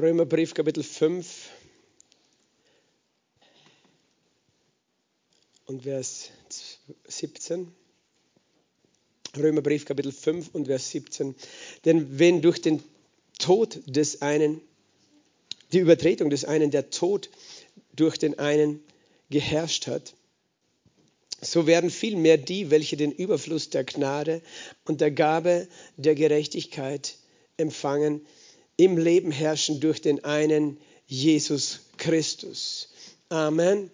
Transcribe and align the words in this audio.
Römerbrief 0.00 0.54
Kapitel 0.54 0.84
5 0.84 1.50
und 5.66 5.82
Vers 5.82 6.30
17. 7.08 7.72
Römerbrief 9.36 9.86
Kapitel 9.86 10.12
5 10.12 10.54
und 10.54 10.66
Vers 10.66 10.90
17. 10.90 11.34
Denn 11.84 12.16
wenn 12.16 12.42
durch 12.42 12.62
den 12.62 12.80
Tod 13.40 13.80
des 13.86 14.22
einen, 14.22 14.60
die 15.72 15.80
Übertretung 15.80 16.30
des 16.30 16.44
einen, 16.44 16.70
der 16.70 16.90
Tod 16.90 17.28
durch 17.92 18.18
den 18.18 18.38
einen 18.38 18.80
geherrscht 19.30 19.88
hat, 19.88 20.14
so 21.40 21.66
werden 21.66 21.90
vielmehr 21.90 22.38
die, 22.38 22.70
welche 22.70 22.96
den 22.96 23.10
Überfluss 23.10 23.70
der 23.70 23.82
Gnade 23.82 24.42
und 24.84 25.00
der 25.00 25.10
Gabe 25.10 25.66
der 25.96 26.14
Gerechtigkeit 26.14 27.16
empfangen, 27.56 28.24
im 28.78 28.96
Leben 28.96 29.30
herrschen 29.30 29.80
durch 29.80 30.00
den 30.00 30.24
einen 30.24 30.78
Jesus 31.06 31.80
Christus. 31.98 32.88
Amen. 33.28 33.90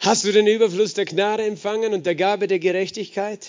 Hast 0.00 0.24
du 0.24 0.32
den 0.32 0.48
Überfluss 0.48 0.94
der 0.94 1.04
Gnade 1.04 1.44
empfangen 1.44 1.94
und 1.94 2.06
der 2.06 2.16
Gabe 2.16 2.48
der 2.48 2.58
Gerechtigkeit? 2.58 3.46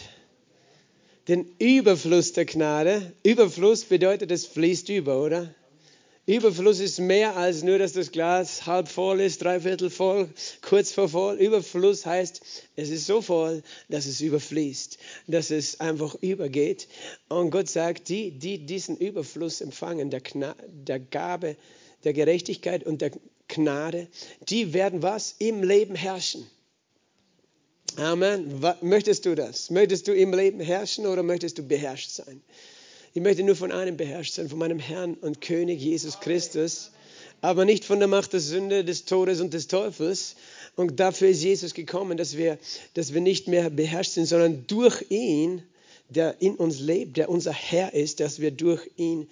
Den 1.27 1.47
Überfluss 1.57 2.33
der 2.33 2.45
Gnade. 2.45 3.13
Überfluss 3.23 3.85
bedeutet, 3.85 4.30
es 4.30 4.45
fließt 4.45 4.89
über, 4.89 5.20
oder? 5.23 5.55
Überfluss 6.25 6.79
ist 6.79 6.99
mehr 6.99 7.35
als 7.35 7.63
nur, 7.63 7.79
dass 7.79 7.91
das 7.91 8.13
Glas 8.13 8.65
halb 8.65 8.87
voll 8.87 9.19
ist, 9.19 9.41
dreiviertel 9.41 9.89
voll, 9.89 10.29
kurz 10.61 10.93
vor 10.93 11.09
voll. 11.09 11.35
Überfluss 11.35 12.05
heißt, 12.05 12.41
es 12.77 12.89
ist 12.89 13.07
so 13.07 13.21
voll, 13.21 13.61
dass 13.89 14.05
es 14.05 14.21
überfließt, 14.21 14.97
dass 15.27 15.51
es 15.51 15.81
einfach 15.81 16.15
übergeht. 16.21 16.87
Und 17.27 17.51
Gott 17.51 17.67
sagt, 17.67 18.07
die, 18.07 18.31
die 18.31 18.65
diesen 18.65 18.95
Überfluss 18.95 19.59
empfangen, 19.59 20.11
der, 20.11 20.21
Gna 20.21 20.55
der 20.67 20.99
Gabe, 20.99 21.57
der 22.05 22.13
Gerechtigkeit 22.13 22.85
und 22.85 23.01
der 23.01 23.11
Gnade, 23.49 24.08
die 24.47 24.73
werden 24.73 25.02
was? 25.02 25.35
Im 25.39 25.61
Leben 25.61 25.95
herrschen. 25.95 26.47
Amen. 27.97 28.61
Möchtest 28.81 29.25
du 29.25 29.35
das? 29.35 29.69
Möchtest 29.69 30.08
du 30.08 30.15
im 30.15 30.33
Leben 30.33 30.61
herrschen 30.61 31.05
oder 31.05 31.21
möchtest 31.21 31.58
du 31.58 31.63
beherrscht 31.63 32.11
sein? 32.11 32.41
Ich 33.16 33.22
möchte 33.22 33.44
nur 33.44 33.56
von 33.56 33.72
einem 33.72 33.95
beherrscht 33.95 34.33
sein, 34.33 34.50
von 34.50 34.58
meinem 34.58 34.80
Herrn 34.80 35.14
und 35.14 35.39
König 35.39 35.80
Jesus 35.80 36.19
Christus, 36.19 36.89
aber 37.42 37.64
nicht 37.64 37.86
von 37.86 38.00
der 38.00 38.08
Macht 38.08 38.33
der 38.33 38.39
Sünde, 38.39 38.83
des 38.83 39.05
Todes 39.05 39.39
und 39.39 39.53
des 39.53 39.67
Teufels. 39.67 40.36
Und 40.75 41.00
dafür 41.00 41.28
ist 41.28 41.44
Jesus 41.44 41.75
gekommen, 41.75 42.17
dass 42.17 42.38
wir, 42.38 42.58
dass 42.95 43.14
wir 43.14 43.22
nicht 43.22 43.47
mehr 43.47 43.70
beherrscht 43.70 44.14
sind, 44.14 44.25
sondern 44.25 44.66
durch 44.66 45.05
ihn, 45.09 45.61
der 46.09 46.42
in 46.42 46.55
uns 46.55 46.80
lebt, 46.80 47.17
der 47.17 47.30
unser 47.30 47.53
Herr 47.53 47.94
ist, 47.94 48.20
dass 48.20 48.39
wir 48.39 48.50
durch 48.50 48.89
ihn 48.97 49.27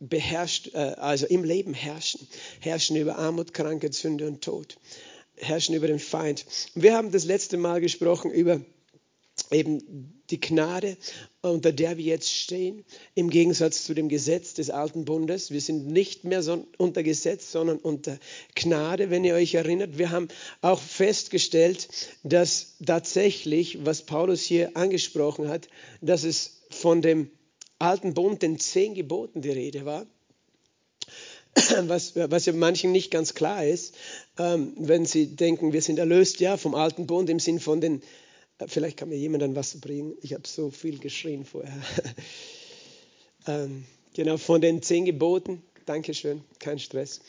beherrscht, 0.00 0.74
äh, 0.74 0.78
also 0.78 1.26
im 1.26 1.44
Leben 1.44 1.74
herrschen. 1.74 2.26
Herrschen 2.58 2.96
über 2.96 3.18
Armut, 3.18 3.54
Krankheit, 3.54 3.94
Sünde 3.94 4.26
und 4.26 4.42
Tod. 4.42 4.78
Herrschen 5.36 5.76
über 5.76 5.86
den 5.86 6.00
Feind. 6.00 6.44
Wir 6.74 6.96
haben 6.96 7.12
das 7.12 7.24
letzte 7.24 7.56
Mal 7.56 7.80
gesprochen 7.80 8.32
über 8.32 8.60
eben 9.50 10.22
die 10.30 10.40
Gnade, 10.40 10.96
unter 11.42 11.72
der 11.72 11.98
wir 11.98 12.04
jetzt 12.04 12.32
stehen, 12.32 12.84
im 13.14 13.30
Gegensatz 13.30 13.84
zu 13.84 13.94
dem 13.94 14.08
Gesetz 14.08 14.54
des 14.54 14.70
alten 14.70 15.04
Bundes. 15.04 15.50
Wir 15.50 15.60
sind 15.60 15.86
nicht 15.86 16.24
mehr 16.24 16.42
so 16.42 16.66
unter 16.78 17.02
Gesetz, 17.02 17.52
sondern 17.52 17.78
unter 17.78 18.18
Gnade, 18.54 19.10
wenn 19.10 19.24
ihr 19.24 19.34
euch 19.34 19.54
erinnert. 19.54 19.98
Wir 19.98 20.10
haben 20.10 20.28
auch 20.60 20.80
festgestellt, 20.80 21.88
dass 22.22 22.76
tatsächlich, 22.84 23.84
was 23.84 24.02
Paulus 24.02 24.42
hier 24.42 24.76
angesprochen 24.76 25.48
hat, 25.48 25.68
dass 26.00 26.24
es 26.24 26.62
von 26.70 27.02
dem 27.02 27.30
alten 27.78 28.14
Bund, 28.14 28.42
den 28.42 28.58
zehn 28.58 28.94
Geboten 28.94 29.42
die 29.42 29.50
Rede 29.50 29.84
war. 29.84 30.06
Was, 31.82 32.16
was 32.16 32.46
ja 32.46 32.54
manchen 32.54 32.92
nicht 32.92 33.10
ganz 33.10 33.34
klar 33.34 33.66
ist, 33.66 33.94
ähm, 34.38 34.72
wenn 34.78 35.04
sie 35.04 35.36
denken, 35.36 35.74
wir 35.74 35.82
sind 35.82 35.98
erlöst, 35.98 36.40
ja, 36.40 36.56
vom 36.56 36.74
alten 36.74 37.06
Bund 37.06 37.28
im 37.28 37.38
Sinn 37.38 37.60
von 37.60 37.82
den, 37.82 38.00
äh, 38.00 38.04
vielleicht 38.66 38.96
kann 38.96 39.08
mir 39.08 39.16
jemand 39.16 39.42
ein 39.42 39.56
Wasser 39.56 39.78
bringen, 39.78 40.14
ich 40.22 40.34
habe 40.34 40.46
so 40.46 40.70
viel 40.70 40.98
geschrien 40.98 41.44
vorher. 41.44 41.72
ähm, 43.46 43.84
genau, 44.14 44.36
von 44.36 44.60
den 44.60 44.82
zehn 44.82 45.04
Geboten, 45.04 45.62
Dankeschön, 45.86 46.42
kein 46.58 46.78
Stress. 46.78 47.20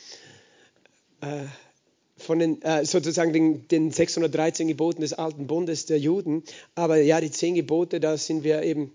Äh, 1.22 1.46
von 2.18 2.40
den, 2.40 2.62
äh, 2.62 2.86
sozusagen 2.86 3.34
den, 3.34 3.68
den 3.68 3.92
613 3.92 4.68
Geboten 4.68 5.02
des 5.02 5.14
alten 5.14 5.48
Bundes 5.48 5.86
der 5.86 6.00
Juden, 6.00 6.44
aber 6.76 6.98
ja, 6.98 7.20
die 7.20 7.32
zehn 7.32 7.56
Gebote, 7.56 8.00
da 8.00 8.18
sind 8.18 8.44
wir 8.44 8.64
eben 8.64 8.92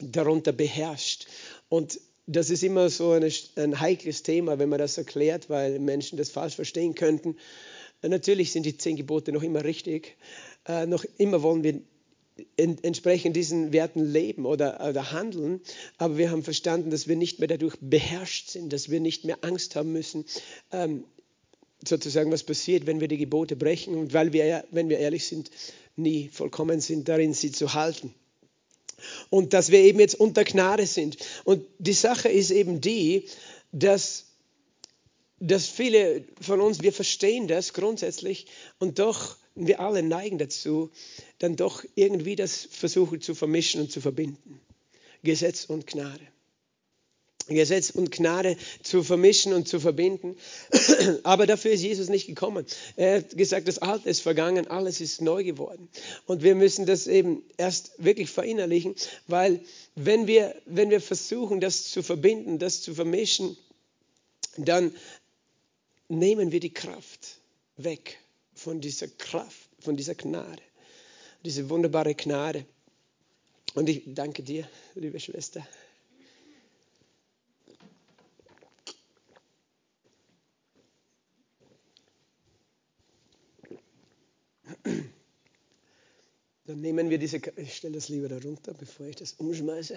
darunter 0.00 0.52
beherrscht. 0.52 1.26
Und 1.68 2.00
das 2.26 2.50
ist 2.50 2.62
immer 2.62 2.90
so 2.90 3.12
eine, 3.12 3.30
ein 3.56 3.80
heikles 3.80 4.22
Thema, 4.22 4.58
wenn 4.58 4.68
man 4.68 4.78
das 4.78 4.98
erklärt, 4.98 5.48
weil 5.48 5.78
Menschen 5.78 6.18
das 6.18 6.30
falsch 6.30 6.56
verstehen 6.56 6.94
könnten. 6.94 7.36
Natürlich 8.02 8.52
sind 8.52 8.66
die 8.66 8.76
zehn 8.76 8.96
Gebote 8.96 9.32
noch 9.32 9.42
immer 9.42 9.64
richtig. 9.64 10.16
Äh, 10.66 10.86
noch 10.86 11.04
immer 11.18 11.42
wollen 11.42 11.62
wir 11.62 11.80
in, 12.56 12.82
entsprechend 12.82 13.36
diesen 13.36 13.72
Werten 13.72 14.04
leben 14.04 14.46
oder, 14.46 14.86
oder 14.88 15.12
handeln. 15.12 15.60
Aber 15.98 16.18
wir 16.18 16.30
haben 16.30 16.42
verstanden, 16.42 16.90
dass 16.90 17.08
wir 17.08 17.16
nicht 17.16 17.38
mehr 17.38 17.48
dadurch 17.48 17.76
beherrscht 17.80 18.50
sind, 18.50 18.72
dass 18.72 18.90
wir 18.90 19.00
nicht 19.00 19.24
mehr 19.24 19.38
Angst 19.42 19.76
haben 19.76 19.92
müssen, 19.92 20.24
ähm, 20.72 21.04
sozusagen, 21.86 22.32
was 22.32 22.42
passiert, 22.42 22.86
wenn 22.86 23.00
wir 23.00 23.08
die 23.08 23.18
Gebote 23.18 23.56
brechen 23.56 23.94
und 23.94 24.12
weil 24.12 24.32
wir, 24.32 24.64
wenn 24.70 24.88
wir 24.88 24.98
ehrlich 24.98 25.26
sind, 25.26 25.50
nie 25.94 26.28
vollkommen 26.28 26.80
sind 26.80 27.08
darin, 27.08 27.32
sie 27.32 27.52
zu 27.52 27.74
halten 27.74 28.14
und 29.30 29.52
dass 29.52 29.70
wir 29.70 29.80
eben 29.80 30.00
jetzt 30.00 30.18
unter 30.18 30.44
Gnade 30.44 30.86
sind. 30.86 31.18
Und 31.44 31.64
die 31.78 31.92
Sache 31.92 32.28
ist 32.28 32.50
eben 32.50 32.80
die, 32.80 33.26
dass, 33.72 34.26
dass 35.38 35.66
viele 35.66 36.24
von 36.40 36.60
uns, 36.60 36.82
wir 36.82 36.92
verstehen 36.92 37.48
das 37.48 37.72
grundsätzlich 37.72 38.46
und 38.78 38.98
doch, 38.98 39.36
wir 39.56 39.80
alle 39.80 40.02
neigen 40.02 40.38
dazu, 40.38 40.90
dann 41.38 41.56
doch 41.56 41.84
irgendwie 41.94 42.36
das 42.36 42.68
versuchen 42.70 43.20
zu 43.20 43.34
vermischen 43.34 43.80
und 43.80 43.90
zu 43.90 44.00
verbinden. 44.00 44.60
Gesetz 45.22 45.64
und 45.64 45.86
Gnade. 45.86 46.20
Gesetz 47.48 47.90
und 47.90 48.10
Gnade 48.10 48.56
zu 48.82 49.02
vermischen 49.04 49.52
und 49.52 49.68
zu 49.68 49.78
verbinden. 49.78 50.36
Aber 51.22 51.46
dafür 51.46 51.70
ist 51.70 51.82
Jesus 51.82 52.08
nicht 52.08 52.26
gekommen. 52.26 52.66
Er 52.96 53.18
hat 53.18 53.36
gesagt, 53.36 53.68
das 53.68 53.78
Alte 53.78 54.08
ist 54.10 54.20
vergangen, 54.20 54.66
alles 54.66 55.00
ist 55.00 55.20
neu 55.20 55.44
geworden. 55.44 55.88
Und 56.26 56.42
wir 56.42 56.54
müssen 56.54 56.86
das 56.86 57.06
eben 57.06 57.44
erst 57.56 57.92
wirklich 57.98 58.30
verinnerlichen, 58.30 58.96
weil 59.28 59.60
wenn 59.94 60.26
wir, 60.26 60.54
wenn 60.66 60.90
wir 60.90 61.00
versuchen, 61.00 61.60
das 61.60 61.84
zu 61.84 62.02
verbinden, 62.02 62.58
das 62.58 62.82
zu 62.82 62.94
vermischen, 62.94 63.56
dann 64.56 64.92
nehmen 66.08 66.50
wir 66.50 66.60
die 66.60 66.72
Kraft 66.72 67.38
weg 67.76 68.18
von 68.66 68.80
dieser 68.80 69.06
Kraft, 69.06 69.68
von 69.78 69.96
dieser 69.96 70.16
Gnade, 70.16 70.60
diese 71.44 71.70
wunderbare 71.70 72.16
Gnade. 72.16 72.66
Und 73.74 73.88
ich 73.88 74.02
danke 74.06 74.42
dir, 74.42 74.68
liebe 74.96 75.20
Schwester. 75.20 75.64
Dann 86.64 86.80
nehmen 86.80 87.08
wir 87.08 87.18
diese, 87.18 87.40
ich 87.58 87.76
stelle 87.76 87.94
das 87.94 88.08
lieber 88.08 88.28
darunter, 88.28 88.74
bevor 88.74 89.06
ich 89.06 89.14
das 89.14 89.34
umschmeiße. 89.34 89.96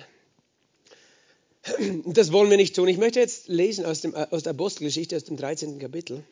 Das 2.06 2.32
wollen 2.32 2.52
wir 2.52 2.58
nicht 2.58 2.76
tun. 2.76 2.88
Ich 2.88 3.00
möchte 3.00 3.20
jetzt 3.20 3.48
lesen 3.48 3.86
aus, 3.86 4.02
dem, 4.02 4.14
aus 4.14 4.44
der 4.44 4.52
Apostelgeschichte, 4.52 5.16
aus 5.16 5.24
dem 5.24 5.38
13. 5.38 5.80
Kapitel, 5.80 6.24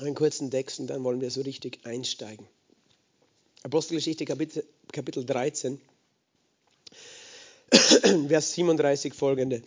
einen 0.00 0.14
kurzen 0.14 0.50
Text 0.50 0.80
und 0.80 0.88
dann 0.88 1.04
wollen 1.04 1.20
wir 1.20 1.30
so 1.30 1.42
richtig 1.42 1.80
einsteigen. 1.84 2.46
Apostelgeschichte, 3.62 4.24
Kapitel, 4.24 4.64
Kapitel 4.92 5.24
13, 5.24 5.80
Vers 8.28 8.54
37 8.54 9.14
folgende. 9.14 9.62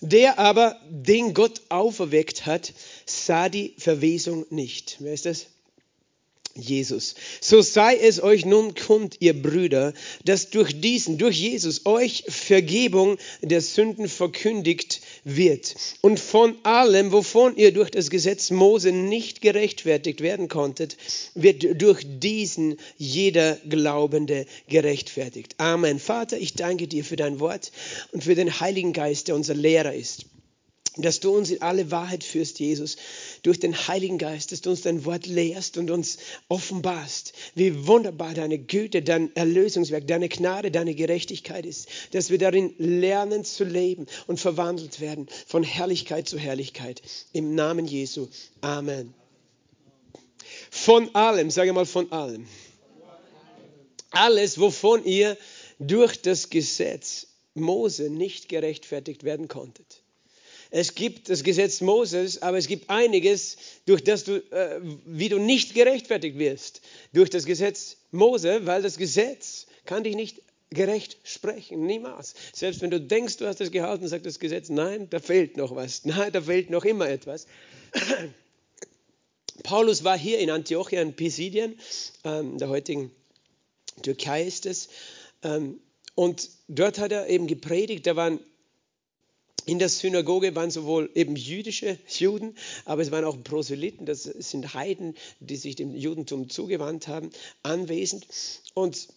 Der 0.00 0.38
aber, 0.38 0.80
den 0.90 1.32
Gott 1.32 1.62
auferweckt 1.68 2.46
hat, 2.46 2.72
sah 3.06 3.48
die 3.48 3.74
Verwesung 3.78 4.46
nicht. 4.50 4.96
Wer 5.00 5.14
ist 5.14 5.26
das? 5.26 5.46
Jesus. 6.56 7.14
So 7.40 7.60
sei 7.60 7.96
es 7.96 8.22
euch 8.22 8.44
nun 8.44 8.74
kund, 8.74 9.16
ihr 9.20 9.40
Brüder, 9.40 9.92
dass 10.24 10.50
durch 10.50 10.80
diesen, 10.80 11.18
durch 11.18 11.36
Jesus, 11.36 11.84
euch 11.84 12.24
Vergebung 12.28 13.18
der 13.42 13.60
Sünden 13.60 14.08
verkündigt 14.08 15.00
wird. 15.26 15.74
Und 16.02 16.20
von 16.20 16.56
allem, 16.62 17.10
wovon 17.10 17.56
ihr 17.56 17.72
durch 17.72 17.90
das 17.90 18.10
Gesetz 18.10 18.50
Mose 18.50 18.92
nicht 18.92 19.42
gerechtfertigt 19.42 20.20
werden 20.20 20.46
konntet, 20.46 20.96
wird 21.34 21.82
durch 21.82 22.06
diesen 22.06 22.76
jeder 22.96 23.56
Glaubende 23.68 24.46
gerechtfertigt. 24.68 25.56
Amen. 25.58 25.98
Vater, 25.98 26.38
ich 26.38 26.54
danke 26.54 26.86
dir 26.86 27.04
für 27.04 27.16
dein 27.16 27.40
Wort 27.40 27.72
und 28.12 28.22
für 28.22 28.36
den 28.36 28.60
Heiligen 28.60 28.92
Geist, 28.92 29.26
der 29.26 29.34
unser 29.34 29.54
Lehrer 29.54 29.92
ist 29.92 30.26
dass 30.98 31.20
du 31.20 31.36
uns 31.36 31.50
in 31.50 31.62
alle 31.62 31.90
Wahrheit 31.90 32.24
führst, 32.24 32.58
Jesus. 32.58 32.96
Durch 33.46 33.60
den 33.60 33.76
Heiligen 33.76 34.18
Geist, 34.18 34.50
dass 34.50 34.60
du 34.60 34.70
uns 34.70 34.82
dein 34.82 35.04
Wort 35.04 35.26
lehrst 35.26 35.76
und 35.76 35.92
uns 35.92 36.18
offenbarst, 36.48 37.32
wie 37.54 37.86
wunderbar 37.86 38.34
deine 38.34 38.58
Güte, 38.58 39.02
dein 39.02 39.34
Erlösungswerk, 39.36 40.08
deine 40.08 40.28
Gnade, 40.28 40.72
deine 40.72 40.96
Gerechtigkeit 40.96 41.64
ist, 41.64 41.88
dass 42.10 42.30
wir 42.30 42.38
darin 42.38 42.74
lernen 42.78 43.44
zu 43.44 43.62
leben 43.62 44.06
und 44.26 44.40
verwandelt 44.40 45.00
werden 45.00 45.28
von 45.46 45.62
Herrlichkeit 45.62 46.28
zu 46.28 46.38
Herrlichkeit. 46.38 47.02
Im 47.32 47.54
Namen 47.54 47.86
Jesu. 47.86 48.26
Amen. 48.62 49.14
Von 50.70 51.14
allem, 51.14 51.50
sage 51.50 51.72
mal 51.72 51.86
von 51.86 52.10
allem. 52.10 52.48
Alles, 54.10 54.58
wovon 54.58 55.04
ihr 55.04 55.38
durch 55.78 56.20
das 56.20 56.50
Gesetz 56.50 57.28
Mose 57.54 58.10
nicht 58.10 58.48
gerechtfertigt 58.48 59.22
werden 59.22 59.46
konntet. 59.46 60.02
Es 60.70 60.94
gibt 60.94 61.28
das 61.28 61.42
Gesetz 61.42 61.80
Moses, 61.80 62.42
aber 62.42 62.58
es 62.58 62.66
gibt 62.66 62.90
einiges, 62.90 63.56
durch 63.86 64.02
das 64.02 64.24
du, 64.24 64.36
äh, 64.50 64.80
wie 65.06 65.28
du 65.28 65.38
nicht 65.38 65.74
gerechtfertigt 65.74 66.38
wirst. 66.38 66.82
Durch 67.12 67.30
das 67.30 67.46
Gesetz 67.46 67.98
Mose, 68.10 68.66
weil 68.66 68.82
das 68.82 68.96
Gesetz 68.96 69.66
kann 69.84 70.04
dich 70.04 70.16
nicht 70.16 70.42
gerecht 70.70 71.18
sprechen, 71.22 71.86
niemals. 71.86 72.34
Selbst 72.52 72.80
wenn 72.82 72.90
du 72.90 73.00
denkst, 73.00 73.36
du 73.36 73.46
hast 73.46 73.60
es 73.60 73.70
gehalten, 73.70 74.08
sagt 74.08 74.26
das 74.26 74.40
Gesetz, 74.40 74.68
nein, 74.68 75.08
da 75.10 75.20
fehlt 75.20 75.56
noch 75.56 75.74
was, 75.74 76.04
nein, 76.04 76.32
da 76.32 76.42
fehlt 76.42 76.70
noch 76.70 76.84
immer 76.84 77.08
etwas. 77.08 77.46
Paulus 79.62 80.04
war 80.04 80.18
hier 80.18 80.38
in 80.38 80.50
Antiochia 80.50 81.00
in 81.00 81.14
Pisidien, 81.14 81.78
ähm, 82.24 82.58
der 82.58 82.68
heutigen 82.68 83.10
Türkei 84.02 84.44
ist 84.44 84.66
es, 84.66 84.88
ähm, 85.42 85.80
und 86.14 86.48
dort 86.68 86.98
hat 86.98 87.12
er 87.12 87.28
eben 87.28 87.46
gepredigt, 87.46 88.06
da 88.06 88.16
waren 88.16 88.40
in 89.66 89.80
der 89.80 89.88
Synagoge 89.88 90.54
waren 90.54 90.70
sowohl 90.70 91.10
eben 91.14 91.34
jüdische 91.36 91.98
Juden, 92.08 92.54
aber 92.84 93.02
es 93.02 93.10
waren 93.10 93.24
auch 93.24 93.42
Proselyten, 93.42 94.06
das 94.06 94.22
sind 94.22 94.74
Heiden, 94.74 95.16
die 95.40 95.56
sich 95.56 95.74
dem 95.74 95.94
Judentum 95.94 96.48
zugewandt 96.48 97.08
haben, 97.08 97.30
anwesend. 97.64 98.26
Und 98.74 99.08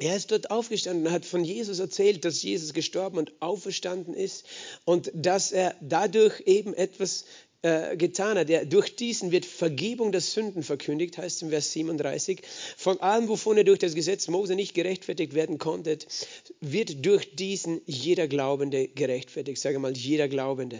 er 0.00 0.16
ist 0.16 0.30
dort 0.32 0.50
aufgestanden 0.50 1.06
und 1.06 1.12
hat 1.12 1.24
von 1.24 1.44
Jesus 1.44 1.78
erzählt, 1.78 2.24
dass 2.24 2.42
Jesus 2.42 2.72
gestorben 2.72 3.18
und 3.18 3.32
auferstanden 3.40 4.14
ist 4.14 4.44
und 4.84 5.10
dass 5.14 5.52
er 5.52 5.74
dadurch 5.80 6.40
eben 6.46 6.74
etwas 6.74 7.24
äh, 7.62 7.96
getan 7.96 8.38
hat. 8.38 8.50
Er, 8.50 8.64
durch 8.64 8.94
diesen 8.94 9.32
wird 9.32 9.44
Vergebung 9.44 10.12
der 10.12 10.20
Sünden 10.20 10.62
verkündigt, 10.62 11.18
heißt 11.18 11.42
im 11.42 11.50
Vers 11.50 11.72
37. 11.72 12.40
Von 12.76 13.00
allem, 13.00 13.28
wovon 13.28 13.56
er 13.56 13.64
durch 13.64 13.80
das 13.80 13.94
Gesetz 13.94 14.28
Mose 14.28 14.54
nicht 14.54 14.74
gerechtfertigt 14.74 15.34
werden 15.34 15.58
konnte, 15.58 15.98
wird 16.60 17.04
durch 17.04 17.34
diesen 17.34 17.80
jeder 17.86 18.28
Glaubende 18.28 18.88
gerechtfertigt. 18.88 19.60
Sage 19.60 19.78
mal, 19.78 19.96
jeder 19.96 20.28
Glaubende. 20.28 20.78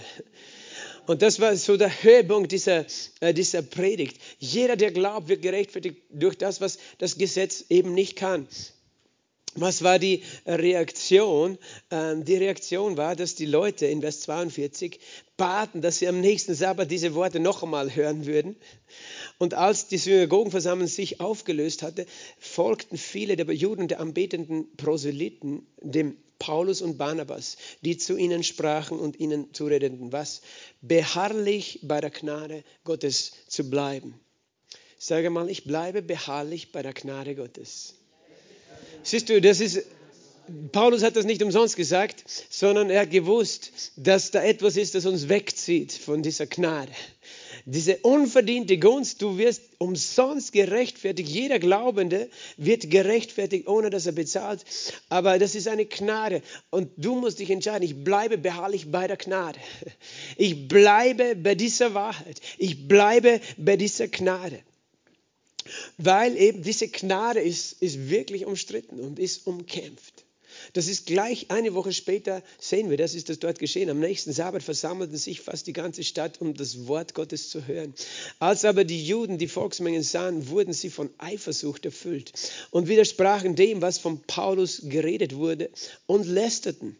Und 1.06 1.22
das 1.22 1.40
war 1.40 1.56
so 1.56 1.76
der 1.76 2.02
Höhepunkt 2.02 2.52
dieser, 2.52 2.84
äh, 3.20 3.32
dieser 3.32 3.62
Predigt. 3.62 4.18
Jeder, 4.38 4.76
der 4.76 4.92
glaubt, 4.92 5.28
wird 5.28 5.42
gerechtfertigt 5.42 5.96
durch 6.10 6.36
das, 6.36 6.60
was 6.60 6.78
das 6.98 7.16
Gesetz 7.16 7.64
eben 7.70 7.94
nicht 7.94 8.14
kann. 8.14 8.46
Was 9.60 9.82
war 9.82 9.98
die 9.98 10.22
Reaktion? 10.46 11.58
Ähm, 11.90 12.24
die 12.24 12.36
Reaktion 12.36 12.96
war, 12.96 13.16
dass 13.16 13.34
die 13.34 13.46
Leute 13.46 13.86
in 13.86 14.00
Vers 14.00 14.20
42 14.20 15.00
baten, 15.36 15.82
dass 15.82 15.98
sie 15.98 16.08
am 16.08 16.20
nächsten 16.20 16.54
Sabbat 16.54 16.90
diese 16.90 17.14
Worte 17.14 17.40
noch 17.40 17.62
einmal 17.62 17.94
hören 17.94 18.26
würden. 18.26 18.56
Und 19.38 19.54
als 19.54 19.88
die 19.88 19.98
Synagogenversammlung 19.98 20.88
sich 20.88 21.20
aufgelöst 21.20 21.82
hatte, 21.82 22.06
folgten 22.38 22.96
viele 22.96 23.36
der 23.36 23.50
Juden 23.52 23.88
der 23.88 24.00
anbetenden 24.00 24.76
Proselyten 24.76 25.66
dem 25.80 26.16
Paulus 26.38 26.82
und 26.82 26.98
Barnabas, 26.98 27.56
die 27.82 27.96
zu 27.96 28.16
ihnen 28.16 28.44
sprachen 28.44 28.98
und 28.98 29.18
ihnen 29.18 29.52
zuredeten, 29.54 30.12
was 30.12 30.42
beharrlich 30.80 31.80
bei 31.82 32.00
der 32.00 32.10
Gnade 32.10 32.62
Gottes 32.84 33.32
zu 33.48 33.68
bleiben. 33.68 34.20
Sage 34.98 35.30
mal, 35.30 35.48
ich 35.48 35.64
bleibe 35.64 36.02
beharrlich 36.02 36.72
bei 36.72 36.82
der 36.82 36.92
Gnade 36.92 37.34
Gottes. 37.34 37.97
Siehst 39.02 39.28
du, 39.28 39.40
das 39.40 39.60
ist, 39.60 39.84
Paulus 40.72 41.02
hat 41.02 41.16
das 41.16 41.24
nicht 41.24 41.42
umsonst 41.42 41.76
gesagt, 41.76 42.24
sondern 42.48 42.90
er 42.90 43.02
hat 43.02 43.10
gewusst, 43.10 43.92
dass 43.96 44.30
da 44.30 44.42
etwas 44.42 44.76
ist, 44.76 44.94
das 44.94 45.06
uns 45.06 45.28
wegzieht 45.28 45.92
von 45.92 46.22
dieser 46.22 46.46
Gnade. 46.46 46.92
Diese 47.66 47.98
unverdiente 47.98 48.78
Gunst, 48.78 49.20
du 49.20 49.36
wirst 49.36 49.60
umsonst 49.76 50.52
gerechtfertigt. 50.52 51.28
Jeder 51.28 51.58
Glaubende 51.58 52.30
wird 52.56 52.90
gerechtfertigt, 52.90 53.68
ohne 53.68 53.90
dass 53.90 54.06
er 54.06 54.12
bezahlt. 54.12 54.64
Aber 55.10 55.38
das 55.38 55.54
ist 55.54 55.68
eine 55.68 55.84
Gnade. 55.84 56.40
Und 56.70 56.90
du 56.96 57.14
musst 57.14 57.40
dich 57.40 57.50
entscheiden, 57.50 57.84
ich 57.84 58.04
bleibe 58.04 58.38
beharrlich 58.38 58.90
bei 58.90 59.06
der 59.06 59.18
Gnade. 59.18 59.58
Ich 60.38 60.66
bleibe 60.66 61.36
bei 61.36 61.54
dieser 61.54 61.92
Wahrheit. 61.92 62.40
Ich 62.56 62.88
bleibe 62.88 63.40
bei 63.58 63.76
dieser 63.76 64.08
Gnade 64.08 64.60
weil 65.96 66.36
eben 66.36 66.62
diese 66.62 66.88
Gnade 66.88 67.40
ist, 67.40 67.80
ist 67.82 68.08
wirklich 68.10 68.46
umstritten 68.46 69.00
und 69.00 69.18
ist 69.18 69.46
umkämpft. 69.46 70.24
Das 70.72 70.88
ist 70.88 71.06
gleich 71.06 71.50
eine 71.50 71.74
Woche 71.74 71.92
später, 71.92 72.42
sehen 72.58 72.90
wir, 72.90 72.96
das 72.96 73.14
ist 73.14 73.28
das 73.28 73.38
dort 73.38 73.58
geschehen. 73.58 73.90
Am 73.90 74.00
nächsten 74.00 74.32
Sabbat 74.32 74.62
versammelten 74.62 75.16
sich 75.16 75.40
fast 75.40 75.66
die 75.66 75.72
ganze 75.72 76.04
Stadt, 76.04 76.40
um 76.40 76.54
das 76.54 76.86
Wort 76.86 77.14
Gottes 77.14 77.50
zu 77.50 77.66
hören. 77.66 77.94
Als 78.38 78.64
aber 78.64 78.84
die 78.84 79.04
Juden 79.04 79.38
die 79.38 79.48
Volksmengen 79.48 80.02
sahen, 80.02 80.48
wurden 80.48 80.72
sie 80.72 80.90
von 80.90 81.10
Eifersucht 81.18 81.84
erfüllt 81.84 82.32
und 82.70 82.88
widersprachen 82.88 83.54
dem, 83.54 83.82
was 83.82 83.98
von 83.98 84.20
Paulus 84.22 84.82
geredet 84.84 85.34
wurde 85.36 85.70
und 86.06 86.26
lästerten. 86.26 86.96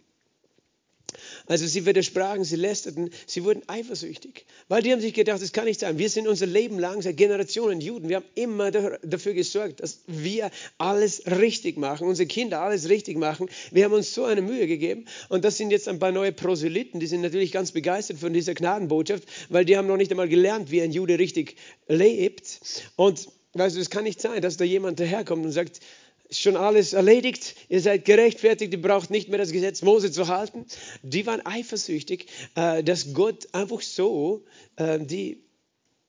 Also 1.49 1.67
sie 1.67 1.87
widersprachen, 1.87 2.45
sie 2.45 2.57
lästerten, 2.57 3.11
sie 3.27 3.43
wurden 3.43 3.63
eifersüchtig, 3.67 4.45
weil 4.69 4.83
die 4.83 4.93
haben 4.93 5.01
sich 5.01 5.15
gedacht, 5.15 5.41
das 5.41 5.53
kann 5.53 5.65
nicht 5.65 5.81
sein. 5.81 5.99
Wir 5.99 6.11
sind 6.11 6.29
unser 6.29 6.47
Leben 6.47 6.79
lang, 6.79 7.01
seit 7.01 7.17
Generationen 7.17 7.81
Juden, 7.81 8.11
wir 8.11 8.17
haben 8.17 8.27
immer 8.35 8.71
dafür 8.71 9.33
gesorgt, 9.33 9.81
dass 9.81 10.01
wir 10.07 10.51
alles 10.77 11.23
richtig 11.27 11.79
machen, 11.79 12.07
unsere 12.07 12.27
Kinder 12.27 12.61
alles 12.61 12.91
richtig 12.91 13.17
machen. 13.17 13.49
Wir 13.71 13.87
haben 13.87 13.95
uns 13.95 14.15
so 14.15 14.25
eine 14.25 14.43
Mühe 14.43 14.67
gegeben 14.67 15.07
und 15.31 15.45
das 15.45 15.57
sind 15.57 15.71
jetzt 15.71 15.89
ein 15.89 15.99
paar 15.99 16.13
neue 16.13 16.33
Proselyten, 16.33 17.01
die 17.01 17.07
sind 17.07 17.23
natürlich 17.23 17.51
ganz 17.51 17.73
begeistert 17.73 18.19
von 18.19 18.35
dieser 18.35 18.53
Gnadenbotschaft, 18.53 19.25
weil 19.49 19.65
die 19.65 19.79
haben 19.79 19.89
noch 19.89 19.97
nicht 19.97 20.11
einmal 20.11 20.29
gelernt, 20.29 20.71
wie 20.71 20.83
ein 20.83 20.93
Jude 20.93 21.19
richtig 21.19 21.57
lebt. 21.89 22.61
Und 22.97 23.29
weißt 23.55 23.77
du, 23.77 23.81
es 23.81 23.89
kann 23.89 24.05
nicht 24.05 24.21
sein, 24.21 24.43
dass 24.43 24.59
da 24.59 24.65
jemand 24.65 25.01
daherkommt 25.01 25.47
und 25.47 25.53
sagt, 25.53 25.81
ist 26.29 26.41
schon 26.41 26.57
alles 26.57 26.93
erledigt, 26.93 27.57
ihr 27.69 27.81
seid 27.81 28.05
gerechtfertigt, 28.05 28.73
ihr 28.73 28.83
braucht 28.83 29.11
nicht 29.11 29.29
mehr 29.29 29.39
das 29.39 29.51
Gesetz 29.51 29.83
Mose 29.83 30.13
zu 30.13 30.29
halten. 30.29 30.67
Die 31.03 31.27
waren 31.27 31.45
eifersüchtig, 31.45 32.27
äh, 32.55 32.85
dass 32.85 33.15
Gott 33.15 33.49
einfach 33.53 33.81
so 33.81 34.45
äh, 34.77 34.99
die, 34.99 35.43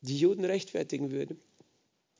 die 0.01 0.17
Juden 0.17 0.45
rechtfertigen 0.45 1.11
würde. 1.11 1.35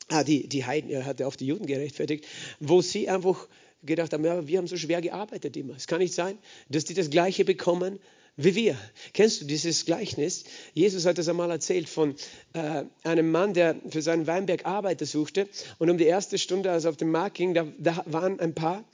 Ah, 0.08 0.24
die, 0.24 0.48
die 0.48 0.66
Heiden, 0.66 0.90
er 0.90 1.06
hatte 1.06 1.28
auf 1.28 1.38
die 1.38 1.46
Juden 1.46 1.66
gerechtfertigt, 1.66 2.26
wo 2.60 2.82
sie 2.82 3.10
einfach 3.10 3.48
gedacht 3.84 4.12
haben, 4.14 4.26
ja, 4.26 4.48
wir 4.48 4.58
haben 4.58 4.68
so 4.68 4.78
schwer 4.78 5.02
gearbeitet 5.02 5.56
immer. 5.56 5.76
Es 5.76 5.88
kann 5.88 6.00
nicht 6.00 6.14
sein, 6.14 6.38
dass 6.70 6.86
die 6.86 6.94
das 6.94 7.10
Gleiche 7.10 7.46
bekommen 7.46 8.00
wie 8.42 8.56
wir. 8.56 8.78
Kennst 9.14 9.42
du 9.42 9.46
dieses 9.46 9.86
Gleichnis? 9.86 10.46
Jesus 10.74 11.06
hat 11.06 11.18
das 11.18 11.28
einmal 11.28 11.52
erzählt 11.52 11.90
von 11.90 12.16
äh, 12.54 12.84
einem 13.04 13.32
Mann, 13.32 13.54
der 13.54 13.76
für 13.90 14.02
seinen 14.02 14.28
Weinberg 14.28 14.66
Arbeiter 14.66 15.06
suchte. 15.06 15.50
Und 15.78 15.90
um 15.90 15.98
die 15.98 16.06
erste 16.06 16.38
Stunde, 16.38 16.72
als 16.72 16.86
er 16.86 16.92
auf 16.92 16.98
den 16.98 17.12
Markt 17.12 17.36
ging, 17.36 17.54
da, 17.54 17.68
da 17.78 18.02
waren 18.06 18.40
ein 18.40 18.56
paar 18.56 18.86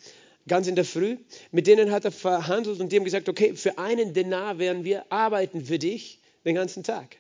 ganz 0.48 0.68
in 0.68 0.76
der 0.76 0.86
Früh. 0.86 1.18
Mit 1.52 1.68
denen 1.68 1.92
hat 1.92 2.06
er 2.06 2.12
verhandelt 2.12 2.80
und 2.80 2.92
die 2.92 2.98
haben 2.98 3.04
gesagt, 3.04 3.30
okay, 3.30 3.54
für 3.56 3.78
einen 3.78 4.14
Denar 4.14 4.58
werden 4.58 4.84
wir 4.84 5.12
arbeiten 5.12 5.64
für 5.64 5.78
dich 5.78 6.20
den 6.44 6.56
ganzen 6.56 6.84
Tag. 6.84 7.18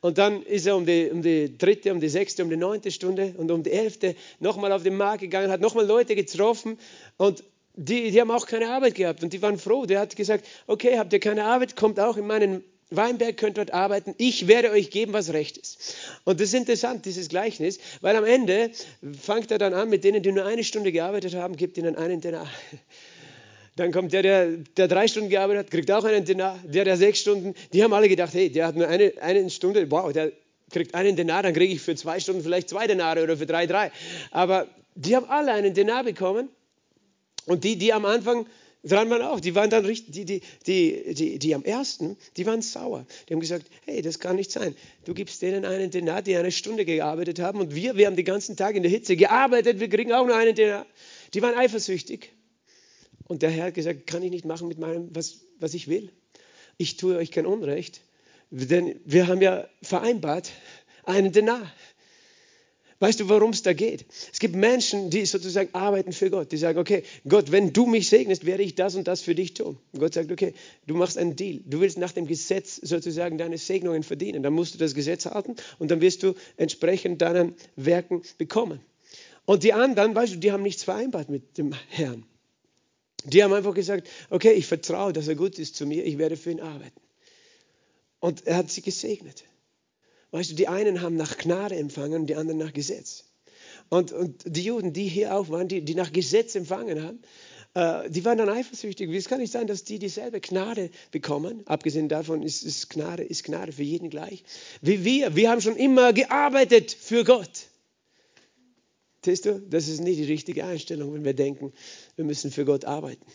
Und 0.00 0.18
dann 0.18 0.42
ist 0.44 0.66
er 0.66 0.76
um 0.76 0.86
die, 0.86 1.10
um 1.10 1.20
die 1.20 1.58
dritte, 1.58 1.92
um 1.92 2.00
die 2.00 2.08
sechste, 2.08 2.44
um 2.44 2.48
die 2.48 2.56
neunte 2.56 2.92
Stunde 2.92 3.34
und 3.36 3.50
um 3.50 3.64
die 3.64 3.72
elfte 3.72 4.14
nochmal 4.38 4.72
auf 4.72 4.84
den 4.84 4.96
Markt 4.96 5.20
gegangen, 5.20 5.50
hat 5.50 5.60
nochmal 5.60 5.84
Leute 5.84 6.14
getroffen 6.14 6.78
und 7.16 7.42
die, 7.82 8.10
die 8.10 8.20
haben 8.20 8.30
auch 8.30 8.46
keine 8.46 8.68
Arbeit 8.68 8.94
gehabt 8.94 9.22
und 9.22 9.32
die 9.32 9.40
waren 9.40 9.58
froh. 9.58 9.86
Der 9.86 10.00
hat 10.00 10.14
gesagt, 10.14 10.46
okay, 10.66 10.98
habt 10.98 11.12
ihr 11.14 11.20
keine 11.20 11.44
Arbeit, 11.44 11.76
kommt 11.76 11.98
auch 11.98 12.18
in 12.18 12.26
meinen 12.26 12.62
Weinberg, 12.90 13.38
könnt 13.38 13.56
dort 13.56 13.72
arbeiten, 13.72 14.14
ich 14.18 14.48
werde 14.48 14.70
euch 14.70 14.90
geben, 14.90 15.12
was 15.12 15.32
recht 15.32 15.56
ist. 15.56 15.96
Und 16.24 16.40
das 16.40 16.48
ist 16.48 16.54
interessant, 16.54 17.06
dieses 17.06 17.28
Gleichnis, 17.28 17.78
weil 18.00 18.16
am 18.16 18.24
Ende 18.24 18.70
fängt 19.18 19.50
er 19.50 19.58
dann 19.58 19.72
an, 19.72 19.88
mit 19.88 20.04
denen, 20.04 20.22
die 20.22 20.32
nur 20.32 20.44
eine 20.44 20.64
Stunde 20.64 20.92
gearbeitet 20.92 21.34
haben, 21.34 21.56
gibt 21.56 21.78
ihnen 21.78 21.96
einen 21.96 22.20
Denar. 22.20 22.48
Dann 23.76 23.92
kommt 23.92 24.12
der, 24.12 24.22
der, 24.22 24.48
der 24.76 24.88
drei 24.88 25.08
Stunden 25.08 25.30
gearbeitet 25.30 25.66
hat, 25.66 25.70
kriegt 25.70 25.90
auch 25.90 26.04
einen 26.04 26.24
Denar. 26.24 26.58
Der, 26.64 26.84
der 26.84 26.98
sechs 26.98 27.20
Stunden, 27.20 27.54
die 27.72 27.82
haben 27.82 27.94
alle 27.94 28.08
gedacht, 28.08 28.34
hey, 28.34 28.50
der 28.50 28.66
hat 28.66 28.76
nur 28.76 28.88
eine, 28.88 29.14
eine 29.22 29.48
Stunde, 29.48 29.90
wow, 29.90 30.12
der 30.12 30.32
kriegt 30.70 30.94
einen 30.94 31.16
Denar, 31.16 31.44
dann 31.44 31.54
kriege 31.54 31.72
ich 31.72 31.80
für 31.80 31.94
zwei 31.94 32.20
Stunden 32.20 32.42
vielleicht 32.42 32.68
zwei 32.68 32.86
Denare 32.86 33.22
oder 33.22 33.38
für 33.38 33.46
drei, 33.46 33.66
drei. 33.66 33.90
Aber 34.32 34.66
die 34.96 35.16
haben 35.16 35.26
alle 35.30 35.52
einen 35.52 35.72
Denar 35.72 36.04
bekommen 36.04 36.50
und 37.50 37.64
die, 37.64 37.76
die 37.76 37.92
am 37.92 38.04
Anfang 38.04 38.46
dran 38.84 39.10
waren 39.10 39.22
auch, 39.22 39.40
die 39.40 39.56
waren 39.56 39.70
dann 39.70 39.84
richtig, 39.84 40.14
die, 40.14 40.24
die, 40.24 40.40
die, 40.66 41.14
die, 41.14 41.38
die 41.40 41.54
am 41.54 41.64
ersten, 41.64 42.16
die 42.36 42.46
waren 42.46 42.62
sauer. 42.62 43.04
Die 43.28 43.34
haben 43.34 43.40
gesagt, 43.40 43.66
hey, 43.84 44.02
das 44.02 44.20
kann 44.20 44.36
nicht 44.36 44.52
sein. 44.52 44.76
Du 45.04 45.14
gibst 45.14 45.42
denen 45.42 45.64
einen 45.64 45.90
Denar, 45.90 46.22
die 46.22 46.36
eine 46.36 46.52
Stunde 46.52 46.84
gearbeitet 46.84 47.40
haben 47.40 47.58
und 47.58 47.74
wir, 47.74 47.96
wir 47.96 48.06
haben 48.06 48.14
den 48.14 48.24
ganzen 48.24 48.56
Tag 48.56 48.76
in 48.76 48.84
der 48.84 48.90
Hitze 48.90 49.16
gearbeitet, 49.16 49.80
wir 49.80 49.88
kriegen 49.88 50.12
auch 50.12 50.26
nur 50.26 50.36
einen 50.36 50.54
Denar. 50.54 50.86
Die 51.34 51.42
waren 51.42 51.56
eifersüchtig. 51.56 52.32
Und 53.26 53.42
der 53.42 53.50
Herr 53.50 53.66
hat 53.66 53.74
gesagt, 53.74 54.06
kann 54.06 54.22
ich 54.22 54.30
nicht 54.30 54.44
machen 54.44 54.68
mit 54.68 54.78
meinem, 54.78 55.08
was, 55.12 55.40
was 55.58 55.74
ich 55.74 55.88
will. 55.88 56.12
Ich 56.78 56.96
tue 56.96 57.16
euch 57.16 57.32
kein 57.32 57.46
Unrecht. 57.46 58.00
Denn 58.50 59.00
wir 59.04 59.26
haben 59.26 59.42
ja 59.42 59.68
vereinbart, 59.82 60.52
einen 61.04 61.32
Denar. 61.32 61.70
Weißt 63.00 63.18
du, 63.18 63.30
worum 63.30 63.50
es 63.50 63.62
da 63.62 63.72
geht? 63.72 64.04
Es 64.30 64.40
gibt 64.40 64.54
Menschen, 64.54 65.08
die 65.08 65.24
sozusagen 65.24 65.74
arbeiten 65.74 66.12
für 66.12 66.28
Gott. 66.28 66.52
Die 66.52 66.58
sagen, 66.58 66.78
okay, 66.78 67.02
Gott, 67.26 67.50
wenn 67.50 67.72
du 67.72 67.86
mich 67.86 68.10
segnest, 68.10 68.44
werde 68.44 68.62
ich 68.62 68.74
das 68.74 68.94
und 68.94 69.08
das 69.08 69.22
für 69.22 69.34
dich 69.34 69.54
tun. 69.54 69.78
Und 69.92 70.00
Gott 70.00 70.12
sagt, 70.12 70.30
okay, 70.30 70.52
du 70.86 70.94
machst 70.94 71.16
einen 71.16 71.34
Deal. 71.34 71.60
Du 71.64 71.80
willst 71.80 71.96
nach 71.96 72.12
dem 72.12 72.26
Gesetz 72.26 72.76
sozusagen 72.76 73.38
deine 73.38 73.56
Segnungen 73.56 74.02
verdienen. 74.02 74.42
Dann 74.42 74.52
musst 74.52 74.74
du 74.74 74.78
das 74.78 74.94
Gesetz 74.94 75.24
halten 75.24 75.56
und 75.78 75.90
dann 75.90 76.02
wirst 76.02 76.22
du 76.22 76.34
entsprechend 76.58 77.22
deinen 77.22 77.54
Werken 77.74 78.20
bekommen. 78.36 78.80
Und 79.46 79.62
die 79.62 79.72
anderen, 79.72 80.14
weißt 80.14 80.34
du, 80.34 80.36
die 80.36 80.52
haben 80.52 80.62
nichts 80.62 80.84
vereinbart 80.84 81.30
mit 81.30 81.56
dem 81.56 81.74
Herrn. 81.88 82.26
Die 83.24 83.42
haben 83.42 83.54
einfach 83.54 83.74
gesagt, 83.74 84.08
okay, 84.28 84.52
ich 84.52 84.66
vertraue, 84.66 85.14
dass 85.14 85.26
er 85.26 85.36
gut 85.36 85.58
ist 85.58 85.74
zu 85.74 85.86
mir, 85.86 86.04
ich 86.04 86.18
werde 86.18 86.36
für 86.36 86.50
ihn 86.50 86.60
arbeiten. 86.60 87.00
Und 88.18 88.46
er 88.46 88.58
hat 88.58 88.70
sie 88.70 88.82
gesegnet. 88.82 89.44
Weißt 90.30 90.50
du, 90.50 90.54
die 90.54 90.68
einen 90.68 91.00
haben 91.00 91.16
nach 91.16 91.38
Gnade 91.38 91.76
empfangen, 91.76 92.26
die 92.26 92.36
anderen 92.36 92.58
nach 92.58 92.72
Gesetz. 92.72 93.24
Und, 93.88 94.12
und 94.12 94.44
die 94.46 94.62
Juden, 94.62 94.92
die 94.92 95.08
hier 95.08 95.34
auch 95.34 95.48
waren, 95.48 95.68
die, 95.68 95.82
die 95.82 95.94
nach 95.94 96.12
Gesetz 96.12 96.54
empfangen 96.54 97.02
haben, 97.02 97.20
äh, 97.74 98.08
die 98.10 98.24
waren 98.24 98.38
dann 98.38 98.48
eifersüchtig. 98.48 99.10
Es 99.10 99.28
kann 99.28 99.40
nicht 99.40 99.52
sein, 99.52 99.66
dass 99.66 99.84
die 99.84 99.98
dieselbe 99.98 100.40
Gnade 100.40 100.90
bekommen. 101.10 101.62
Abgesehen 101.66 102.08
davon 102.08 102.42
ist, 102.42 102.62
ist, 102.62 102.90
Gnade, 102.90 103.24
ist 103.24 103.44
Gnade 103.44 103.72
für 103.72 103.82
jeden 103.82 104.10
gleich. 104.10 104.44
Wie 104.80 105.04
wir. 105.04 105.36
Wir 105.36 105.50
haben 105.50 105.60
schon 105.60 105.76
immer 105.76 106.12
gearbeitet 106.12 106.92
für 106.92 107.24
Gott. 107.24 107.68
Siehst 109.24 109.44
du, 109.44 109.60
das 109.60 109.88
ist 109.88 110.00
nicht 110.00 110.18
die 110.18 110.24
richtige 110.24 110.64
Einstellung, 110.64 111.12
wenn 111.12 111.24
wir 111.24 111.34
denken, 111.34 111.72
wir 112.16 112.24
müssen 112.24 112.50
für 112.50 112.64
Gott 112.64 112.86
arbeiten. 112.86 113.26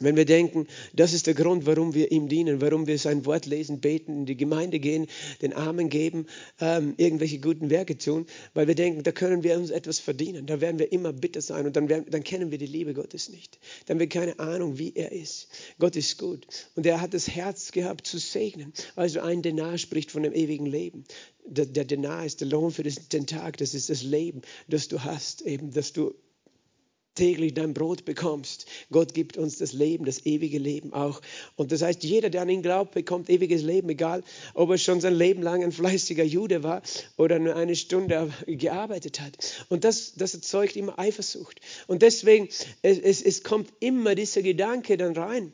Wenn 0.00 0.16
wir 0.16 0.24
denken, 0.24 0.66
das 0.92 1.12
ist 1.12 1.26
der 1.26 1.34
Grund, 1.34 1.66
warum 1.66 1.94
wir 1.94 2.10
ihm 2.10 2.28
dienen, 2.28 2.60
warum 2.60 2.86
wir 2.86 2.98
sein 2.98 3.24
Wort 3.26 3.46
lesen, 3.46 3.80
beten, 3.80 4.20
in 4.20 4.26
die 4.26 4.36
Gemeinde 4.36 4.80
gehen, 4.80 5.06
den 5.42 5.52
Armen 5.52 5.88
geben, 5.88 6.26
ähm, 6.60 6.94
irgendwelche 6.96 7.38
guten 7.38 7.70
Werke 7.70 7.96
tun, 7.96 8.26
weil 8.54 8.66
wir 8.66 8.74
denken, 8.74 9.02
da 9.02 9.12
können 9.12 9.42
wir 9.42 9.56
uns 9.56 9.70
etwas 9.70 10.00
verdienen, 10.00 10.46
da 10.46 10.60
werden 10.60 10.78
wir 10.78 10.90
immer 10.92 11.12
bitter 11.12 11.40
sein 11.40 11.66
und 11.66 11.76
dann, 11.76 11.88
werden, 11.88 12.06
dann 12.10 12.24
kennen 12.24 12.50
wir 12.50 12.58
die 12.58 12.66
Liebe 12.66 12.94
Gottes 12.94 13.28
nicht. 13.28 13.58
Dann 13.86 13.96
haben 13.96 14.00
wir 14.00 14.08
keine 14.08 14.38
Ahnung, 14.38 14.78
wie 14.78 14.92
er 14.94 15.12
ist. 15.12 15.48
Gott 15.78 15.96
ist 15.96 16.18
gut 16.18 16.46
und 16.74 16.86
er 16.86 17.00
hat 17.00 17.14
das 17.14 17.28
Herz 17.28 17.72
gehabt 17.72 18.06
zu 18.06 18.18
segnen. 18.18 18.72
Also 18.96 19.20
ein 19.20 19.42
Denar 19.42 19.78
spricht 19.78 20.10
von 20.10 20.22
dem 20.22 20.32
ewigen 20.32 20.66
Leben. 20.66 21.04
Der, 21.46 21.66
der 21.66 21.84
Denar 21.84 22.24
ist 22.24 22.40
der 22.40 22.48
Lohn 22.48 22.70
für 22.70 22.82
den 22.82 23.26
Tag, 23.26 23.58
das 23.58 23.74
ist 23.74 23.90
das 23.90 24.02
Leben, 24.02 24.42
das 24.66 24.88
du 24.88 25.04
hast, 25.04 25.42
eben, 25.42 25.72
dass 25.72 25.92
du 25.92 26.14
täglich 27.14 27.54
dein 27.54 27.74
Brot 27.74 28.04
bekommst. 28.04 28.66
Gott 28.90 29.14
gibt 29.14 29.36
uns 29.36 29.58
das 29.58 29.72
Leben, 29.72 30.04
das 30.04 30.26
ewige 30.26 30.58
Leben 30.58 30.92
auch. 30.92 31.20
Und 31.56 31.72
das 31.72 31.82
heißt, 31.82 32.02
jeder, 32.02 32.30
der 32.30 32.42
an 32.42 32.48
ihn 32.48 32.62
glaubt, 32.62 32.92
bekommt 32.92 33.30
ewiges 33.30 33.62
Leben, 33.62 33.88
egal 33.88 34.22
ob 34.54 34.70
er 34.70 34.78
schon 34.78 35.00
sein 35.00 35.14
Leben 35.14 35.42
lang 35.42 35.62
ein 35.62 35.72
fleißiger 35.72 36.24
Jude 36.24 36.62
war 36.62 36.82
oder 37.16 37.38
nur 37.38 37.56
eine 37.56 37.76
Stunde 37.76 38.32
gearbeitet 38.46 39.20
hat. 39.20 39.66
Und 39.68 39.84
das, 39.84 40.14
das 40.14 40.34
erzeugt 40.34 40.76
immer 40.76 40.98
Eifersucht. 40.98 41.60
Und 41.86 42.02
deswegen, 42.02 42.48
es, 42.82 42.98
es, 42.98 43.22
es 43.22 43.42
kommt 43.42 43.72
immer 43.80 44.14
dieser 44.14 44.42
Gedanke 44.42 44.96
dann 44.96 45.16
rein 45.16 45.52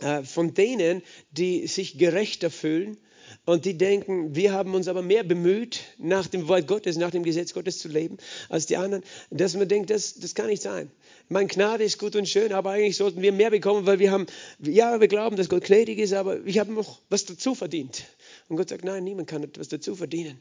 äh, 0.00 0.22
von 0.22 0.54
denen, 0.54 1.02
die 1.30 1.66
sich 1.66 1.98
gerechter 1.98 2.50
fühlen 2.50 2.98
und 3.44 3.64
die 3.64 3.76
denken, 3.76 4.34
wir 4.34 4.52
haben 4.52 4.74
uns 4.74 4.88
aber 4.88 5.02
mehr 5.02 5.24
bemüht, 5.24 5.80
nach 5.98 6.26
dem 6.26 6.48
Wort 6.48 6.66
Gottes, 6.66 6.96
nach 6.96 7.10
dem 7.10 7.22
Gesetz 7.22 7.54
Gottes 7.54 7.78
zu 7.78 7.88
leben, 7.88 8.18
als 8.48 8.66
die 8.66 8.76
anderen, 8.76 9.04
dass 9.30 9.56
man 9.56 9.68
denkt, 9.68 9.90
das, 9.90 10.14
das 10.14 10.34
kann 10.34 10.46
nicht 10.46 10.62
sein. 10.62 10.90
Mein 11.28 11.48
Gnade 11.48 11.84
ist 11.84 11.98
gut 11.98 12.16
und 12.16 12.28
schön, 12.28 12.52
aber 12.52 12.70
eigentlich 12.70 12.96
sollten 12.96 13.22
wir 13.22 13.32
mehr 13.32 13.50
bekommen, 13.50 13.86
weil 13.86 13.98
wir 13.98 14.10
haben, 14.10 14.26
ja, 14.60 15.00
wir 15.00 15.08
glauben, 15.08 15.36
dass 15.36 15.48
Gott 15.48 15.64
gnädig 15.64 15.98
ist, 15.98 16.12
aber 16.12 16.44
ich 16.44 16.58
habe 16.58 16.72
noch 16.72 17.00
was 17.08 17.24
dazu 17.24 17.54
verdient. 17.54 18.04
Und 18.48 18.56
Gott 18.56 18.68
sagt, 18.68 18.84
nein, 18.84 19.04
niemand 19.04 19.28
kann 19.28 19.42
etwas 19.42 19.68
dazu 19.68 19.94
verdienen 19.94 20.40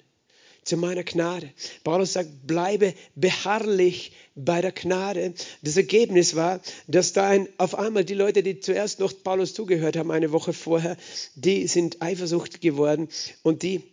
zu 0.66 0.78
meiner 0.78 1.04
Gnade. 1.04 1.52
Paulus 1.84 2.14
sagt, 2.14 2.46
bleibe 2.46 2.94
beharrlich 3.16 4.12
bei 4.36 4.62
der 4.62 4.72
Gnade. 4.72 5.34
Das 5.62 5.78
Ergebnis 5.78 6.36
war, 6.36 6.60
dass 6.88 7.14
da 7.14 7.38
auf 7.58 7.76
einmal 7.76 8.04
die 8.04 8.16
Leute, 8.16 8.44
die 8.44 8.60
zuerst 8.60 9.00
noch 9.00 9.14
Paulus 9.24 9.54
zugehört 9.54 9.96
haben, 9.96 10.12
eine 10.12 10.32
Woche 10.32 10.54
vorher, 10.54 10.98
die 11.36 11.68
sind 11.68 12.02
eifersüchtig 12.02 12.62
geworden 12.62 13.08
und 13.44 13.64
die 13.64 13.84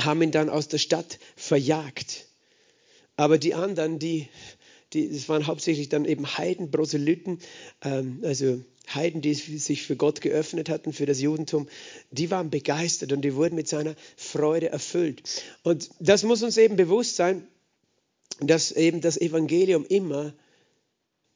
haben 0.00 0.22
ihn 0.22 0.30
dann 0.30 0.50
aus 0.50 0.68
der 0.68 0.78
Stadt 0.78 1.18
verjagt. 1.34 2.26
Aber 3.16 3.38
die 3.38 3.54
anderen, 3.54 3.98
die, 3.98 4.28
die 4.92 5.08
das 5.10 5.28
waren 5.30 5.46
hauptsächlich 5.46 5.88
dann 5.88 6.04
eben 6.04 6.26
Heiden, 6.36 6.70
Proselyten, 6.70 7.40
ähm, 7.82 8.20
also 8.22 8.60
Heiden, 8.94 9.20
die 9.20 9.34
sich 9.34 9.82
für 9.82 9.96
Gott 9.96 10.20
geöffnet 10.20 10.68
hatten, 10.68 10.92
für 10.92 11.06
das 11.06 11.20
Judentum, 11.20 11.68
die 12.10 12.30
waren 12.30 12.50
begeistert 12.50 13.12
und 13.12 13.22
die 13.22 13.34
wurden 13.34 13.54
mit 13.56 13.68
seiner 13.68 13.94
Freude 14.16 14.70
erfüllt. 14.70 15.22
Und 15.62 15.90
das 15.98 16.22
muss 16.22 16.42
uns 16.42 16.56
eben 16.56 16.76
bewusst 16.76 17.16
sein, 17.16 17.46
dass 18.40 18.72
eben 18.72 19.00
das 19.00 19.16
Evangelium 19.20 19.84
immer 19.86 20.34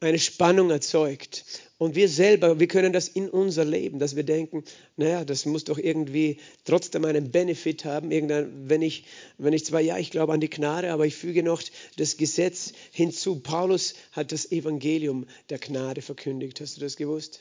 eine 0.01 0.19
Spannung 0.19 0.71
erzeugt. 0.71 1.45
Und 1.79 1.95
wir 1.95 2.09
selber, 2.09 2.61
wir 2.61 2.67
können 2.69 2.93
das 2.93 3.09
in 3.09 3.31
unser 3.31 3.65
Leben, 3.65 3.99
dass 3.99 4.17
wir 4.17 4.23
denken, 4.23 4.65
naja, 4.97 5.25
das 5.25 5.47
muss 5.47 5.65
doch 5.65 5.79
irgendwie 5.79 6.39
trotzdem 6.65 7.05
einen 7.05 7.31
Benefit 7.31 7.85
haben. 7.85 8.11
Irgendwann, 8.11 8.69
wenn 8.69 8.83
ich, 8.83 9.05
wenn 9.39 9.53
ich 9.53 9.65
zwar, 9.65 9.81
ja, 9.81 9.97
ich 9.97 10.11
glaube 10.11 10.33
an 10.33 10.41
die 10.41 10.51
Gnade, 10.51 10.93
aber 10.93 11.07
ich 11.07 11.17
füge 11.17 11.43
noch 11.43 11.63
das 11.97 12.17
Gesetz 12.17 12.73
hinzu. 12.93 13.41
Paulus 13.41 13.95
hat 14.13 14.33
das 14.33 14.51
Evangelium 14.53 15.27
der 15.49 15.59
Gnade 15.59 16.03
verkündigt. 16.03 16.61
Hast 16.61 16.77
du 16.77 16.81
das 16.81 16.97
gewusst? 16.97 17.41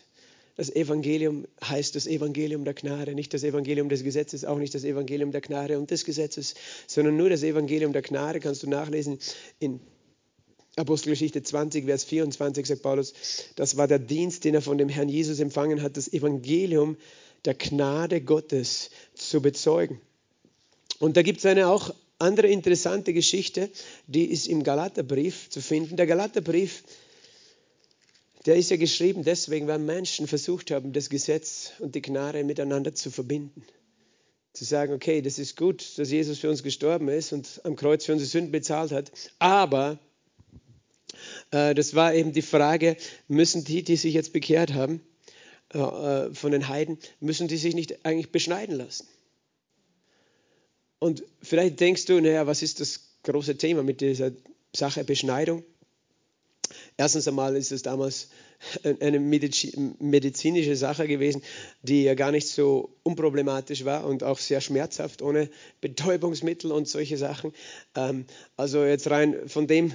Das 0.56 0.70
Evangelium 0.70 1.46
heißt 1.64 1.96
das 1.96 2.06
Evangelium 2.06 2.66
der 2.66 2.74
Gnade, 2.74 3.16
nicht 3.16 3.34
das 3.34 3.44
Evangelium 3.44 3.88
des 3.88 4.04
Gesetzes, 4.04 4.44
auch 4.44 4.58
nicht 4.58 4.76
das 4.76 4.84
Evangelium 4.84 5.32
der 5.32 5.40
Gnade 5.40 5.80
und 5.80 5.90
des 5.90 6.04
Gesetzes, 6.04 6.54
sondern 6.86 7.16
nur 7.16 7.30
das 7.30 7.44
Evangelium 7.44 7.94
der 7.94 8.02
Gnade 8.02 8.42
kannst 8.42 8.64
du 8.64 8.70
nachlesen 8.70 9.20
in 9.60 9.80
Apostelgeschichte 10.76 11.44
20, 11.44 11.86
Vers 11.86 12.04
24 12.06 12.66
sagt 12.66 12.82
Paulus, 12.82 13.14
das 13.56 13.76
war 13.78 13.88
der 13.88 14.00
Dienst, 14.00 14.44
den 14.44 14.56
er 14.56 14.62
von 14.62 14.78
dem 14.78 14.90
Herrn 14.90 15.10
Jesus 15.10 15.40
empfangen 15.40 15.82
hat, 15.82 15.98
das 15.98 16.12
Evangelium 16.12 16.98
der 17.46 17.54
Gnade 17.54 18.22
Gottes 18.22 18.90
zu 19.14 19.42
bezeugen. 19.42 20.00
Und 21.00 21.18
da 21.18 21.22
gibt 21.22 21.40
es 21.40 21.46
eine 21.46 21.68
auch 21.68 21.94
andere 22.20 22.48
interessante 22.48 23.14
Geschichte, 23.14 23.70
die 24.08 24.26
ist 24.26 24.48
im 24.48 24.64
Galaterbrief 24.64 25.50
zu 25.50 25.62
finden. 25.62 25.96
Der 25.96 26.06
Galaterbrief, 26.06 26.84
der 28.46 28.56
ist 28.56 28.72
ja 28.72 28.78
geschrieben 28.78 29.24
deswegen, 29.24 29.68
weil 29.68 29.80
Menschen 29.80 30.28
versucht 30.28 30.72
haben, 30.72 30.92
das 30.92 31.10
Gesetz 31.10 31.72
und 31.80 31.96
die 31.96 32.02
Gnade 32.02 32.44
miteinander 32.44 32.94
zu 32.94 33.10
verbinden. 33.10 33.64
Zu 34.52 34.66
sagen, 34.66 34.94
okay, 34.94 35.22
das 35.22 35.40
ist 35.40 35.56
gut, 35.56 35.98
dass 35.98 36.12
Jesus 36.12 36.40
für 36.40 36.50
uns 36.50 36.64
gestorben 36.64 37.08
ist 37.08 37.32
und 37.32 37.62
am 37.64 37.76
Kreuz 37.76 38.06
für 38.06 38.14
unsere 38.14 38.30
Sünden 38.30 38.52
bezahlt 38.52 38.92
hat, 38.92 39.12
aber 39.38 40.00
das 41.52 41.96
war 41.96 42.14
eben 42.14 42.34
die 42.34 42.42
Frage, 42.42 42.98
müssen 43.28 43.64
die, 43.64 43.84
die 43.84 43.96
sich 43.96 44.14
jetzt 44.14 44.34
bekehrt 44.34 44.74
haben, 44.74 45.02
äh, 45.74 45.78
äh, 45.78 46.34
von 46.34 46.52
den 46.52 46.68
Heiden, 46.68 46.98
müssen 47.20 47.48
die 47.48 47.58
sich 47.58 47.76
nicht 47.76 48.04
eigentlich 48.04 48.32
beschneiden 48.32 48.76
lassen? 48.76 49.08
Und 50.98 51.24
vielleicht 51.44 51.80
denkst 51.80 52.06
du, 52.06 52.20
naja, 52.20 52.48
was 52.48 52.64
ist 52.64 52.80
das 52.80 53.02
große 53.24 53.56
Thema 53.58 53.84
mit 53.84 54.02
dieser 54.02 54.32
Sache 54.76 55.04
Beschneidung? 55.04 55.64
Erstens 56.98 57.28
einmal 57.28 57.56
ist 57.56 57.72
es 57.72 57.84
damals 57.84 58.30
eine 59.00 59.20
medizinische 59.20 60.76
Sache 60.76 61.08
gewesen, 61.08 61.44
die 61.84 62.04
ja 62.04 62.16
gar 62.16 62.32
nicht 62.32 62.48
so 62.48 62.98
unproblematisch 63.04 63.86
war 63.86 64.06
und 64.06 64.24
auch 64.24 64.40
sehr 64.40 64.62
schmerzhaft, 64.62 65.22
ohne 65.22 65.50
Betäubungsmittel 65.82 66.72
und 66.72 66.88
solche 66.88 67.18
Sachen. 67.18 67.54
Ähm, 67.96 68.26
also 68.58 68.84
jetzt 68.84 69.10
rein 69.10 69.48
von 69.48 69.68
dem 69.68 69.94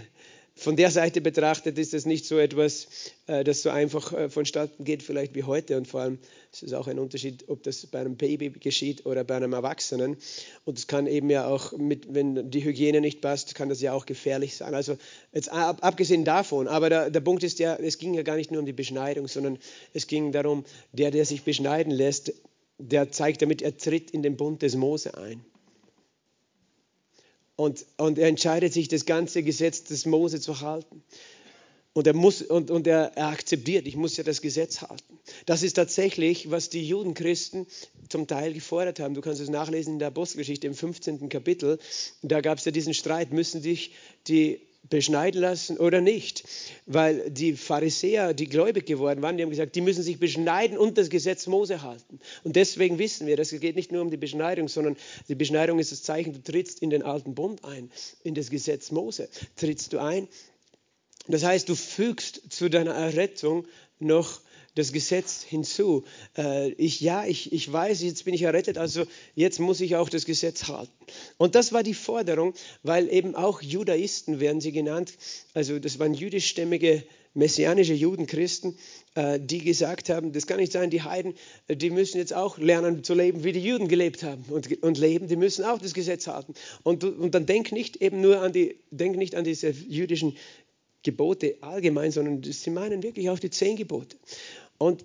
von 0.56 0.76
der 0.76 0.92
Seite 0.92 1.20
betrachtet 1.20 1.78
ist 1.78 1.94
es 1.94 2.06
nicht 2.06 2.26
so 2.26 2.38
etwas, 2.38 2.86
äh, 3.26 3.42
das 3.42 3.62
so 3.62 3.70
einfach 3.70 4.12
äh, 4.12 4.28
vonstatten 4.30 4.84
geht, 4.84 5.02
vielleicht 5.02 5.34
wie 5.34 5.42
heute. 5.42 5.76
Und 5.76 5.88
vor 5.88 6.02
allem 6.02 6.18
ist 6.52 6.62
es 6.62 6.72
auch 6.72 6.86
ein 6.86 7.00
Unterschied, 7.00 7.48
ob 7.48 7.64
das 7.64 7.84
bei 7.86 7.98
einem 7.98 8.16
Baby 8.16 8.50
geschieht 8.50 9.04
oder 9.04 9.24
bei 9.24 9.34
einem 9.34 9.52
Erwachsenen. 9.52 10.16
Und 10.64 10.78
es 10.78 10.86
kann 10.86 11.08
eben 11.08 11.28
ja 11.28 11.48
auch, 11.48 11.72
mit, 11.72 12.14
wenn 12.14 12.52
die 12.52 12.64
Hygiene 12.64 13.00
nicht 13.00 13.20
passt, 13.20 13.56
kann 13.56 13.68
das 13.68 13.80
ja 13.80 13.92
auch 13.92 14.06
gefährlich 14.06 14.56
sein. 14.56 14.74
Also 14.74 14.96
jetzt 15.32 15.50
abgesehen 15.50 16.24
davon, 16.24 16.68
aber 16.68 16.88
der, 16.88 17.10
der 17.10 17.20
Punkt 17.20 17.42
ist 17.42 17.58
ja, 17.58 17.74
es 17.74 17.98
ging 17.98 18.14
ja 18.14 18.22
gar 18.22 18.36
nicht 18.36 18.52
nur 18.52 18.60
um 18.60 18.66
die 18.66 18.72
Beschneidung, 18.72 19.26
sondern 19.26 19.58
es 19.92 20.06
ging 20.06 20.30
darum, 20.30 20.64
der, 20.92 21.10
der 21.10 21.24
sich 21.24 21.42
beschneiden 21.42 21.92
lässt, 21.92 22.32
der 22.78 23.10
zeigt 23.10 23.42
damit, 23.42 23.60
er 23.60 23.76
tritt 23.76 24.12
in 24.12 24.22
den 24.22 24.36
Bund 24.36 24.62
des 24.62 24.76
Mose 24.76 25.16
ein. 25.18 25.44
Und, 27.56 27.86
und 27.98 28.18
er 28.18 28.28
entscheidet 28.28 28.72
sich, 28.72 28.88
das 28.88 29.06
ganze 29.06 29.42
Gesetz 29.42 29.84
des 29.84 30.06
Mose 30.06 30.40
zu 30.40 30.60
halten. 30.60 31.02
Und 31.92 32.08
er, 32.08 32.14
muss, 32.14 32.42
und, 32.42 32.72
und 32.72 32.88
er, 32.88 33.12
er 33.16 33.28
akzeptiert, 33.28 33.86
ich 33.86 33.94
muss 33.94 34.16
ja 34.16 34.24
das 34.24 34.42
Gesetz 34.42 34.82
halten. 34.82 35.18
Das 35.46 35.62
ist 35.62 35.74
tatsächlich, 35.74 36.50
was 36.50 36.68
die 36.68 36.86
Judenchristen 36.86 37.66
zum 38.08 38.26
Teil 38.26 38.52
gefordert 38.52 38.98
haben. 38.98 39.14
Du 39.14 39.20
kannst 39.20 39.40
es 39.40 39.48
nachlesen 39.48 39.94
in 39.94 39.98
der 40.00 40.08
Apostelgeschichte 40.08 40.66
im 40.66 40.74
15. 40.74 41.28
Kapitel. 41.28 41.78
Da 42.22 42.40
gab 42.40 42.58
es 42.58 42.64
ja 42.64 42.72
diesen 42.72 42.94
Streit, 42.94 43.32
müssen 43.32 43.62
sich 43.62 43.92
die 44.26 44.60
beschneiden 44.90 45.40
lassen 45.40 45.78
oder 45.78 46.00
nicht. 46.00 46.44
Weil 46.86 47.30
die 47.30 47.54
Pharisäer, 47.54 48.34
die 48.34 48.48
gläubig 48.48 48.86
geworden 48.86 49.22
waren, 49.22 49.36
die 49.36 49.42
haben 49.42 49.50
gesagt, 49.50 49.74
die 49.74 49.80
müssen 49.80 50.02
sich 50.02 50.18
beschneiden 50.18 50.78
und 50.78 50.98
das 50.98 51.10
Gesetz 51.10 51.46
Mose 51.46 51.82
halten. 51.82 52.20
Und 52.42 52.56
deswegen 52.56 52.98
wissen 52.98 53.26
wir, 53.26 53.36
dass 53.36 53.52
es 53.52 53.60
geht 53.60 53.76
nicht 53.76 53.92
nur 53.92 54.02
um 54.02 54.10
die 54.10 54.16
Beschneidung, 54.16 54.68
sondern 54.68 54.96
die 55.28 55.34
Beschneidung 55.34 55.78
ist 55.78 55.92
das 55.92 56.02
Zeichen, 56.02 56.32
du 56.32 56.42
trittst 56.42 56.82
in 56.82 56.90
den 56.90 57.02
alten 57.02 57.34
Bund 57.34 57.64
ein, 57.64 57.90
in 58.22 58.34
das 58.34 58.50
Gesetz 58.50 58.90
Mose 58.90 59.28
trittst 59.56 59.92
du 59.92 59.98
ein. 59.98 60.28
Das 61.26 61.42
heißt, 61.42 61.68
du 61.68 61.74
fügst 61.74 62.52
zu 62.52 62.68
deiner 62.68 62.92
Errettung 62.92 63.66
noch 63.98 64.40
das 64.74 64.92
Gesetz 64.92 65.42
hinzu. 65.42 66.04
Äh, 66.36 66.70
ich, 66.72 67.00
ja, 67.00 67.24
ich, 67.24 67.52
ich 67.52 67.72
weiß, 67.72 68.02
jetzt 68.02 68.24
bin 68.24 68.34
ich 68.34 68.42
errettet, 68.42 68.78
also 68.78 69.04
jetzt 69.34 69.60
muss 69.60 69.80
ich 69.80 69.96
auch 69.96 70.08
das 70.08 70.24
Gesetz 70.24 70.68
halten. 70.68 70.92
Und 71.38 71.54
das 71.54 71.72
war 71.72 71.82
die 71.82 71.94
Forderung, 71.94 72.54
weil 72.82 73.12
eben 73.12 73.34
auch 73.34 73.62
Judaisten 73.62 74.40
werden 74.40 74.60
sie 74.60 74.72
genannt, 74.72 75.14
also 75.54 75.78
das 75.78 75.98
waren 75.98 76.14
jüdischstämmige 76.14 77.04
messianische 77.34 77.94
Judenchristen, 77.94 78.78
äh, 79.14 79.40
die 79.40 79.58
gesagt 79.58 80.08
haben, 80.08 80.32
das 80.32 80.46
kann 80.46 80.58
nicht 80.58 80.72
sein, 80.72 80.90
die 80.90 81.02
Heiden, 81.02 81.34
die 81.68 81.90
müssen 81.90 82.18
jetzt 82.18 82.32
auch 82.32 82.58
lernen 82.58 83.02
zu 83.02 83.14
leben, 83.14 83.44
wie 83.44 83.52
die 83.52 83.60
Juden 83.60 83.88
gelebt 83.88 84.22
haben 84.22 84.44
und, 84.48 84.82
und 84.82 84.98
leben, 84.98 85.28
die 85.28 85.36
müssen 85.36 85.64
auch 85.64 85.78
das 85.78 85.94
Gesetz 85.94 86.26
halten. 86.28 86.54
Und, 86.84 87.04
und 87.04 87.34
dann 87.34 87.46
denk 87.46 87.72
nicht 87.72 87.96
eben 87.96 88.20
nur 88.20 88.40
an 88.40 88.52
die, 88.52 88.78
denk 88.90 89.16
nicht 89.16 89.34
an 89.34 89.44
diese 89.44 89.70
jüdischen 89.70 90.36
Gebote 91.02 91.56
allgemein, 91.60 92.12
sondern 92.12 92.42
sie 92.42 92.70
meinen 92.70 93.02
wirklich 93.02 93.28
auch 93.28 93.38
die 93.38 93.50
zehn 93.50 93.76
Gebote. 93.76 94.16
Und 94.84 95.02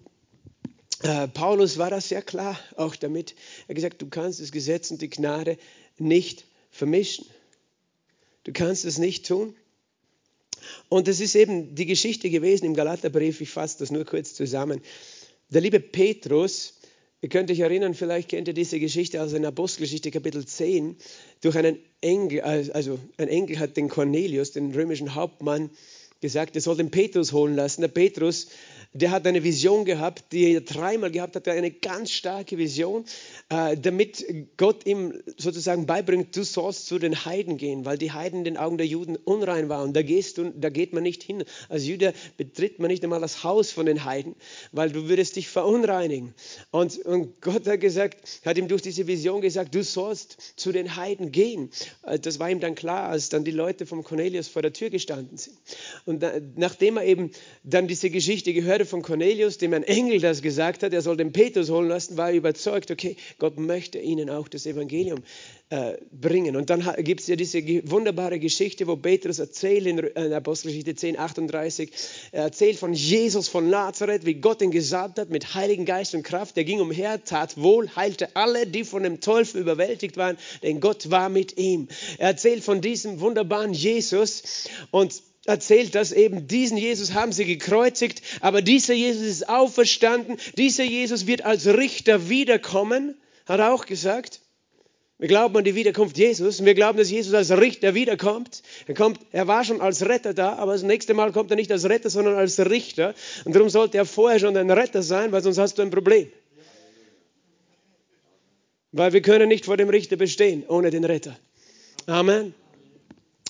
äh, 1.03 1.29
Paulus 1.29 1.77
war 1.77 1.89
da 1.89 2.01
sehr 2.01 2.21
klar 2.21 2.59
auch 2.75 2.98
damit. 2.98 3.33
Er 3.62 3.69
hat 3.69 3.75
gesagt, 3.75 4.01
du 4.01 4.07
kannst 4.07 4.41
das 4.41 4.51
Gesetz 4.51 4.91
und 4.91 5.01
die 5.01 5.09
Gnade 5.09 5.57
nicht 5.98 6.43
vermischen. 6.69 7.25
Du 8.43 8.51
kannst 8.51 8.83
es 8.83 8.98
nicht 8.98 9.25
tun. 9.25 9.55
Und 10.89 11.07
das 11.07 11.21
ist 11.21 11.33
eben 11.33 11.75
die 11.75 11.86
Geschichte 11.86 12.29
gewesen 12.29 12.65
im 12.65 12.74
Galaterbrief. 12.74 13.39
Ich 13.39 13.51
fasse 13.51 13.79
das 13.79 13.89
nur 13.89 14.03
kurz 14.03 14.33
zusammen. 14.33 14.81
Der 15.48 15.62
liebe 15.62 15.79
Petrus, 15.79 16.74
ihr 17.21 17.29
könnt 17.29 17.50
euch 17.50 17.62
erinnern, 17.62 17.93
vielleicht 17.93 18.27
kennt 18.27 18.50
ihr 18.50 18.53
diese 18.53 18.81
Geschichte 18.81 19.24
aus 19.24 19.31
der 19.31 19.48
Apostelgeschichte 19.48 20.12
Kapitel 20.12 20.45
10, 20.45 20.98
durch 21.39 21.55
einen 21.55 21.79
Engel, 22.01 22.41
also 22.41 23.00
ein 23.15 23.29
Engel 23.29 23.59
hat 23.59 23.77
den 23.77 23.88
Cornelius, 23.88 24.51
den 24.51 24.74
römischen 24.74 25.15
Hauptmann, 25.15 25.69
gesagt, 26.21 26.55
er 26.55 26.62
soll 26.62 26.75
den 26.75 26.91
Petrus 26.91 27.31
holen 27.31 27.55
lassen. 27.55 27.81
Der 27.81 27.88
Petrus 27.88 28.48
der 28.93 29.12
hat 29.12 29.27
eine 29.27 29.43
Vision 29.43 29.86
gehabt, 29.86 30.31
die 30.31 30.53
er 30.53 30.62
dreimal 30.62 31.12
gehabt 31.12 31.36
hat, 31.36 31.48
eine 31.48 31.69
ganz 31.69 32.12
starke 32.12 32.58
Vision, 32.58 33.05
äh, 33.50 33.77
damit 33.77 34.25
Gott 34.58 34.86
ihm 34.88 35.13
sozusagen 35.38 35.86
beibringt, 35.86 36.36
du 36.36 36.43
sollst 36.43 36.88
zu 36.88 36.98
den 36.98 37.24
Heiden 37.24 37.58
gehen, 37.58 37.86
weil 37.86 38.00
die 38.00 38.12
Heiden 38.12 38.39
in 38.39 38.46
den 38.46 38.58
Augen 38.58 38.77
der 38.77 38.88
Juden 38.88 39.15
unrein 39.15 39.69
waren. 39.69 39.93
Da, 39.93 40.01
gehst 40.01 40.39
du, 40.39 40.51
da 40.55 40.69
geht 40.69 40.93
man 40.93 41.03
nicht 41.03 41.22
hin. 41.22 41.43
Als 41.67 41.86
Jude 41.86 42.13
betritt 42.38 42.79
man 42.79 42.89
nicht 42.89 43.03
einmal 43.03 43.22
das 43.22 43.43
Haus 43.43 43.72
von 43.72 43.86
den 43.86 44.05
Heiden, 44.05 44.36
weil 44.72 44.89
du 44.89 45.08
würdest 45.08 45.36
dich 45.36 45.50
verunreinigen. 45.50 46.34
Und, 46.72 46.98
und 47.05 47.41
Gott 47.41 47.67
hat 47.67 47.81
gesagt, 47.81 48.17
hat 48.43 48.58
ihm 48.58 48.67
durch 48.67 48.81
diese 48.81 49.05
Vision 49.05 49.41
gesagt, 49.41 49.75
du 49.75 49.84
sollst 49.84 50.53
zu 50.55 50.72
den 50.72 50.96
Heiden 50.96 51.31
gehen. 51.31 51.69
Äh, 52.03 52.17
das 52.17 52.39
war 52.39 52.50
ihm 52.50 52.60
dann 52.60 52.74
klar, 52.74 53.10
als 53.10 53.29
dann 53.29 53.43
die 53.43 53.51
Leute 53.51 53.86
vom 53.86 54.03
Cornelius 54.03 54.48
vor 54.48 54.63
der 54.63 54.74
Tür 54.74 54.89
gestanden 54.89 55.38
sind. 55.38 55.58
Und 56.05 56.24
da, 56.24 56.31
nachdem 56.55 56.98
er 56.98 57.05
eben 57.05 57.29
dann 57.63 57.88
diese 57.88 58.10
Geschichte 58.10 58.51
gehört 58.51 58.78
Herde 58.79 58.89
von 58.89 59.01
Cornelius, 59.01 59.57
dem 59.57 59.74
ein 59.74 59.83
Engel 59.83 60.21
das 60.21 60.41
gesagt 60.41 60.83
hat, 60.83 60.93
er 60.93 61.01
soll 61.01 61.17
den 61.17 61.33
Petrus 61.33 61.69
holen 61.69 61.89
lassen, 61.89 62.15
war 62.15 62.29
er 62.29 62.38
überzeugt, 62.38 62.91
okay, 62.91 63.17
Gott 63.38 63.59
möchte 63.59 64.00
ihnen 64.00 64.29
auch 64.29 64.48
das 64.48 64.65
Evangelium 64.65 65.21
äh, 65.69 65.98
bringen. 66.13 66.55
Und 66.55 66.69
dann 66.69 66.89
gibt 67.00 67.19
es 67.19 67.27
ja 67.27 67.36
diese 67.36 67.62
wunderbare 67.91 68.39
Geschichte, 68.39 68.88
wo 68.88 68.95
Petrus 68.95 69.39
erzählt 69.39 69.86
in, 69.86 69.98
in 69.98 70.31
Apostelgeschichte 70.31 70.95
10, 70.95 71.19
38, 71.19 71.91
er 72.31 72.43
erzählt 72.43 72.77
von 72.77 72.93
Jesus 72.93 73.50
von 73.50 73.69
Nazareth, 73.69 74.25
wie 74.25 74.36
Gott 74.36 74.62
ihn 74.62 74.71
gesalbt 74.71 75.19
hat 75.19 75.29
mit 75.29 75.55
Heiligen 75.55 75.83
Geist 75.83 76.15
und 76.15 76.24
Kraft. 76.24 76.55
Er 76.55 76.63
ging 76.63 76.79
umher, 76.79 77.21
tat 77.25 77.57
wohl, 77.57 77.93
heilte 77.98 78.33
alle, 78.38 78.65
die 78.65 78.86
von 78.86 79.03
dem 79.03 79.19
Teufel 79.19 79.59
überwältigt 79.59 80.15
waren, 80.15 80.38
denn 80.63 80.79
Gott 80.79 81.12
war 81.12 81.27
mit 81.27 81.57
ihm. 81.57 81.89
Er 82.17 82.29
erzählt 82.29 82.63
von 82.63 82.79
diesem 82.79 83.19
wunderbaren 83.19 83.74
Jesus 83.74 84.69
und 84.91 85.21
erzählt, 85.50 85.96
dass 85.96 86.13
eben 86.13 86.48
diesen 86.48 86.77
Jesus 86.77 87.13
haben 87.13 87.34
sie 87.34 87.46
gekreuzigt, 87.46 88.22
aber 88.39 88.62
dieser 88.62 88.94
Jesus 88.94 89.25
ist 89.25 89.50
auferstanden, 89.50 90.38
dieser 90.58 90.84
Jesus 90.84 91.27
wird 91.27 91.44
als 91.44 91.68
Richter 91.68 92.29
wiederkommen, 92.29 93.15
hat 93.46 93.60
er 93.60 93.74
auch 93.74 93.86
gesagt. 93.86 94.39
Wir 95.20 95.27
glauben 95.27 95.58
an 95.58 95.65
die 95.65 95.75
Wiederkunft 95.75 96.18
Jesus 96.18 96.62
und 96.62 96.65
wir 96.65 96.76
glauben, 96.76 96.97
dass 96.97 97.12
Jesus 97.12 97.34
als 97.34 97.52
Richter 97.52 97.93
wiederkommt. 97.93 98.63
Er, 98.88 98.93
kommt, 98.93 99.19
er 99.34 99.47
war 99.47 99.65
schon 99.65 99.82
als 99.82 100.06
Retter 100.06 100.34
da, 100.34 100.54
aber 100.54 100.71
das 100.71 100.84
nächste 100.84 101.13
Mal 101.13 101.34
kommt 101.34 101.52
er 101.52 101.58
nicht 101.58 101.69
als 101.73 101.84
Retter, 101.89 102.10
sondern 102.10 102.36
als 102.36 102.58
Richter. 102.58 103.13
Und 103.43 103.54
darum 103.54 103.67
sollte 103.69 103.97
er 103.97 104.06
vorher 104.06 104.39
schon 104.39 104.56
ein 104.56 104.71
Retter 104.71 105.04
sein, 105.04 105.34
weil 105.34 105.43
sonst 105.43 105.58
hast 105.58 105.78
du 105.78 105.82
ein 105.82 105.89
Problem. 105.89 106.32
Weil 108.93 109.12
wir 109.12 109.21
können 109.21 109.50
nicht 109.50 109.65
vor 109.65 109.76
dem 109.76 109.89
Richter 109.89 110.15
bestehen 110.15 110.63
ohne 110.69 110.89
den 110.89 111.04
Retter. 111.04 111.38
Amen. 112.06 112.56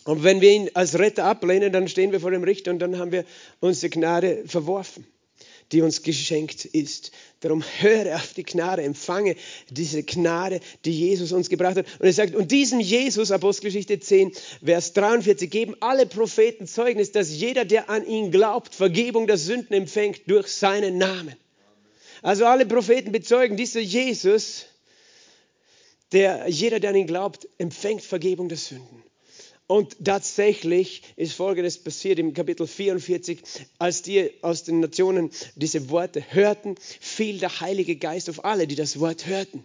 Und 0.10 0.24
wenn 0.24 0.41
wir 0.41 0.50
ihn 0.50 0.72
als 0.74 0.98
Retter 0.98 1.26
ablehnen, 1.26 1.72
dann 1.72 1.88
stehen 1.88 2.12
wir 2.12 2.19
vor 2.19 2.32
dem 2.32 2.43
Richter 2.43 2.72
und 2.72 2.80
dann 2.80 2.98
haben 2.98 3.12
wir 3.12 3.26
unsere 3.60 3.91
Gnade 3.91 4.41
verworfen, 4.48 5.06
die 5.72 5.84
uns 5.84 6.02
geschenkt 6.02 6.65
ist. 6.65 7.12
Darum 7.41 7.63
höre 7.78 8.15
auf 8.15 8.34
die 8.34 8.41
Gnade, 8.41 8.82
empfange 8.82 9.36
diese 9.69 10.02
Gnade, 10.02 10.62
die 10.84 10.93
Jesus 10.93 11.32
uns 11.32 11.48
gebracht 11.48 11.78
hat. 11.78 11.86
Und 12.00 12.08
er 12.08 12.13
sagt, 12.13 12.34
und 12.34 12.50
diesem 12.50 12.80
Jesus, 12.80 13.30
Apostelgeschichte 13.30 14.00
10, 14.00 14.32
Vers 14.65 14.93
43, 14.93 15.48
geben 15.48 15.76
alle 15.80 16.08
Propheten 16.08 16.65
Zeugnis, 16.65 17.12
dass 17.12 17.30
jeder, 17.30 17.63
der 17.63 17.91
an 17.91 18.04
ihn 18.08 18.32
glaubt, 18.32 18.74
Vergebung 18.74 19.28
der 19.28 19.38
Sünden 19.38 19.76
empfängt 19.76 20.22
durch 20.26 20.48
seinen 20.48 20.98
Namen. 20.98 21.36
Also 22.24 22.48
alle 22.48 22.65
Propheten 22.65 23.12
bezeugen, 23.12 23.58
dieser 23.58 23.82
Jesus, 23.82 24.65
der, 26.13 26.50
jeder, 26.50 26.80
der 26.80 26.89
an 26.89 26.95
ihn 26.95 27.06
glaubt, 27.06 27.48
empfängt 27.60 28.02
Vergebung 28.02 28.50
der 28.50 28.58
Sünden. 28.58 29.04
Und 29.71 30.03
tatsächlich 30.03 31.03
ist 31.15 31.34
Folgendes 31.34 31.77
passiert 31.77 32.17
im 32.17 32.34
Kapitel 32.34 32.65
44, 32.65 33.38
als 33.77 34.01
die 34.01 34.32
aus 34.41 34.63
den 34.63 34.79
Nationen 34.79 35.29
diese 35.55 35.91
Worte 35.91 36.23
hörten, 36.34 36.73
fiel 36.99 37.38
der 37.38 37.62
Heilige 37.62 37.95
Geist 37.95 38.32
auf 38.32 38.45
alle, 38.45 38.65
die 38.65 38.73
das 38.73 38.99
Wort 38.99 39.27
hörten. 39.27 39.63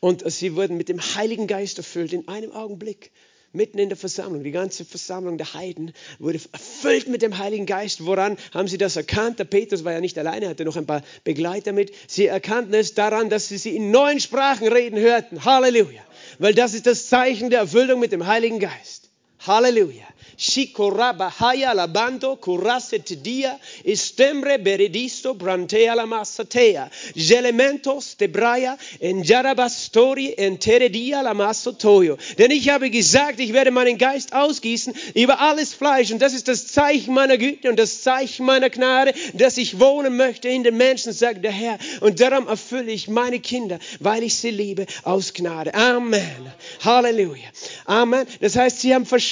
Und 0.00 0.24
sie 0.32 0.56
wurden 0.56 0.78
mit 0.78 0.88
dem 0.88 0.98
Heiligen 0.98 1.46
Geist 1.46 1.76
erfüllt 1.76 2.14
in 2.14 2.26
einem 2.26 2.52
Augenblick. 2.52 3.12
Mitten 3.52 3.78
in 3.78 3.88
der 3.88 3.98
Versammlung, 3.98 4.44
die 4.44 4.52
ganze 4.52 4.84
Versammlung 4.84 5.36
der 5.36 5.54
Heiden 5.54 5.92
wurde 6.18 6.40
erfüllt 6.52 7.08
mit 7.08 7.22
dem 7.22 7.38
Heiligen 7.38 7.66
Geist. 7.66 8.06
Woran 8.06 8.36
haben 8.54 8.68
sie 8.68 8.78
das 8.78 8.96
erkannt? 8.96 9.38
Der 9.38 9.44
Petrus 9.44 9.84
war 9.84 9.92
ja 9.92 10.00
nicht 10.00 10.16
alleine, 10.18 10.48
hatte 10.48 10.64
noch 10.64 10.76
ein 10.76 10.86
paar 10.86 11.02
Begleiter 11.24 11.72
mit. 11.72 11.92
Sie 12.06 12.26
erkannten 12.26 12.74
es 12.74 12.94
daran, 12.94 13.28
dass 13.28 13.48
sie 13.48 13.58
sie 13.58 13.74
in 13.74 13.90
neuen 13.90 14.20
Sprachen 14.20 14.68
reden 14.68 14.98
hörten. 14.98 15.44
Halleluja 15.44 16.02
weil 16.40 16.54
das 16.54 16.74
ist 16.74 16.86
das 16.86 17.08
Zeichen 17.08 17.50
der 17.50 17.60
Erfüllung 17.60 18.00
mit 18.00 18.12
dem 18.12 18.26
Heiligen 18.26 18.58
Geist. 18.58 19.09
Halleluja. 19.46 20.06
Shikoraba 20.40 21.30
haya 21.30 21.74
labando 21.74 22.36
kuraset 22.40 23.22
dia 23.22 23.58
istembre 23.84 24.56
beredisto 24.56 25.34
brantea 25.34 25.94
la 25.94 26.06
massatea 26.06 26.90
gelementos 27.14 28.16
de 28.16 28.26
braya 28.26 28.78
en 29.00 29.22
jarabastori 29.22 30.34
en 30.38 30.56
teredia 30.56 31.22
la 31.22 31.34
massotoyo. 31.34 32.16
Denn 32.38 32.50
ich 32.50 32.70
habe 32.70 32.88
gesagt, 32.88 33.38
ich 33.38 33.52
werde 33.52 33.70
meinen 33.70 33.98
Geist 33.98 34.32
ausgießen 34.32 34.94
über 35.14 35.40
alles 35.40 35.74
Fleisch 35.74 36.10
und 36.10 36.22
das 36.22 36.32
ist 36.32 36.48
das 36.48 36.68
Zeichen 36.68 37.12
meiner 37.12 37.36
Güte 37.36 37.68
und 37.68 37.78
das 37.78 38.00
Zeichen 38.00 38.46
meiner 38.46 38.70
Gnade, 38.70 39.12
dass 39.34 39.58
ich 39.58 39.78
wohnen 39.78 40.16
möchte 40.16 40.48
in 40.48 40.64
den 40.64 40.78
Menschen, 40.78 41.12
sagt 41.12 41.44
der 41.44 41.52
Herr. 41.52 41.78
Und 42.00 42.20
darum 42.20 42.48
erfülle 42.48 42.90
ich 42.92 43.08
meine 43.08 43.40
Kinder, 43.40 43.78
weil 43.98 44.22
ich 44.22 44.36
sie 44.36 44.50
liebe, 44.50 44.86
aus 45.02 45.34
Gnade. 45.34 45.74
Amen. 45.74 46.50
Halleluja. 46.82 47.48
Amen. 47.84 48.26
Das 48.40 48.56
heißt, 48.56 48.80
sie 48.80 48.94
haben 48.94 49.04
verstanden, 49.04 49.29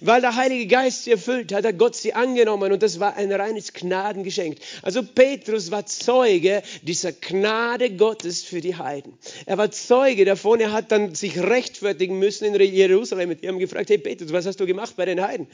weil 0.00 0.20
der 0.20 0.36
Heilige 0.36 0.66
Geist 0.66 1.04
sie 1.04 1.12
erfüllt 1.12 1.52
hat, 1.52 1.64
hat 1.64 1.78
Gott 1.78 1.96
sie 1.96 2.14
angenommen 2.14 2.72
und 2.72 2.82
das 2.82 3.00
war 3.00 3.16
ein 3.16 3.32
reines 3.32 3.72
Gnadengeschenk. 3.72 4.58
Also 4.82 5.02
Petrus 5.02 5.70
war 5.70 5.86
Zeuge 5.86 6.62
dieser 6.82 7.12
Gnade 7.12 7.90
Gottes 7.90 8.42
für 8.42 8.60
die 8.60 8.76
Heiden. 8.76 9.14
Er 9.46 9.58
war 9.58 9.70
Zeuge 9.70 10.24
davon, 10.24 10.60
er 10.60 10.72
hat 10.72 10.92
dann 10.92 11.14
sich 11.14 11.38
rechtfertigen 11.38 12.18
müssen 12.18 12.44
in 12.44 12.60
Jerusalem. 12.60 13.36
Die 13.40 13.48
haben 13.48 13.58
gefragt, 13.58 13.90
hey 13.90 13.98
Petrus, 13.98 14.32
was 14.32 14.46
hast 14.46 14.60
du 14.60 14.66
gemacht 14.66 14.94
bei 14.96 15.04
den 15.04 15.20
Heiden? 15.20 15.46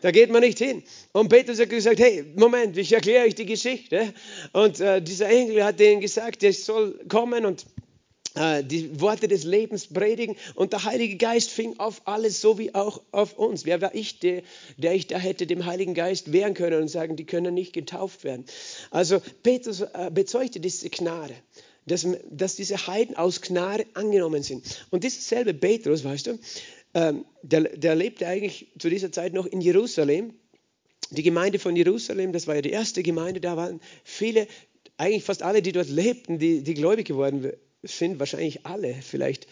Da 0.00 0.10
geht 0.10 0.30
man 0.30 0.42
nicht 0.42 0.58
hin. 0.58 0.82
Und 1.12 1.28
Petrus 1.28 1.58
hat 1.58 1.70
gesagt, 1.70 1.98
hey, 1.98 2.24
Moment, 2.36 2.76
ich 2.76 2.92
erkläre 2.92 3.26
euch 3.26 3.34
die 3.34 3.46
Geschichte. 3.46 4.12
Und 4.52 4.80
äh, 4.80 5.02
dieser 5.02 5.28
Engel 5.28 5.64
hat 5.64 5.80
denen 5.80 6.00
gesagt, 6.00 6.42
er 6.42 6.52
soll 6.52 6.98
kommen 7.08 7.44
und 7.44 7.66
die 8.34 9.00
Worte 9.00 9.26
des 9.26 9.44
Lebens 9.44 9.86
predigen 9.86 10.36
und 10.54 10.72
der 10.72 10.84
Heilige 10.84 11.16
Geist 11.16 11.50
fing 11.50 11.78
auf 11.78 12.02
alles, 12.04 12.40
so 12.40 12.58
wie 12.58 12.74
auch 12.74 13.02
auf 13.10 13.38
uns. 13.38 13.64
Wer 13.64 13.80
war 13.80 13.94
ich, 13.94 14.20
der, 14.20 14.42
der 14.76 14.94
ich 14.94 15.06
da 15.06 15.18
hätte 15.18 15.46
dem 15.46 15.66
Heiligen 15.66 15.94
Geist 15.94 16.32
wehren 16.32 16.54
können 16.54 16.82
und 16.82 16.88
sagen, 16.88 17.16
die 17.16 17.24
können 17.24 17.54
nicht 17.54 17.72
getauft 17.72 18.24
werden. 18.24 18.44
Also 18.90 19.20
Petrus 19.42 19.80
äh, 19.80 20.10
bezeugte 20.12 20.60
diese 20.60 20.88
Gnade, 20.90 21.34
dass, 21.86 22.06
dass 22.30 22.56
diese 22.56 22.86
Heiden 22.86 23.16
aus 23.16 23.40
Gnade 23.40 23.86
angenommen 23.94 24.42
sind. 24.42 24.84
Und 24.90 25.04
dieser 25.04 25.44
Petrus, 25.52 26.04
weißt 26.04 26.28
du, 26.28 26.38
ähm, 26.94 27.24
der, 27.42 27.62
der 27.62 27.94
lebte 27.94 28.26
eigentlich 28.26 28.68
zu 28.78 28.88
dieser 28.88 29.12
Zeit 29.12 29.32
noch 29.32 29.46
in 29.46 29.60
Jerusalem. 29.60 30.34
Die 31.10 31.22
Gemeinde 31.22 31.58
von 31.58 31.74
Jerusalem, 31.74 32.32
das 32.32 32.46
war 32.46 32.56
ja 32.56 32.62
die 32.62 32.70
erste 32.70 33.02
Gemeinde, 33.02 33.40
da 33.40 33.56
waren 33.56 33.80
viele, 34.04 34.46
eigentlich 34.98 35.24
fast 35.24 35.42
alle, 35.42 35.62
die 35.62 35.72
dort 35.72 35.88
lebten, 35.88 36.38
die, 36.38 36.62
die 36.62 36.74
gläubig 36.74 37.06
geworden 37.06 37.50
sind, 37.82 38.18
wahrscheinlich 38.18 38.66
alle, 38.66 38.94
vielleicht 38.94 39.46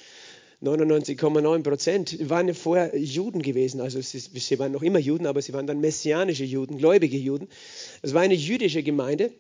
99,9 0.63 1.63
Prozent, 1.63 2.31
waren 2.31 2.55
vorher 2.55 2.97
Juden 2.99 3.43
gewesen. 3.43 3.81
Also 3.81 4.01
sie, 4.01 4.19
sie 4.19 4.59
waren 4.59 4.73
noch 4.73 4.83
immer 4.83 4.99
Juden, 4.99 5.27
aber 5.27 5.43
sie 5.43 5.53
waren 5.53 5.67
dann 5.67 5.81
messianische 5.81 6.45
Juden, 6.45 6.79
gläubige 6.79 7.19
Juden. 7.19 7.49
Es 8.03 8.15
war 8.15 8.23
eine 8.23 8.35
jüdische 8.35 8.83
Gemeinde. 8.83 9.33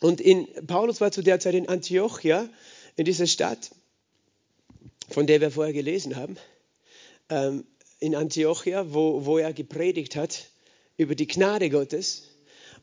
Und 0.00 0.20
in, 0.20 0.48
Paulus 0.66 1.00
war 1.00 1.12
zu 1.12 1.22
der 1.22 1.38
Zeit 1.38 1.54
in 1.54 1.68
Antiochia, 1.68 2.48
in 2.96 3.04
dieser 3.04 3.26
Stadt, 3.26 3.70
von 5.08 5.26
der 5.26 5.40
wir 5.40 5.50
vorher 5.50 5.72
gelesen 5.72 6.16
haben, 6.16 6.36
ähm, 7.28 7.64
in 8.00 8.16
Antiochia, 8.16 8.92
wo, 8.92 9.24
wo 9.24 9.38
er 9.38 9.52
gepredigt 9.52 10.16
hat 10.16 10.48
über 10.96 11.14
die 11.14 11.28
Gnade 11.28 11.70
Gottes. 11.70 12.24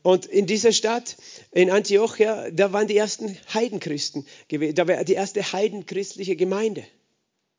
Und 0.02 0.26
in 0.26 0.46
dieser 0.46 0.72
Stadt, 0.72 1.16
in 1.52 1.70
Antiochia, 1.70 2.50
da 2.50 2.72
waren 2.72 2.88
die 2.88 2.96
ersten 2.96 3.36
Heidenchristen 3.52 4.26
gewesen, 4.48 4.74
da 4.74 4.88
war 4.88 5.04
die 5.04 5.14
erste 5.14 5.52
heidenchristliche 5.52 6.36
Gemeinde 6.36 6.84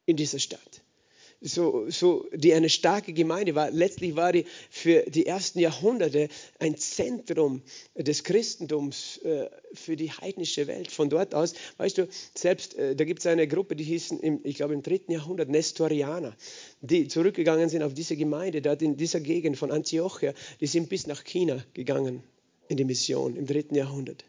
in 0.06 0.18
dieser 0.18 0.40
Stadt 0.40 0.82
so, 1.42 1.90
so, 1.90 2.28
die 2.34 2.54
eine 2.54 2.70
starke 2.70 3.14
Gemeinde 3.14 3.56
war. 3.56 3.72
Letztlich 3.72 4.16
war 4.16 4.32
die 4.32 4.46
für 4.70 5.02
die 5.10 5.26
ersten 5.26 5.60
Jahrhunderte 5.60 6.30
ein 6.60 6.78
Zentrum 6.78 7.64
des 7.96 8.24
Christentums 8.24 9.18
äh, 9.24 9.50
für 9.74 9.96
die 9.96 10.12
heidnische 10.12 10.68
Welt. 10.68 10.92
Von 10.92 11.10
dort 11.10 11.34
aus, 11.34 11.56
weißt 11.78 11.98
du, 11.98 12.08
selbst 12.36 12.76
äh, 12.76 12.96
da 12.96 13.06
gibt 13.06 13.22
es 13.22 13.28
eine 13.28 13.48
Gruppe, 13.48 13.76
die 13.76 13.84
hießen, 13.84 14.20
im, 14.20 14.40
ich 14.44 14.56
glaube 14.56 14.76
im 14.76 14.84
dritten 14.84 15.12
Jahrhundert 15.12 15.50
Nestorianer, 15.50 16.36
die 16.82 17.08
zurückgegangen 17.08 17.70
sind 17.70 17.82
auf 17.82 17.96
diese 17.96 18.16
Gemeinde, 18.16 18.62
dort 18.62 18.84
in 18.84 18.96
dieser 18.96 19.20
Gegend 19.20 19.58
von 19.58 19.72
Antiochia, 19.72 20.34
die 20.60 20.68
sind 20.68 20.90
bis 20.90 21.08
nach 21.08 21.24
China 21.24 21.66
gegangen 21.74 22.24
in 22.72 22.78
die 22.78 22.86
Mission 22.86 23.36
im 23.36 23.46
dritten 23.46 23.76
Jahrhundert 23.76 24.26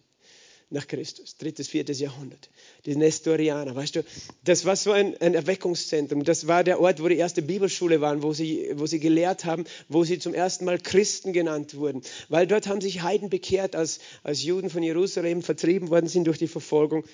nach 0.72 0.86
Christus, 0.86 1.36
drittes, 1.36 1.68
viertes 1.68 2.00
Jahrhundert. 2.00 2.48
Die 2.86 2.96
Nestorianer, 2.96 3.76
weißt 3.76 3.96
du, 3.96 4.04
das 4.42 4.64
war 4.64 4.74
so 4.74 4.90
ein, 4.92 5.16
ein, 5.20 5.34
Erweckungszentrum. 5.34 6.24
Das 6.24 6.46
war 6.46 6.64
der 6.64 6.80
Ort, 6.80 7.02
wo 7.02 7.08
die 7.08 7.16
erste 7.16 7.42
Bibelschule 7.42 8.00
waren, 8.00 8.22
wo 8.22 8.32
sie, 8.32 8.70
wo 8.74 8.86
sie 8.86 8.98
gelehrt 8.98 9.44
haben, 9.44 9.64
wo 9.88 10.02
sie 10.04 10.18
zum 10.18 10.32
ersten 10.32 10.64
Mal 10.64 10.78
Christen 10.78 11.32
genannt 11.32 11.74
wurden. 11.74 12.02
Weil 12.30 12.46
dort 12.46 12.66
haben 12.66 12.80
sich 12.80 13.02
Heiden 13.02 13.28
bekehrt, 13.28 13.76
als, 13.76 14.00
als 14.22 14.42
Juden 14.42 14.70
von 14.70 14.82
Jerusalem 14.82 15.42
vertrieben 15.42 15.90
worden 15.90 16.08
sind 16.08 16.26
durch 16.26 16.38
die 16.38 16.48
Verfolgung, 16.48 17.04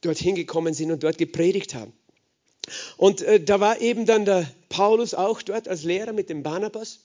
dorthin 0.00 0.34
gekommen 0.34 0.72
sind 0.72 0.90
und 0.90 1.02
dort 1.02 1.18
gepredigt 1.18 1.74
haben. 1.74 1.92
Und 2.96 3.20
äh, 3.22 3.40
da 3.40 3.60
war 3.60 3.80
eben 3.80 4.06
dann 4.06 4.24
der 4.24 4.50
Paulus 4.70 5.12
auch 5.14 5.42
dort 5.42 5.68
als 5.68 5.84
Lehrer 5.84 6.12
mit 6.12 6.30
dem 6.30 6.42
Barnabas. 6.42 7.00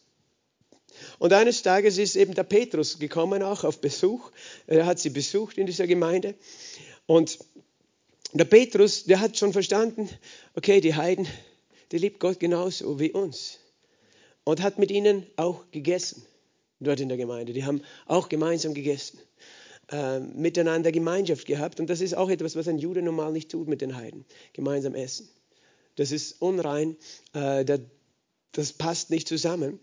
Und 1.20 1.34
eines 1.34 1.62
Tages 1.62 1.98
ist 1.98 2.16
eben 2.16 2.34
der 2.34 2.44
Petrus 2.44 3.00
gekommen, 3.00 3.44
auch 3.44 3.64
auf 3.64 3.80
Besuch. 3.80 4.32
Er 4.68 4.86
hat 4.86 5.00
sie 5.00 5.10
besucht 5.10 5.58
in 5.58 5.66
dieser 5.66 5.88
Gemeinde. 5.88 6.36
Und 7.06 7.40
der 8.34 8.46
Petrus, 8.46 9.06
der 9.06 9.20
hat 9.20 9.38
schon 9.38 9.54
verstanden, 9.54 10.10
okay, 10.56 10.82
die 10.82 10.96
Heiden, 10.96 11.28
die 11.92 11.98
liebt 11.98 12.20
Gott 12.20 12.40
genauso 12.40 13.00
wie 13.00 13.12
uns. 13.12 13.60
Und 14.44 14.62
hat 14.62 14.78
mit 14.78 14.92
ihnen 14.92 15.26
auch 15.38 15.64
gegessen, 15.72 16.26
dort 16.80 17.00
in 17.00 17.10
der 17.10 17.18
Gemeinde. 17.18 17.54
Die 17.54 17.64
haben 17.64 17.82
auch 18.06 18.30
gemeinsam 18.30 18.74
gegessen, 18.74 19.20
äh, 19.92 20.20
miteinander 20.20 20.92
Gemeinschaft 20.92 21.46
gehabt. 21.46 21.80
Und 21.80 21.90
das 21.90 22.02
ist 22.02 22.16
auch 22.16 22.30
etwas, 22.30 22.56
was 22.56 22.68
ein 22.68 22.78
Jude 22.78 23.02
normal 23.02 23.32
nicht 23.32 23.50
tut 23.50 23.68
mit 23.68 23.82
den 23.82 23.96
Heiden, 23.96 24.26
gemeinsam 24.54 24.96
essen. 24.96 25.30
Das 25.96 26.12
ist 26.12 26.42
unrein. 26.42 26.98
Äh, 27.34 27.64
der 27.64 27.80
das 28.56 28.74
passt 28.74 29.10
nicht 29.10 29.28
zusammen. 29.28 29.80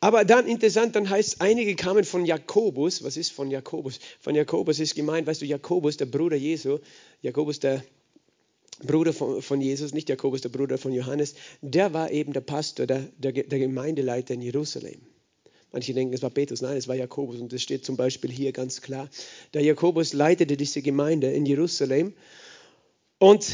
Aber 0.00 0.24
dann 0.24 0.46
interessant, 0.46 0.96
dann 0.96 1.08
heißt 1.08 1.28
es, 1.28 1.40
einige 1.40 1.74
kamen 1.76 2.04
von 2.04 2.24
Jakobus. 2.26 3.04
Was 3.04 3.16
ist 3.16 3.30
von 3.30 3.50
Jakobus? 3.50 4.00
Von 4.20 4.34
Jakobus 4.34 4.80
ist 4.80 4.94
gemeint, 4.94 5.26
weißt 5.26 5.42
du, 5.42 5.46
Jakobus, 5.46 5.96
der 5.96 6.06
Bruder 6.06 6.36
Jesu, 6.36 6.78
Jakobus, 7.22 7.60
der 7.60 7.84
Bruder 8.84 9.12
von, 9.12 9.40
von 9.40 9.60
Jesus, 9.60 9.94
nicht 9.94 10.08
Jakobus, 10.08 10.40
der 10.40 10.48
Bruder 10.48 10.76
von 10.76 10.92
Johannes, 10.92 11.34
der 11.62 11.94
war 11.94 12.10
eben 12.10 12.32
der 12.32 12.40
Pastor, 12.40 12.86
der, 12.86 13.08
der, 13.16 13.32
der 13.32 13.58
Gemeindeleiter 13.58 14.34
in 14.34 14.42
Jerusalem. 14.42 15.00
Manche 15.72 15.94
denken, 15.94 16.14
es 16.14 16.22
war 16.22 16.30
Petrus. 16.30 16.62
Nein, 16.62 16.76
es 16.76 16.88
war 16.88 16.96
Jakobus. 16.96 17.40
Und 17.40 17.52
das 17.52 17.62
steht 17.62 17.84
zum 17.84 17.96
Beispiel 17.96 18.30
hier 18.30 18.52
ganz 18.52 18.80
klar. 18.80 19.08
Der 19.54 19.62
Jakobus 19.62 20.12
leitete 20.12 20.56
diese 20.56 20.82
Gemeinde 20.82 21.30
in 21.30 21.46
Jerusalem. 21.46 22.14
Und 23.18 23.46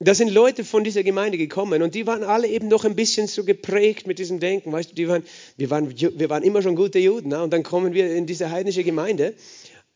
da 0.00 0.14
sind 0.14 0.30
Leute 0.30 0.64
von 0.64 0.84
dieser 0.84 1.02
Gemeinde 1.02 1.38
gekommen 1.38 1.82
und 1.82 1.94
die 1.94 2.06
waren 2.06 2.22
alle 2.22 2.46
eben 2.46 2.68
noch 2.68 2.84
ein 2.84 2.94
bisschen 2.94 3.26
so 3.26 3.44
geprägt 3.44 4.06
mit 4.06 4.20
diesem 4.20 4.38
Denken. 4.38 4.70
Weißt 4.70 4.92
du, 4.92 4.94
die 4.94 5.08
waren, 5.08 5.24
wir, 5.56 5.70
waren, 5.70 5.92
wir 5.98 6.30
waren 6.30 6.44
immer 6.44 6.62
schon 6.62 6.76
gute 6.76 7.00
Juden 7.00 7.30
ne? 7.30 7.42
und 7.42 7.52
dann 7.52 7.64
kommen 7.64 7.94
wir 7.94 8.14
in 8.14 8.26
diese 8.26 8.50
heidnische 8.50 8.84
Gemeinde 8.84 9.34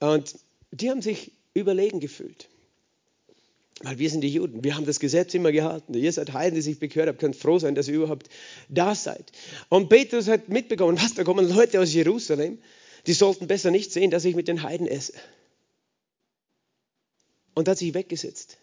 und 0.01 0.35
die 0.73 0.91
haben 0.91 1.03
sich 1.03 1.33
überlegen 1.55 2.01
gefühlt. 2.01 2.49
Weil 3.81 3.99
wir 3.99 4.11
sind 4.11 4.23
die 4.23 4.29
Juden, 4.29 4.65
wir 4.65 4.77
haben 4.77 4.87
das 4.87 5.01
Gesetz 5.01 5.35
immer 5.35 5.51
gehalten. 5.53 5.95
Ihr 5.95 6.13
seid 6.13 6.33
Heiden, 6.33 6.55
die 6.55 6.63
sich 6.63 6.79
bekehrt 6.79 7.09
haben, 7.09 7.19
könnt 7.19 7.37
froh 7.37 7.59
sein, 7.59 7.75
dass 7.75 7.89
ihr 7.89 7.95
überhaupt 7.95 8.29
da 8.69 8.95
seid. 8.95 9.33
Und 9.69 9.89
Petrus 9.89 10.29
hat 10.29 10.49
mitbekommen, 10.49 10.99
was, 11.01 11.15
da 11.15 11.25
kommen 11.25 11.49
Leute 11.49 11.81
aus 11.81 11.93
Jerusalem, 11.93 12.59
die 13.07 13.13
sollten 13.13 13.47
besser 13.47 13.71
nicht 13.71 13.93
sehen, 13.93 14.11
dass 14.11 14.25
ich 14.25 14.37
mit 14.37 14.47
den 14.47 14.63
Heiden 14.63 14.87
esse. 14.87 15.15
Und 17.55 17.69
hat 17.69 17.79
sich 17.79 17.95
weggesetzt 17.95 18.59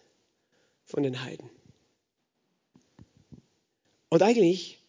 von 0.89 1.03
den 1.03 1.23
Heiden. 1.23 1.49
Und 4.09 4.23
eigentlich 4.23 4.79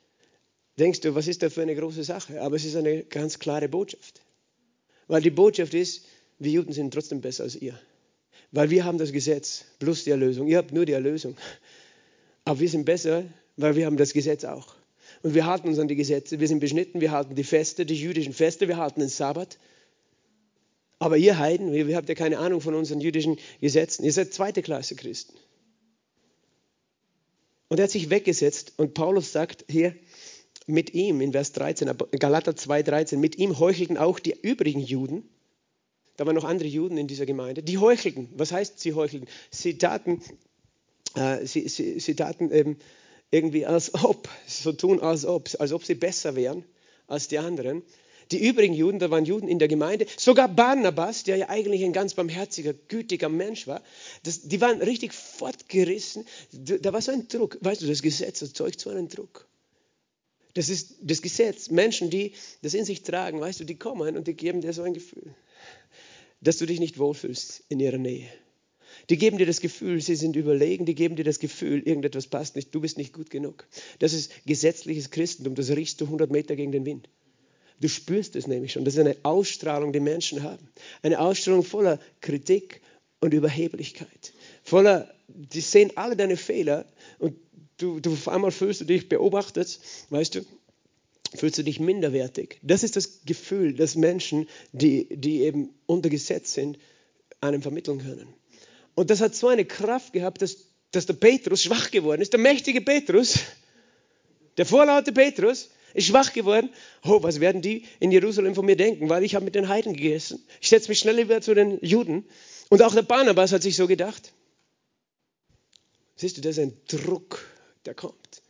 denkst 0.79 1.01
du, 1.01 1.15
was 1.15 1.29
ist 1.29 1.43
da 1.43 1.51
für 1.51 1.61
eine 1.61 1.77
große 1.77 2.05
Sache? 2.05 2.41
Aber 2.41 2.57
es 2.57 2.65
ist 2.65 2.75
eine 2.75 3.05
ganz 3.05 3.39
klare 3.39 3.69
Botschaft. 3.69 4.23
Weil 5.09 5.21
die 5.21 5.31
Botschaft 5.31 5.75
ist, 5.75 6.07
wir 6.39 6.53
Juden 6.53 6.73
sind 6.73 6.95
trotzdem 6.95 7.21
besser 7.21 7.45
als 7.45 7.55
ihr. 7.55 7.79
Weil 8.51 8.71
wir 8.71 8.85
haben 8.85 8.97
das 8.97 9.13
Gesetz 9.13 9.67
plus 9.79 10.05
die 10.05 10.11
Erlösung. 10.11 10.49
Ihr 10.49 10.57
habt 10.57 10.73
nur 10.73 10.87
die 10.87 10.93
Erlösung. 10.93 11.37
Aber 12.45 12.59
wir 12.61 12.69
sind 12.69 12.87
besser, 12.87 13.25
weil 13.59 13.77
wir 13.77 13.85
haben 13.85 13.99
das 13.99 14.15
Gesetz 14.15 14.45
auch. 14.45 14.75
Und 15.23 15.35
wir 15.35 15.45
halten 15.45 15.69
uns 15.69 15.79
an 15.79 15.89
die 15.89 15.97
Gesetze. 15.97 16.41
Wir 16.41 16.49
sind 16.49 16.61
beschnitten, 16.61 17.03
wir 17.03 17.11
halten 17.11 17.35
die 17.35 17.45
Feste, 17.45 17.85
die 17.85 17.95
jüdischen 17.95 18.33
Feste, 18.33 18.69
wir 18.69 18.79
halten 18.79 19.01
den 19.01 19.11
Sabbat. 19.11 19.59
Aber 20.99 21.19
ihr 21.19 21.39
Heiden, 21.39 21.75
ihr 21.75 21.95
habt 21.95 22.09
ja 22.09 22.15
keine 22.15 22.39
Ahnung 22.39 22.63
von 22.63 22.75
unseren 22.75 23.01
jüdischen 23.01 23.39
Gesetzen. 23.61 24.05
Ihr 24.05 24.13
seid 24.13 24.33
zweite 24.33 24.63
Klasse 24.63 24.95
Christen. 24.95 25.35
Und 27.71 27.79
er 27.79 27.85
hat 27.85 27.91
sich 27.93 28.11
weggesetzt 28.11 28.75
und 28.79 28.95
Paulus 28.95 29.31
sagt 29.31 29.65
hier, 29.69 29.95
mit 30.67 30.93
ihm, 30.93 31.21
in 31.21 31.33
Vers 31.33 31.53
13, 31.53 31.97
Galater 32.19 32.57
2, 32.57 32.83
13, 32.83 33.21
mit 33.21 33.39
ihm 33.39 33.59
heuchelten 33.61 33.97
auch 33.97 34.19
die 34.19 34.37
übrigen 34.43 34.81
Juden. 34.81 35.23
Da 36.17 36.27
waren 36.27 36.35
noch 36.35 36.45
andere 36.45 36.69
Juden 36.69 36.99
in 36.99 37.07
dieser 37.07 37.27
Gemeinde. 37.27 37.63
Die 37.63 37.79
heuchelten. 37.79 38.29
Was 38.35 38.51
heißt 38.51 38.81
sie 38.81 38.95
heuchelten? 38.95 39.29
Sie 39.53 39.79
taten, 39.79 40.21
äh, 41.15 41.47
sie, 41.47 41.69
sie, 41.69 42.01
sie 42.01 42.17
taten 42.17 42.51
eben 42.51 42.77
irgendwie 43.31 43.65
als 43.67 43.95
ob, 43.95 44.29
so 44.49 44.73
tun 44.73 45.01
als 45.01 45.25
ob, 45.25 45.49
als 45.61 45.73
ob 45.73 45.85
sie 45.85 45.95
besser 45.95 46.35
wären 46.35 46.65
als 47.07 47.29
die 47.29 47.39
anderen. 47.39 47.83
Die 48.33 48.47
übrigen 48.47 48.75
Juden, 48.75 49.01
da 49.01 49.11
waren 49.11 49.25
Juden 49.25 49.49
in 49.49 49.59
der 49.59 49.67
Gemeinde, 49.67 50.07
sogar 50.17 50.49
Barnabas, 50.49 51.25
der 51.25 51.37
ja 51.37 51.49
eigentlich 51.49 51.83
ein 51.83 51.93
ganz 51.93 52.15
barmherziger, 52.15 52.73
gütiger 52.73 53.29
Mensch 53.29 53.67
war, 53.67 53.83
das, 54.23 54.43
die 54.43 54.61
waren 54.61 54.81
richtig 54.81 55.13
fortgerissen. 55.13 56.25
Da 56.53 56.93
war 56.93 57.03
so 57.03 57.11
ein 57.11 57.27
Druck. 57.29 57.59
Weißt 57.61 57.83
du, 57.83 57.87
das 57.87 58.03
Gesetz 58.03 58.41
erzeugt 58.41 58.81
so 58.81 58.91
einen 58.91 59.09
Druck. 59.09 59.49
Das 60.55 60.69
ist 60.69 60.97
das 61.03 61.23
Gesetz. 61.23 61.71
Menschen, 61.71 62.11
die 62.11 62.33
das 62.63 62.75
in 62.75 62.85
sich 62.85 63.03
tragen, 63.03 63.41
weißt 63.41 63.61
du, 63.61 63.65
die 63.65 63.77
kommen 63.77 64.17
und 64.17 64.27
die 64.27 64.35
geben 64.35 64.61
dir 64.61 64.73
so 64.73 64.83
ein 64.83 64.95
Gefühl, 64.95 65.35
dass 66.41 66.59
du 66.59 66.67
dich 66.67 66.81
nicht 66.81 66.99
wohlfühlst 66.99 67.65
in 67.69 67.81
ihrer 67.81 67.99
Nähe. 67.99 68.29
Die 69.09 69.17
geben 69.17 69.39
dir 69.39 69.47
das 69.47 69.61
Gefühl, 69.61 70.01
sie 70.01 70.17
sind 70.17 70.37
überlegen, 70.37 70.85
die 70.85 70.95
geben 70.95 71.17
dir 71.17 71.25
das 71.25 71.39
Gefühl, 71.39 71.81
irgendetwas 71.81 72.27
passt 72.27 72.57
nicht, 72.57 72.75
du 72.75 72.81
bist 72.81 72.99
nicht 72.99 73.13
gut 73.13 73.31
genug. 73.31 73.67
Das 73.99 74.13
ist 74.13 74.33
gesetzliches 74.47 75.11
Christentum, 75.11 75.55
das 75.55 75.71
riechst 75.71 76.01
du 76.01 76.07
100 76.07 76.31
Meter 76.31 76.57
gegen 76.57 76.73
den 76.73 76.85
Wind. 76.85 77.09
Du 77.81 77.89
spürst 77.89 78.37
es 78.37 78.47
nämlich 78.47 78.73
schon. 78.73 78.85
Das 78.85 78.95
ist 78.95 79.01
eine 79.01 79.17
Ausstrahlung, 79.23 79.93
die 79.93 80.01
Menschen 80.01 80.43
haben. 80.43 80.69
Eine 81.03 81.19
Ausstrahlung 81.19 81.65
voller 81.65 81.99
Kritik 82.21 82.83
und 83.21 83.33
Überheblichkeit. 83.33 84.33
Voller, 84.63 85.13
die 85.29 85.61
sehen 85.61 85.93
alle 85.97 86.17
deine 86.17 86.37
Fehler 86.37 86.85
und 87.19 87.37
du, 87.79 88.01
du 88.01 88.13
auf 88.13 88.29
einmal 88.29 88.51
fühlst 88.51 88.83
du 88.83 88.85
dich 88.85 89.09
beobachtet, 89.09 89.81
weißt 90.11 90.35
du, 90.35 90.41
fühlst 91.35 91.59
du 91.59 91.65
dich 91.65 91.81
minderwertig. 91.81 92.59
Das 92.63 92.83
ist 92.83 92.97
das 92.97 93.25
Gefühl, 93.25 93.75
das 93.75 93.95
Menschen, 93.95 94.49
die, 94.73 95.07
die 95.11 95.43
eben 95.43 95.71
unter 95.87 96.11
Gesetz 96.11 96.53
sind, 96.53 96.79
einem 97.41 97.63
vermitteln 97.63 97.99
können. 97.99 98.35
Und 98.95 99.09
das 99.09 99.21
hat 99.21 99.35
so 99.35 99.49
eine 99.49 99.65
Kraft 99.65 100.13
gehabt, 100.13 100.43
dass, 100.43 100.67
dass 100.91 101.07
der 101.07 101.15
Petrus 101.15 101.63
schwach 101.63 101.91
geworden 101.91 102.21
ist. 102.21 102.33
Der 102.33 102.41
mächtige 102.41 102.83
Petrus, 102.83 103.39
der 104.59 104.67
vorlaute 104.67 105.13
Petrus, 105.13 105.71
ist 105.95 106.07
schwach 106.07 106.33
geworden. 106.33 106.71
Oh, 107.05 107.23
was 107.23 107.41
werden 107.41 107.63
die 107.63 107.85
in 107.99 108.13
Jerusalem 108.13 108.55
von 108.55 108.67
mir 108.67 108.77
denken? 108.77 109.09
Weil 109.09 109.25
ich 109.25 109.35
habe 109.35 109.45
mit 109.45 109.55
den 109.55 109.69
Heiden 109.69 109.95
gegessen. 109.95 110.45
Ich 110.61 110.69
setze 110.69 110.89
mich 110.89 110.99
schnell 110.99 111.17
wieder 111.17 111.41
zu 111.41 111.55
den 111.55 111.79
Juden. 111.83 112.25
Und 112.69 112.83
auch 112.83 112.95
der 112.95 113.03
Barnabas 113.03 113.53
hat 113.53 113.63
sich 113.63 113.77
so 113.77 113.87
gedacht. 113.87 114.33
Siehst 116.17 116.37
du, 116.37 116.41
das 116.41 116.59
ist 116.59 116.63
ein 116.63 116.77
Druck, 116.87 117.45
der 117.87 117.95
kommt. 117.95 118.43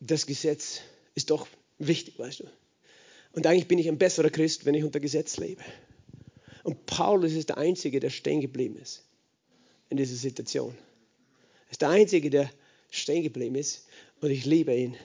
das 0.00 0.26
Gesetz 0.26 0.80
ist 1.14 1.30
doch 1.30 1.46
wichtig, 1.78 2.18
weißt 2.18 2.40
du. 2.40 2.44
Und 3.32 3.46
eigentlich 3.46 3.68
bin 3.68 3.78
ich 3.78 3.88
ein 3.88 3.98
besserer 3.98 4.30
Christ, 4.30 4.64
wenn 4.64 4.74
ich 4.74 4.84
unter 4.84 5.00
Gesetz 5.00 5.38
lebe. 5.38 5.62
Und 6.62 6.86
Paulus 6.86 7.32
ist 7.32 7.50
der 7.50 7.58
Einzige, 7.58 8.00
der 8.00 8.10
stehen 8.10 8.40
geblieben 8.40 8.76
ist 8.76 9.04
in 9.90 9.96
dieser 9.96 10.16
Situation. 10.16 10.74
Er 11.66 11.70
ist 11.70 11.82
der 11.82 11.90
Einzige, 11.90 12.30
der 12.30 12.50
stehen 12.94 13.22
geblieben 13.22 13.56
ist. 13.56 13.86
Und 14.20 14.30
ich 14.30 14.44
liebe 14.44 14.74
ihn 14.74 14.96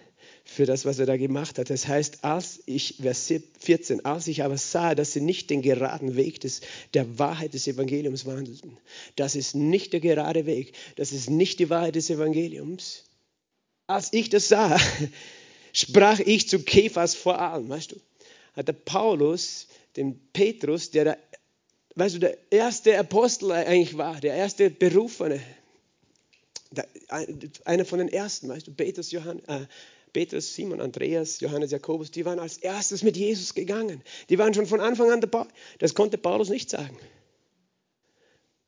für 0.46 0.66
das, 0.66 0.86
was 0.86 1.00
er 1.00 1.06
da 1.06 1.18
gemacht 1.18 1.60
hat. 1.60 1.70
Das 1.70 1.88
heißt, 1.88 2.24
als 2.24 2.62
ich, 2.66 2.96
Vers 3.02 3.32
14, 3.60 4.06
als 4.06 4.28
ich 4.28 4.44
aber 4.44 4.58
sah, 4.58 4.96
dass 4.96 5.14
sie 5.14 5.22
nicht 5.22 5.50
den 5.50 5.62
geraden 5.62 6.16
Weg 6.16 6.40
des, 6.40 6.62
der 6.94 7.20
Wahrheit 7.20 7.54
des 7.54 7.68
Evangeliums 7.68 8.26
wandelten, 8.26 8.78
das 9.16 9.36
ist 9.36 9.56
nicht 9.56 9.94
der 9.94 10.00
gerade 10.00 10.46
Weg, 10.46 10.74
das 10.96 11.12
ist 11.12 11.30
nicht 11.30 11.60
die 11.60 11.70
Wahrheit 11.70 11.96
des 11.96 12.10
Evangeliums. 12.10 13.06
Als 13.88 14.14
ich 14.14 14.30
das 14.30 14.48
sah, 14.48 14.80
sprach 15.74 16.20
ich 16.20 16.48
zu 16.48 16.60
Kephas 16.60 17.16
vor 17.16 17.40
allem, 17.40 17.70
weißt 17.70 17.92
du, 17.92 17.96
hat 18.54 18.68
der 18.68 18.74
Paulus, 18.74 19.68
den 19.96 20.20
Petrus, 20.34 20.92
der, 20.92 21.04
der 21.04 21.20
weißt 21.96 22.16
du, 22.16 22.20
der 22.20 22.38
erste 22.52 22.98
Apostel 22.98 23.52
eigentlich 23.52 23.98
war, 23.98 24.20
der 24.20 24.34
erste 24.34 24.70
Berufene, 24.70 25.40
einer 27.66 27.86
von 27.86 28.00
den 28.00 28.10
ersten, 28.10 28.48
weißt 28.50 28.68
du, 28.68 28.74
Petrus, 28.74 29.12
Johann, 29.12 29.40
äh, 29.48 29.66
Petrus, 30.14 30.54
Simon, 30.56 30.82
Andreas, 30.82 31.40
Johannes, 31.40 31.72
Jakobus, 31.72 32.12
die 32.12 32.26
waren 32.26 32.40
als 32.40 32.58
erstes 32.58 33.04
mit 33.04 33.18
Jesus 33.18 33.54
gegangen. 33.54 34.04
Die 34.30 34.38
waren 34.38 34.54
schon 34.54 34.66
von 34.66 34.82
Anfang 34.82 35.12
an 35.12 35.22
dabei. 35.22 35.46
Das 35.80 35.94
konnte 35.94 36.18
Paulus 36.18 36.50
nicht 36.50 36.70
sagen. 36.70 36.98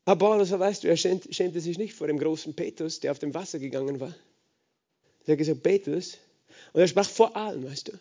Aber 0.04 0.26
Paulus, 0.26 0.50
weißt 0.50 0.84
du, 0.84 0.88
er 0.88 0.96
schämte 0.96 1.60
sich 1.60 1.78
nicht 1.78 1.94
vor 1.94 2.06
dem 2.06 2.18
großen 2.18 2.54
Petrus, 2.54 3.00
der 3.00 3.12
auf 3.12 3.18
dem 3.18 3.34
Wasser 3.34 3.58
gegangen 3.58 4.00
war. 4.00 4.14
Er 5.26 5.32
hat 5.32 5.38
gesagt, 5.38 5.62
Petrus, 5.62 6.18
und 6.72 6.80
er 6.80 6.88
sprach 6.88 7.08
vor 7.08 7.36
allem, 7.36 7.64
weißt 7.64 7.88
du, 7.88 7.92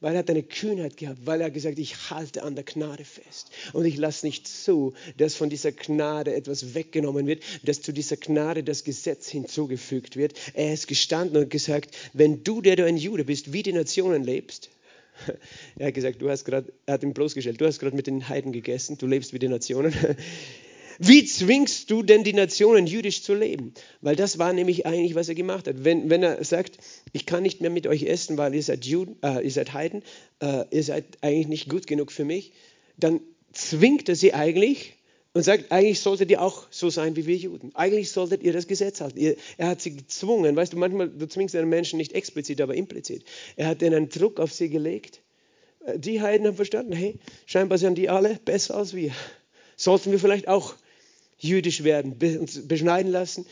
weil 0.00 0.14
er 0.14 0.20
hat 0.20 0.30
eine 0.30 0.42
Kühnheit 0.42 0.96
gehabt, 0.96 1.20
weil 1.24 1.40
er 1.40 1.50
gesagt, 1.50 1.78
ich 1.78 2.10
halte 2.10 2.42
an 2.42 2.54
der 2.54 2.64
Gnade 2.64 3.04
fest 3.04 3.50
und 3.72 3.84
ich 3.84 3.96
lasse 3.96 4.26
nicht 4.26 4.46
zu, 4.46 4.94
dass 5.16 5.34
von 5.34 5.50
dieser 5.50 5.72
Gnade 5.72 6.34
etwas 6.34 6.74
weggenommen 6.74 7.26
wird, 7.26 7.42
dass 7.62 7.82
zu 7.82 7.92
dieser 7.92 8.16
Gnade 8.16 8.62
das 8.62 8.84
Gesetz 8.84 9.28
hinzugefügt 9.28 10.16
wird. 10.16 10.34
Er 10.54 10.72
ist 10.72 10.88
gestanden 10.88 11.42
und 11.42 11.50
gesagt, 11.50 11.96
wenn 12.12 12.44
du, 12.44 12.60
der 12.60 12.76
du 12.76 12.84
ein 12.84 12.96
Jude 12.96 13.24
bist, 13.24 13.52
wie 13.52 13.62
die 13.62 13.72
Nationen 13.72 14.24
lebst, 14.24 14.70
er 15.76 15.88
hat 15.88 15.94
gesagt, 15.94 16.22
du 16.22 16.30
hast 16.30 16.44
gerade, 16.44 16.72
er 16.86 16.94
hat 16.94 17.02
ihm 17.02 17.12
bloßgestellt, 17.12 17.60
du 17.60 17.66
hast 17.66 17.80
gerade 17.80 17.96
mit 17.96 18.06
den 18.06 18.28
Heiden 18.28 18.52
gegessen, 18.52 18.98
du 18.98 19.06
lebst 19.06 19.32
wie 19.32 19.38
die 19.38 19.48
Nationen. 19.48 19.92
Wie 20.98 21.24
zwingst 21.24 21.90
du 21.90 22.02
denn 22.02 22.24
die 22.24 22.32
Nationen 22.32 22.86
jüdisch 22.88 23.22
zu 23.22 23.34
leben? 23.34 23.72
Weil 24.00 24.16
das 24.16 24.38
war 24.38 24.52
nämlich 24.52 24.84
eigentlich, 24.84 25.14
was 25.14 25.28
er 25.28 25.36
gemacht 25.36 25.68
hat. 25.68 25.84
Wenn, 25.84 26.10
wenn 26.10 26.24
er 26.24 26.42
sagt, 26.42 26.78
ich 27.12 27.24
kann 27.24 27.44
nicht 27.44 27.60
mehr 27.60 27.70
mit 27.70 27.86
euch 27.86 28.02
essen, 28.02 28.36
weil 28.36 28.54
ihr 28.54 28.62
seid, 28.62 28.84
Juden, 28.84 29.16
äh, 29.22 29.44
ihr 29.44 29.50
seid 29.50 29.72
Heiden, 29.72 30.02
äh, 30.40 30.64
ihr 30.70 30.82
seid 30.82 31.04
eigentlich 31.20 31.46
nicht 31.46 31.68
gut 31.68 31.86
genug 31.86 32.10
für 32.10 32.24
mich, 32.24 32.52
dann 32.96 33.20
zwingt 33.52 34.08
er 34.08 34.16
sie 34.16 34.34
eigentlich 34.34 34.94
und 35.34 35.44
sagt, 35.44 35.70
eigentlich 35.70 36.00
solltet 36.00 36.32
ihr 36.32 36.42
auch 36.42 36.66
so 36.70 36.90
sein 36.90 37.14
wie 37.14 37.26
wir 37.26 37.36
Juden. 37.36 37.70
Eigentlich 37.74 38.10
solltet 38.10 38.42
ihr 38.42 38.52
das 38.52 38.66
Gesetz 38.66 39.00
halten. 39.00 39.18
Ihr, 39.18 39.36
er 39.56 39.68
hat 39.68 39.80
sie 39.80 39.94
gezwungen. 39.94 40.56
Weißt 40.56 40.72
du, 40.72 40.78
manchmal, 40.78 41.08
du 41.08 41.28
zwingst 41.28 41.54
einen 41.54 41.68
Menschen 41.68 41.98
nicht 41.98 42.12
explizit, 42.12 42.60
aber 42.60 42.74
implizit. 42.74 43.24
Er 43.54 43.68
hat 43.68 43.84
einen 43.84 44.08
Druck 44.08 44.40
auf 44.40 44.52
sie 44.52 44.68
gelegt. 44.68 45.20
Äh, 45.84 46.00
die 46.00 46.20
Heiden 46.20 46.48
haben 46.48 46.56
verstanden, 46.56 46.92
hey, 46.92 47.20
scheinbar 47.46 47.78
sind 47.78 47.98
die 47.98 48.08
alle 48.08 48.40
besser 48.44 48.76
als 48.76 48.94
wir. 48.94 49.12
Sollten 49.76 50.10
wir 50.10 50.18
vielleicht 50.18 50.48
auch 50.48 50.74
jüdisch 51.38 51.84
werden, 51.84 52.16
uns 52.38 52.66
beschneiden 52.66 53.12
lassen, 53.12 53.46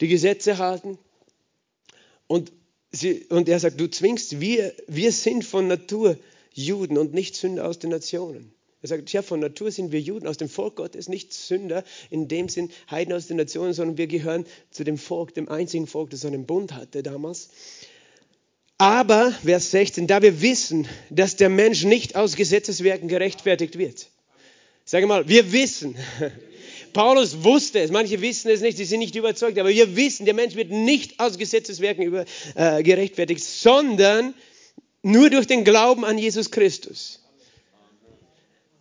die 0.00 0.08
Gesetze 0.08 0.58
halten. 0.58 0.98
Und, 2.26 2.52
sie, 2.92 3.26
und 3.28 3.48
er 3.48 3.60
sagt, 3.60 3.80
du 3.80 3.88
zwingst, 3.88 4.40
wir, 4.40 4.74
wir 4.86 5.12
sind 5.12 5.44
von 5.44 5.68
Natur 5.68 6.18
Juden 6.52 6.96
und 6.96 7.12
nicht 7.12 7.36
Sünder 7.36 7.66
aus 7.66 7.78
den 7.78 7.90
Nationen. 7.90 8.52
Er 8.80 8.88
sagt, 8.88 9.10
ja, 9.12 9.22
von 9.22 9.40
Natur 9.40 9.70
sind 9.70 9.92
wir 9.92 10.00
Juden 10.00 10.26
aus 10.26 10.36
dem 10.36 10.48
Volk 10.48 10.76
Gottes, 10.76 11.08
nicht 11.08 11.32
Sünder 11.32 11.84
in 12.10 12.28
dem 12.28 12.48
Sinn 12.48 12.70
Heiden 12.90 13.14
aus 13.14 13.26
den 13.26 13.38
Nationen, 13.38 13.72
sondern 13.72 13.96
wir 13.96 14.06
gehören 14.06 14.44
zu 14.70 14.84
dem 14.84 14.98
Volk, 14.98 15.34
dem 15.34 15.48
einzigen 15.48 15.86
Volk, 15.86 16.10
das 16.10 16.24
einen 16.24 16.44
Bund 16.44 16.74
hatte 16.74 17.02
damals. 17.02 17.48
Aber, 18.76 19.32
Vers 19.42 19.70
16, 19.70 20.06
da 20.06 20.20
wir 20.20 20.42
wissen, 20.42 20.86
dass 21.08 21.36
der 21.36 21.48
Mensch 21.48 21.84
nicht 21.84 22.16
aus 22.16 22.36
Gesetzeswerken 22.36 23.08
gerechtfertigt 23.08 23.78
wird. 23.78 24.08
Sage 24.84 25.06
mal, 25.06 25.28
wir 25.28 25.52
wissen, 25.52 25.96
Paulus 26.94 27.44
wusste 27.44 27.80
es, 27.80 27.90
manche 27.90 28.22
wissen 28.22 28.50
es 28.50 28.62
nicht, 28.62 28.78
sie 28.78 28.86
sind 28.86 29.00
nicht 29.00 29.14
überzeugt, 29.16 29.58
aber 29.58 29.68
wir 29.68 29.96
wissen, 29.96 30.24
der 30.24 30.32
Mensch 30.32 30.54
wird 30.54 30.70
nicht 30.70 31.20
aus 31.20 31.36
Gesetzeswerken 31.36 32.04
über, 32.04 32.24
äh, 32.54 32.82
gerechtfertigt, 32.82 33.44
sondern 33.44 34.32
nur 35.02 35.28
durch 35.28 35.46
den 35.46 35.64
Glauben 35.64 36.06
an 36.06 36.16
Jesus 36.16 36.50
Christus. 36.50 37.20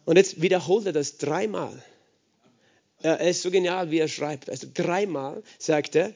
Und 0.06 0.16
jetzt 0.18 0.42
wiederholt 0.42 0.86
er 0.86 0.94
das 0.94 1.18
dreimal. 1.18 1.84
Er 3.02 3.20
ist 3.20 3.42
so 3.42 3.52
genial, 3.52 3.92
wie 3.92 4.00
er 4.00 4.08
schreibt. 4.08 4.50
Also 4.50 4.68
dreimal 4.74 5.44
sagt 5.60 5.96
er, 5.96 6.14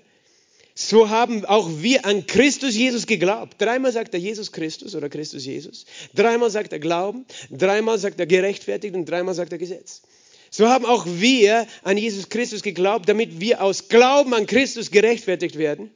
so 0.73 1.09
haben 1.09 1.43
auch 1.45 1.67
wir 1.79 2.05
an 2.05 2.27
Christus 2.27 2.75
Jesus 2.75 3.07
geglaubt. 3.07 3.55
Dreimal 3.59 3.91
sagt 3.91 4.13
er 4.13 4.19
Jesus 4.19 4.51
Christus 4.51 4.93
oder 4.95 5.09
Christus 5.09 5.43
Jesus. 5.45 5.85
Dreimal 6.13 6.51
sagt 6.51 6.71
er 6.71 6.79
Glauben. 6.79 7.25
Dreimal 7.49 7.97
sagt 7.97 8.19
er 8.19 8.27
gerechtfertigt 8.27 8.93
und 8.95 9.05
dreimal 9.05 9.33
sagt 9.33 9.51
er 9.51 9.57
Gesetz. 9.57 10.03
So 10.49 10.67
haben 10.67 10.85
auch 10.85 11.05
wir 11.05 11.67
an 11.83 11.97
Jesus 11.97 12.29
Christus 12.29 12.61
geglaubt, 12.63 13.07
damit 13.09 13.39
wir 13.39 13.61
aus 13.61 13.89
Glauben 13.89 14.33
an 14.33 14.45
Christus 14.45 14.91
gerechtfertigt 14.91 15.57
werden 15.57 15.91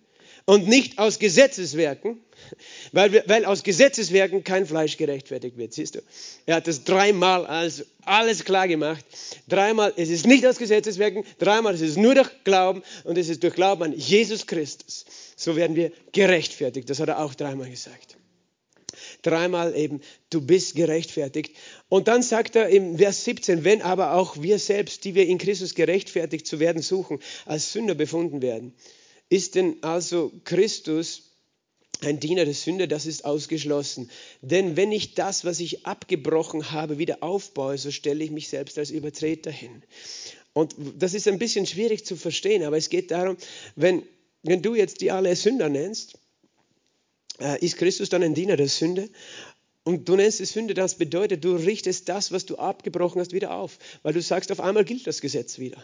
und 0.46 0.68
nicht 0.68 1.00
aus 1.00 1.20
Gesetzeswerken, 1.20 2.20
weil, 2.92 3.24
weil 3.28 3.46
aus 3.46 3.64
Gesetzeswerken 3.64 4.44
kein 4.44 4.66
Fleisch 4.66 4.98
gerechtfertigt 4.98 5.58
wird. 5.58 5.74
Siehst 5.74 5.96
du? 5.96 6.00
Er 6.46 6.56
hat 6.56 6.68
das 6.68 6.84
dreimal 6.84 7.46
als 7.46 7.86
alles 8.04 8.44
klar 8.44 8.68
gemacht. 8.68 9.06
Dreimal, 9.48 9.94
es 9.96 10.10
ist 10.10 10.26
nicht 10.26 10.46
aus 10.46 10.58
Gesetzeswerken, 10.58 11.24
dreimal, 11.40 11.74
es 11.74 11.82
ist 11.82 11.98
nur 11.98 12.16
durch 12.16 12.30
Glauben 12.44 12.84
und 13.04 13.18
es 13.18 13.30
ist 13.30 13.44
durch 13.44 13.54
Glauben 13.54 13.84
an 13.84 13.94
Jesus 13.94 14.48
Christus. 14.48 15.06
So 15.36 15.56
werden 15.56 15.76
wir 15.76 15.92
gerechtfertigt. 16.12 16.90
Das 16.90 17.00
hat 17.00 17.10
er 17.10 17.20
auch 17.20 17.36
dreimal 17.36 17.70
gesagt 17.70 18.18
dreimal 19.21 19.75
eben, 19.75 20.01
du 20.29 20.41
bist 20.41 20.75
gerechtfertigt. 20.75 21.55
Und 21.89 22.07
dann 22.07 22.23
sagt 22.23 22.55
er 22.55 22.69
im 22.69 22.97
Vers 22.97 23.23
17, 23.25 23.63
wenn 23.63 23.81
aber 23.81 24.13
auch 24.13 24.41
wir 24.41 24.60
selbst, 24.60 25.05
die 25.05 25.15
wir 25.15 25.27
in 25.27 25.38
Christus 25.38 25.75
gerechtfertigt 25.75 26.47
zu 26.47 26.60
werden 26.60 26.81
suchen, 26.81 27.19
als 27.45 27.71
Sünder 27.71 27.95
befunden 27.95 28.41
werden, 28.41 28.73
ist 29.29 29.55
denn 29.55 29.77
also 29.81 30.31
Christus 30.43 31.31
ein 32.03 32.19
Diener 32.19 32.45
der 32.45 32.53
Sünde, 32.53 32.88
das 32.88 33.05
ist 33.05 33.25
ausgeschlossen. 33.25 34.10
Denn 34.41 34.75
wenn 34.75 34.91
ich 34.91 35.13
das, 35.13 35.45
was 35.45 35.60
ich 35.60 35.86
abgebrochen 35.86 36.71
habe, 36.71 36.97
wieder 36.97 37.21
aufbaue, 37.21 37.77
so 37.77 37.91
stelle 37.91 38.23
ich 38.23 38.31
mich 38.31 38.49
selbst 38.49 38.77
als 38.77 38.89
Übertreter 38.89 39.51
hin. 39.51 39.84
Und 40.53 40.75
das 40.97 41.13
ist 41.13 41.27
ein 41.27 41.39
bisschen 41.39 41.65
schwierig 41.65 42.05
zu 42.05 42.15
verstehen, 42.15 42.63
aber 42.63 42.77
es 42.77 42.89
geht 42.89 43.12
darum, 43.12 43.38
wenn, 43.75 44.03
wenn 44.43 44.62
du 44.62 44.75
jetzt 44.75 45.01
die 45.01 45.12
alle 45.12 45.36
Sünder 45.36 45.69
nennst, 45.69 46.17
ist 47.60 47.78
Christus 47.78 48.10
dann 48.10 48.24
ein 48.24 48.34
Diener 48.34 48.58
der 48.58 48.67
Sünde? 48.67 49.10
Und 49.84 50.08
du 50.08 50.15
nennst 50.15 50.41
es 50.41 50.52
Sünde, 50.52 50.74
das 50.74 50.96
bedeutet, 50.96 51.44
du 51.44 51.56
richtest 51.56 52.08
das, 52.08 52.32
was 52.32 52.46
du 52.46 52.58
abgebrochen 52.58 53.20
hast, 53.20 53.34
wieder 53.34 53.56
auf. 53.56 53.80
Weil 54.04 54.13
du 54.13 54.22
sagst, 54.22 54.52
auf 54.52 54.60
einmal 54.60 54.86
gilt 54.86 55.08
das 55.08 55.22
Gesetz 55.22 55.58
wieder. 55.58 55.84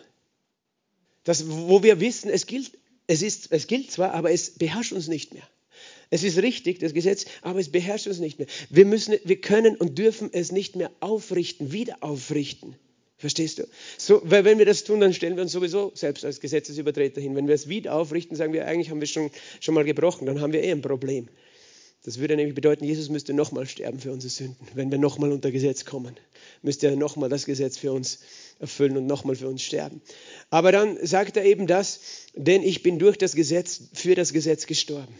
Das, 1.23 1.49
wo 1.49 1.81
wir 1.81 1.99
wissen, 1.99 2.29
es 2.29 2.45
gilt, 2.45 2.71
es, 3.07 3.21
ist, 3.21 3.51
es 3.51 3.67
gilt 3.67 3.91
zwar, 3.91 4.13
aber 4.13 4.31
es 4.31 4.51
beherrscht 4.51 4.93
uns 4.93 5.07
nicht 5.07 5.33
mehr. 5.33 5.47
Es 6.09 6.23
ist 6.23 6.37
richtig, 6.37 6.79
das 6.79 6.93
Gesetz, 6.93 7.25
aber 7.41 7.59
es 7.59 7.69
beherrscht 7.69 8.07
uns 8.07 8.19
nicht 8.19 8.39
mehr. 8.39 8.47
Wir, 8.69 8.85
müssen, 8.85 9.15
wir 9.23 9.41
können 9.41 9.75
und 9.75 9.97
dürfen 9.97 10.29
es 10.31 10.51
nicht 10.51 10.75
mehr 10.75 10.91
aufrichten, 10.99 11.71
wieder 11.71 11.97
aufrichten. 12.01 12.75
Verstehst 13.19 13.57
du? 13.57 13.67
So, 13.97 14.21
weil 14.25 14.45
wenn 14.45 14.59
wir 14.59 14.65
das 14.65 14.83
tun, 14.83 14.99
dann 14.99 15.11
stellen 15.11 15.35
wir 15.35 15.41
uns 15.41 15.51
sowieso 15.51 15.91
selbst 15.95 16.23
als 16.23 16.39
Gesetzesübertreter 16.39 17.19
hin. 17.19 17.35
Wenn 17.35 17.47
wir 17.47 17.55
es 17.55 17.67
wieder 17.67 17.95
aufrichten, 17.95 18.37
sagen 18.37 18.53
wir, 18.53 18.67
eigentlich 18.67 18.91
haben 18.91 18.99
wir 18.99 19.07
schon, 19.07 19.31
schon 19.59 19.73
mal 19.73 19.83
gebrochen, 19.83 20.27
dann 20.27 20.39
haben 20.39 20.53
wir 20.53 20.63
eh 20.63 20.71
ein 20.71 20.83
Problem. 20.83 21.27
Das 22.03 22.19
würde 22.19 22.35
nämlich 22.35 22.53
bedeuten, 22.53 22.85
Jesus 22.85 23.09
müsste 23.09 23.33
nochmal 23.33 23.65
sterben 23.65 23.99
für 23.99 24.11
unsere 24.11 24.29
Sünden. 24.29 24.67
Wenn 24.75 24.91
wir 24.91 24.99
nochmal 24.99 25.31
unter 25.31 25.49
Gesetz 25.49 25.83
kommen, 25.83 26.15
müsste 26.61 26.87
er 26.87 26.95
nochmal 26.95 27.27
das 27.27 27.45
Gesetz 27.45 27.75
für 27.77 27.91
uns 27.91 28.19
erfüllen 28.59 28.95
und 28.97 29.07
nochmal 29.07 29.35
für 29.35 29.47
uns 29.49 29.63
sterben. 29.63 29.99
Aber 30.51 30.71
dann 30.71 31.03
sagt 31.03 31.37
er 31.37 31.43
eben 31.43 31.65
das, 31.65 31.99
denn 32.35 32.61
ich 32.61 32.83
bin 32.83 32.99
durch 32.99 33.17
das 33.17 33.35
Gesetz 33.35 33.81
für 33.93 34.13
das 34.13 34.31
Gesetz 34.31 34.67
gestorben. 34.67 35.13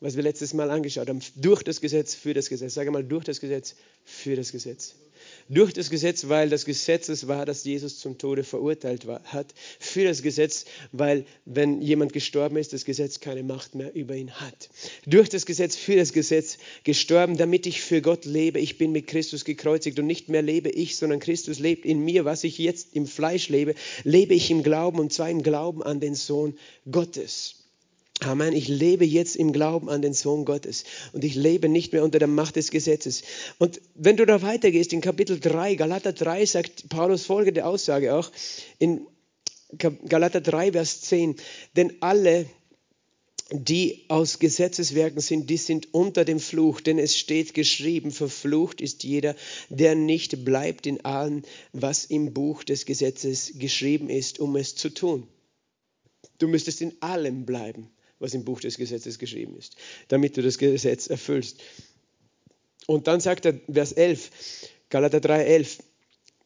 Was 0.00 0.16
wir 0.16 0.24
letztes 0.24 0.54
Mal 0.54 0.70
angeschaut 0.70 1.08
haben. 1.08 1.20
Durch 1.36 1.62
das 1.62 1.80
Gesetz, 1.80 2.14
für 2.14 2.34
das 2.34 2.48
Gesetz. 2.48 2.74
Sage 2.74 2.90
mal, 2.90 3.04
durch 3.04 3.24
das 3.24 3.40
Gesetz, 3.40 3.76
für 4.04 4.34
das 4.34 4.50
Gesetz 4.52 4.96
durch 5.48 5.72
das 5.72 5.90
Gesetz, 5.90 6.28
weil 6.28 6.48
das 6.48 6.64
Gesetz 6.64 7.08
es 7.08 7.28
war, 7.28 7.46
dass 7.46 7.64
Jesus 7.64 7.98
zum 7.98 8.18
Tode 8.18 8.44
verurteilt 8.44 9.06
war, 9.06 9.22
hat, 9.24 9.54
für 9.78 10.04
das 10.04 10.22
Gesetz, 10.22 10.64
weil 10.92 11.24
wenn 11.44 11.80
jemand 11.80 12.12
gestorben 12.12 12.56
ist, 12.56 12.72
das 12.72 12.84
Gesetz 12.84 13.20
keine 13.20 13.42
Macht 13.42 13.74
mehr 13.74 13.94
über 13.94 14.14
ihn 14.14 14.32
hat. 14.32 14.68
Durch 15.06 15.28
das 15.28 15.46
Gesetz, 15.46 15.76
für 15.76 15.96
das 15.96 16.12
Gesetz 16.12 16.58
gestorben, 16.84 17.36
damit 17.36 17.66
ich 17.66 17.82
für 17.82 18.02
Gott 18.02 18.24
lebe. 18.24 18.58
Ich 18.58 18.78
bin 18.78 18.92
mit 18.92 19.06
Christus 19.06 19.44
gekreuzigt 19.44 19.98
und 19.98 20.06
nicht 20.06 20.28
mehr 20.28 20.42
lebe 20.42 20.70
ich, 20.70 20.96
sondern 20.96 21.20
Christus 21.20 21.58
lebt 21.58 21.84
in 21.84 22.00
mir. 22.00 22.24
Was 22.24 22.44
ich 22.44 22.58
jetzt 22.58 22.94
im 22.94 23.06
Fleisch 23.06 23.48
lebe, 23.48 23.74
lebe 24.04 24.34
ich 24.34 24.50
im 24.50 24.62
Glauben 24.62 24.98
und 24.98 25.12
zwar 25.12 25.30
im 25.30 25.42
Glauben 25.42 25.82
an 25.82 26.00
den 26.00 26.14
Sohn 26.14 26.58
Gottes 26.90 27.65
Amen. 28.24 28.54
Ich 28.54 28.68
lebe 28.68 29.04
jetzt 29.04 29.36
im 29.36 29.52
Glauben 29.52 29.90
an 29.90 30.00
den 30.00 30.14
Sohn 30.14 30.44
Gottes 30.46 30.84
und 31.12 31.22
ich 31.22 31.34
lebe 31.34 31.68
nicht 31.68 31.92
mehr 31.92 32.02
unter 32.02 32.18
der 32.18 32.28
Macht 32.28 32.56
des 32.56 32.70
Gesetzes. 32.70 33.22
Und 33.58 33.80
wenn 33.94 34.16
du 34.16 34.24
da 34.24 34.40
weitergehst, 34.40 34.92
in 34.92 35.02
Kapitel 35.02 35.38
3, 35.38 35.74
Galater 35.74 36.12
3, 36.12 36.46
sagt 36.46 36.88
Paulus 36.88 37.26
folgende 37.26 37.66
Aussage 37.66 38.14
auch, 38.14 38.32
in 38.78 39.06
Galater 40.08 40.40
3, 40.40 40.72
Vers 40.72 41.02
10, 41.02 41.36
denn 41.76 41.92
alle, 42.00 42.46
die 43.52 44.06
aus 44.08 44.38
Gesetzeswerken 44.38 45.20
sind, 45.20 45.50
die 45.50 45.58
sind 45.58 45.92
unter 45.92 46.24
dem 46.24 46.40
Fluch, 46.40 46.80
denn 46.80 46.98
es 46.98 47.16
steht 47.16 47.52
geschrieben, 47.52 48.10
verflucht 48.10 48.80
ist 48.80 49.04
jeder, 49.04 49.36
der 49.68 49.94
nicht 49.94 50.44
bleibt 50.44 50.86
in 50.86 51.04
allem, 51.04 51.42
was 51.72 52.06
im 52.06 52.32
Buch 52.32 52.64
des 52.64 52.86
Gesetzes 52.86 53.52
geschrieben 53.58 54.08
ist, 54.08 54.40
um 54.40 54.56
es 54.56 54.74
zu 54.74 54.88
tun. 54.88 55.28
Du 56.38 56.48
müsstest 56.48 56.80
in 56.80 56.94
allem 57.00 57.44
bleiben 57.44 57.90
was 58.18 58.34
im 58.34 58.44
Buch 58.44 58.60
des 58.60 58.76
Gesetzes 58.76 59.18
geschrieben 59.18 59.56
ist, 59.56 59.76
damit 60.08 60.36
du 60.36 60.42
das 60.42 60.58
Gesetz 60.58 61.06
erfüllst. 61.06 61.60
Und 62.86 63.08
dann 63.08 63.20
sagt 63.20 63.44
er, 63.46 63.60
Vers 63.70 63.92
11, 63.92 64.30
Galater 64.90 65.20
3, 65.20 65.44
11, 65.44 65.78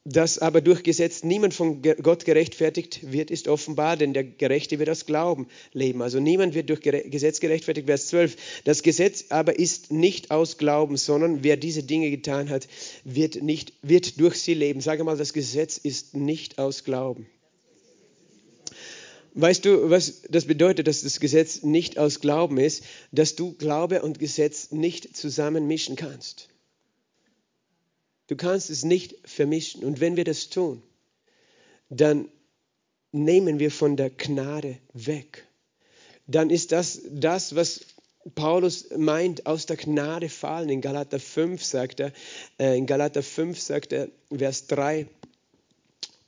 dass 0.05 0.39
aber 0.39 0.63
durch 0.63 0.83
Gesetz 0.83 1.23
niemand 1.25 1.53
von 1.53 1.83
Gott 1.83 2.25
gerechtfertigt 2.25 3.13
wird, 3.13 3.31
ist 3.31 3.49
offenbar, 3.49 3.99
denn 3.99 4.15
der 4.15 4.25
Gerechte 4.25 4.79
wird 4.79 4.89
aus 4.89 5.05
Glauben 5.05 5.47
leben. 5.75 6.01
Also 6.01 6.21
niemand 6.21 6.55
wird 6.55 6.71
durch 6.71 6.81
Gesetz 6.81 7.39
gerechtfertigt. 7.41 7.87
Vers 7.87 8.07
12. 8.07 8.37
Das 8.65 8.83
Gesetz 8.83 9.27
aber 9.29 9.59
ist 9.59 9.93
nicht 9.93 10.31
aus 10.31 10.57
Glauben, 10.57 10.97
sondern 10.97 11.45
wer 11.45 11.59
diese 11.59 11.83
Dinge 11.83 12.11
getan 12.11 12.49
hat, 12.49 12.67
wird, 13.05 13.43
nicht, 13.43 13.75
wird 13.83 14.19
durch 14.19 14.37
sie 14.37 14.55
leben. 14.55 14.81
Sage 14.81 15.05
mal, 15.05 15.19
das 15.19 15.35
Gesetz 15.35 15.77
ist 15.77 16.17
nicht 16.17 16.59
aus 16.59 16.85
Glauben. 16.85 17.27
Weißt 19.35 19.65
du, 19.65 19.91
was 19.91 20.23
das 20.29 20.47
bedeutet, 20.47 20.89
dass 20.89 21.03
das 21.03 21.21
Gesetz 21.21 21.63
nicht 21.63 21.99
aus 21.99 22.21
Glauben 22.21 22.59
ist, 22.59 22.85
dass 23.13 23.37
du 23.37 23.53
Glaube 23.55 24.03
und 24.03 24.19
Gesetz 24.19 24.73
nicht 24.73 25.17
zusammenmischen 25.17 25.97
kannst. 25.97 26.49
Du 28.27 28.37
kannst 28.37 28.71
es 28.71 28.85
nicht 28.85 29.17
vermischen. 29.25 29.85
Und 29.85 30.01
wenn 30.01 30.17
wir 30.17 30.25
das 30.25 30.51
tun, 30.51 30.83
dann 31.89 32.29
nehmen 33.13 33.59
wir 33.59 33.71
von 33.71 33.97
der 33.97 34.11
Gnade 34.11 34.79
weg. 34.93 35.47
Dann 36.27 36.51
ist 36.51 36.73
das 36.73 37.01
das, 37.11 37.57
was 37.57 37.81
Paulus 38.35 38.91
meint, 38.97 39.47
aus 39.47 39.67
der 39.67 39.77
Gnade 39.77 40.29
fallen. 40.29 40.69
In 40.69 40.81
Galater 40.81 41.19
5 41.19 41.65
sagt 41.65 42.01
er, 42.01 42.13
äh, 42.59 42.77
in 42.77 42.87
Galater 42.87 43.23
5 43.23 43.59
sagt 43.59 43.93
er, 43.93 44.09
Vers 44.37 44.67
3, 44.67 45.09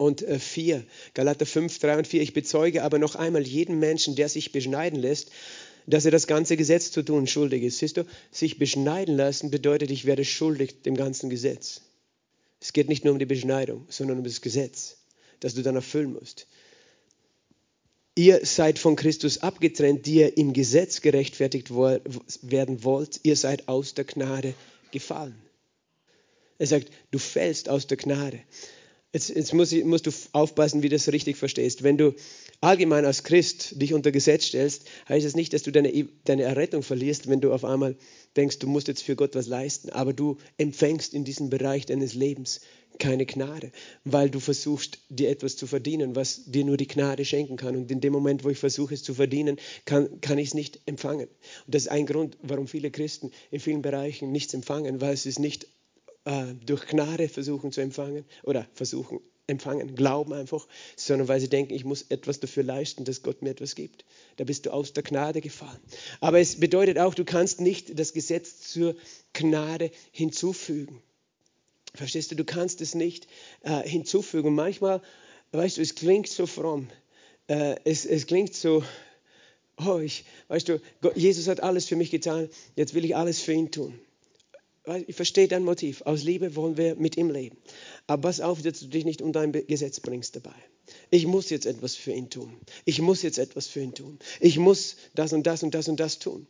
und 0.02 0.24
4. 0.26 0.76
Äh, 0.76 0.82
Galater 1.14 1.46
5, 1.46 1.78
3 1.78 1.98
und 1.98 2.06
4. 2.06 2.22
Ich 2.22 2.34
bezeuge 2.34 2.82
aber 2.82 2.98
noch 2.98 3.14
einmal 3.14 3.46
jeden 3.46 3.78
Menschen, 3.78 4.16
der 4.16 4.28
sich 4.28 4.52
beschneiden 4.52 4.98
lässt, 4.98 5.30
dass 5.86 6.04
er 6.04 6.10
das 6.10 6.26
ganze 6.26 6.56
Gesetz 6.56 6.90
zu 6.90 7.02
tun 7.02 7.26
schuldig 7.26 7.62
ist. 7.62 7.78
Siehst 7.78 7.96
du, 7.96 8.04
sich 8.30 8.58
beschneiden 8.58 9.16
lassen 9.16 9.50
bedeutet, 9.50 9.90
ich 9.90 10.04
werde 10.04 10.24
schuldig 10.24 10.82
dem 10.82 10.96
ganzen 10.96 11.30
Gesetz. 11.30 11.80
Es 12.60 12.72
geht 12.72 12.88
nicht 12.88 13.04
nur 13.04 13.12
um 13.12 13.18
die 13.18 13.26
Beschneidung, 13.26 13.86
sondern 13.88 14.18
um 14.18 14.24
das 14.24 14.40
Gesetz, 14.40 14.96
das 15.40 15.54
du 15.54 15.62
dann 15.62 15.74
erfüllen 15.74 16.12
musst. 16.12 16.46
Ihr 18.14 18.44
seid 18.44 18.78
von 18.78 18.94
Christus 18.94 19.38
abgetrennt, 19.38 20.06
die 20.06 20.16
ihr 20.16 20.36
im 20.36 20.52
Gesetz 20.52 21.00
gerechtfertigt 21.00 21.70
werden 21.72 22.84
wollt. 22.84 23.20
Ihr 23.22 23.36
seid 23.36 23.68
aus 23.68 23.94
der 23.94 24.04
Gnade 24.04 24.54
gefallen. 24.90 25.40
Er 26.58 26.66
sagt, 26.66 26.92
du 27.10 27.18
fällst 27.18 27.68
aus 27.68 27.86
der 27.86 27.96
Gnade. 27.96 28.38
Jetzt, 29.12 29.28
jetzt 29.28 29.52
muss 29.52 29.70
ich, 29.72 29.84
musst 29.84 30.06
du 30.06 30.10
aufpassen, 30.32 30.82
wie 30.82 30.88
du 30.88 30.96
das 30.96 31.12
richtig 31.12 31.36
verstehst. 31.36 31.82
Wenn 31.82 31.98
du 31.98 32.14
allgemein 32.62 33.04
als 33.04 33.24
Christ 33.24 33.80
dich 33.80 33.92
unter 33.92 34.10
Gesetz 34.10 34.46
stellst, 34.46 34.88
heißt 35.06 35.26
es 35.26 35.32
das 35.32 35.36
nicht, 35.36 35.52
dass 35.52 35.62
du 35.62 35.70
deine, 35.70 36.08
deine 36.24 36.44
Errettung 36.44 36.82
verlierst, 36.82 37.28
wenn 37.28 37.42
du 37.42 37.52
auf 37.52 37.64
einmal 37.64 37.96
denkst, 38.36 38.58
du 38.60 38.68
musst 38.68 38.88
jetzt 38.88 39.02
für 39.02 39.14
Gott 39.14 39.34
was 39.34 39.48
leisten. 39.48 39.90
Aber 39.90 40.14
du 40.14 40.38
empfängst 40.56 41.12
in 41.12 41.24
diesem 41.24 41.50
Bereich 41.50 41.84
deines 41.84 42.14
Lebens 42.14 42.60
keine 42.98 43.26
Gnade, 43.26 43.70
weil 44.04 44.30
du 44.30 44.40
versuchst, 44.40 44.98
dir 45.10 45.28
etwas 45.28 45.56
zu 45.56 45.66
verdienen, 45.66 46.16
was 46.16 46.44
dir 46.46 46.64
nur 46.64 46.78
die 46.78 46.88
Gnade 46.88 47.26
schenken 47.26 47.56
kann. 47.56 47.76
Und 47.76 47.90
in 47.90 48.00
dem 48.00 48.14
Moment, 48.14 48.44
wo 48.44 48.48
ich 48.48 48.58
versuche, 48.58 48.94
es 48.94 49.02
zu 49.02 49.12
verdienen, 49.12 49.58
kann, 49.84 50.22
kann 50.22 50.38
ich 50.38 50.48
es 50.48 50.54
nicht 50.54 50.80
empfangen. 50.86 51.28
Und 51.66 51.74
das 51.74 51.82
ist 51.82 51.88
ein 51.88 52.06
Grund, 52.06 52.38
warum 52.42 52.66
viele 52.66 52.90
Christen 52.90 53.30
in 53.50 53.60
vielen 53.60 53.82
Bereichen 53.82 54.32
nichts 54.32 54.54
empfangen, 54.54 55.02
weil 55.02 55.16
sie 55.18 55.28
es 55.28 55.38
nicht 55.38 55.66
äh, 56.24 56.54
durch 56.64 56.86
Gnade 56.86 57.28
versuchen 57.28 57.72
zu 57.72 57.80
empfangen 57.80 58.24
oder 58.42 58.66
versuchen 58.74 59.20
empfangen, 59.46 59.94
glauben 59.94 60.32
einfach, 60.32 60.66
sondern 60.96 61.28
weil 61.28 61.40
sie 61.40 61.48
denken, 61.48 61.74
ich 61.74 61.84
muss 61.84 62.02
etwas 62.02 62.40
dafür 62.40 62.62
leisten, 62.62 63.04
dass 63.04 63.22
Gott 63.22 63.42
mir 63.42 63.50
etwas 63.50 63.74
gibt. 63.74 64.04
Da 64.36 64.44
bist 64.44 64.66
du 64.66 64.70
aus 64.72 64.92
der 64.92 65.02
Gnade 65.02 65.40
gefallen. 65.40 65.80
Aber 66.20 66.40
es 66.40 66.58
bedeutet 66.58 66.98
auch, 66.98 67.14
du 67.14 67.24
kannst 67.24 67.60
nicht 67.60 67.98
das 67.98 68.12
Gesetz 68.12 68.60
zur 68.60 68.94
Gnade 69.32 69.90
hinzufügen. 70.12 71.02
Verstehst 71.94 72.30
du, 72.30 72.36
du 72.36 72.44
kannst 72.44 72.80
es 72.80 72.94
nicht 72.94 73.26
äh, 73.62 73.86
hinzufügen. 73.86 74.54
Manchmal, 74.54 75.02
weißt 75.50 75.76
du, 75.76 75.82
es 75.82 75.94
klingt 75.94 76.28
so 76.28 76.46
fromm. 76.46 76.88
Äh, 77.48 77.76
es, 77.84 78.06
es 78.06 78.26
klingt 78.26 78.54
so, 78.54 78.82
oh, 79.84 79.98
ich, 79.98 80.24
weißt 80.48 80.68
du, 80.68 80.80
Gott, 81.00 81.16
Jesus 81.16 81.48
hat 81.48 81.62
alles 81.62 81.86
für 81.86 81.96
mich 81.96 82.10
getan, 82.10 82.48
jetzt 82.76 82.94
will 82.94 83.04
ich 83.04 83.16
alles 83.16 83.40
für 83.40 83.52
ihn 83.52 83.70
tun. 83.70 83.98
Ich 85.06 85.14
verstehe 85.14 85.46
dein 85.46 85.62
Motiv. 85.64 86.02
Aus 86.02 86.24
Liebe 86.24 86.56
wollen 86.56 86.76
wir 86.76 86.96
mit 86.96 87.16
ihm 87.16 87.30
leben. 87.30 87.56
Aber 88.06 88.22
pass 88.22 88.40
auf, 88.40 88.62
dass 88.62 88.80
du 88.80 88.86
dich 88.86 89.04
nicht 89.04 89.22
um 89.22 89.32
dein 89.32 89.52
Gesetz 89.52 90.00
bringst 90.00 90.34
dabei. 90.34 90.54
Ich 91.10 91.26
muss 91.26 91.50
jetzt 91.50 91.66
etwas 91.66 91.94
für 91.94 92.12
ihn 92.12 92.30
tun. 92.30 92.56
Ich 92.84 93.00
muss 93.00 93.22
jetzt 93.22 93.38
etwas 93.38 93.68
für 93.68 93.80
ihn 93.80 93.94
tun. 93.94 94.18
Ich 94.40 94.58
muss 94.58 94.96
das 95.14 95.32
und 95.32 95.46
das 95.46 95.62
und 95.62 95.74
das 95.74 95.88
und 95.88 96.00
das 96.00 96.18
tun. 96.18 96.46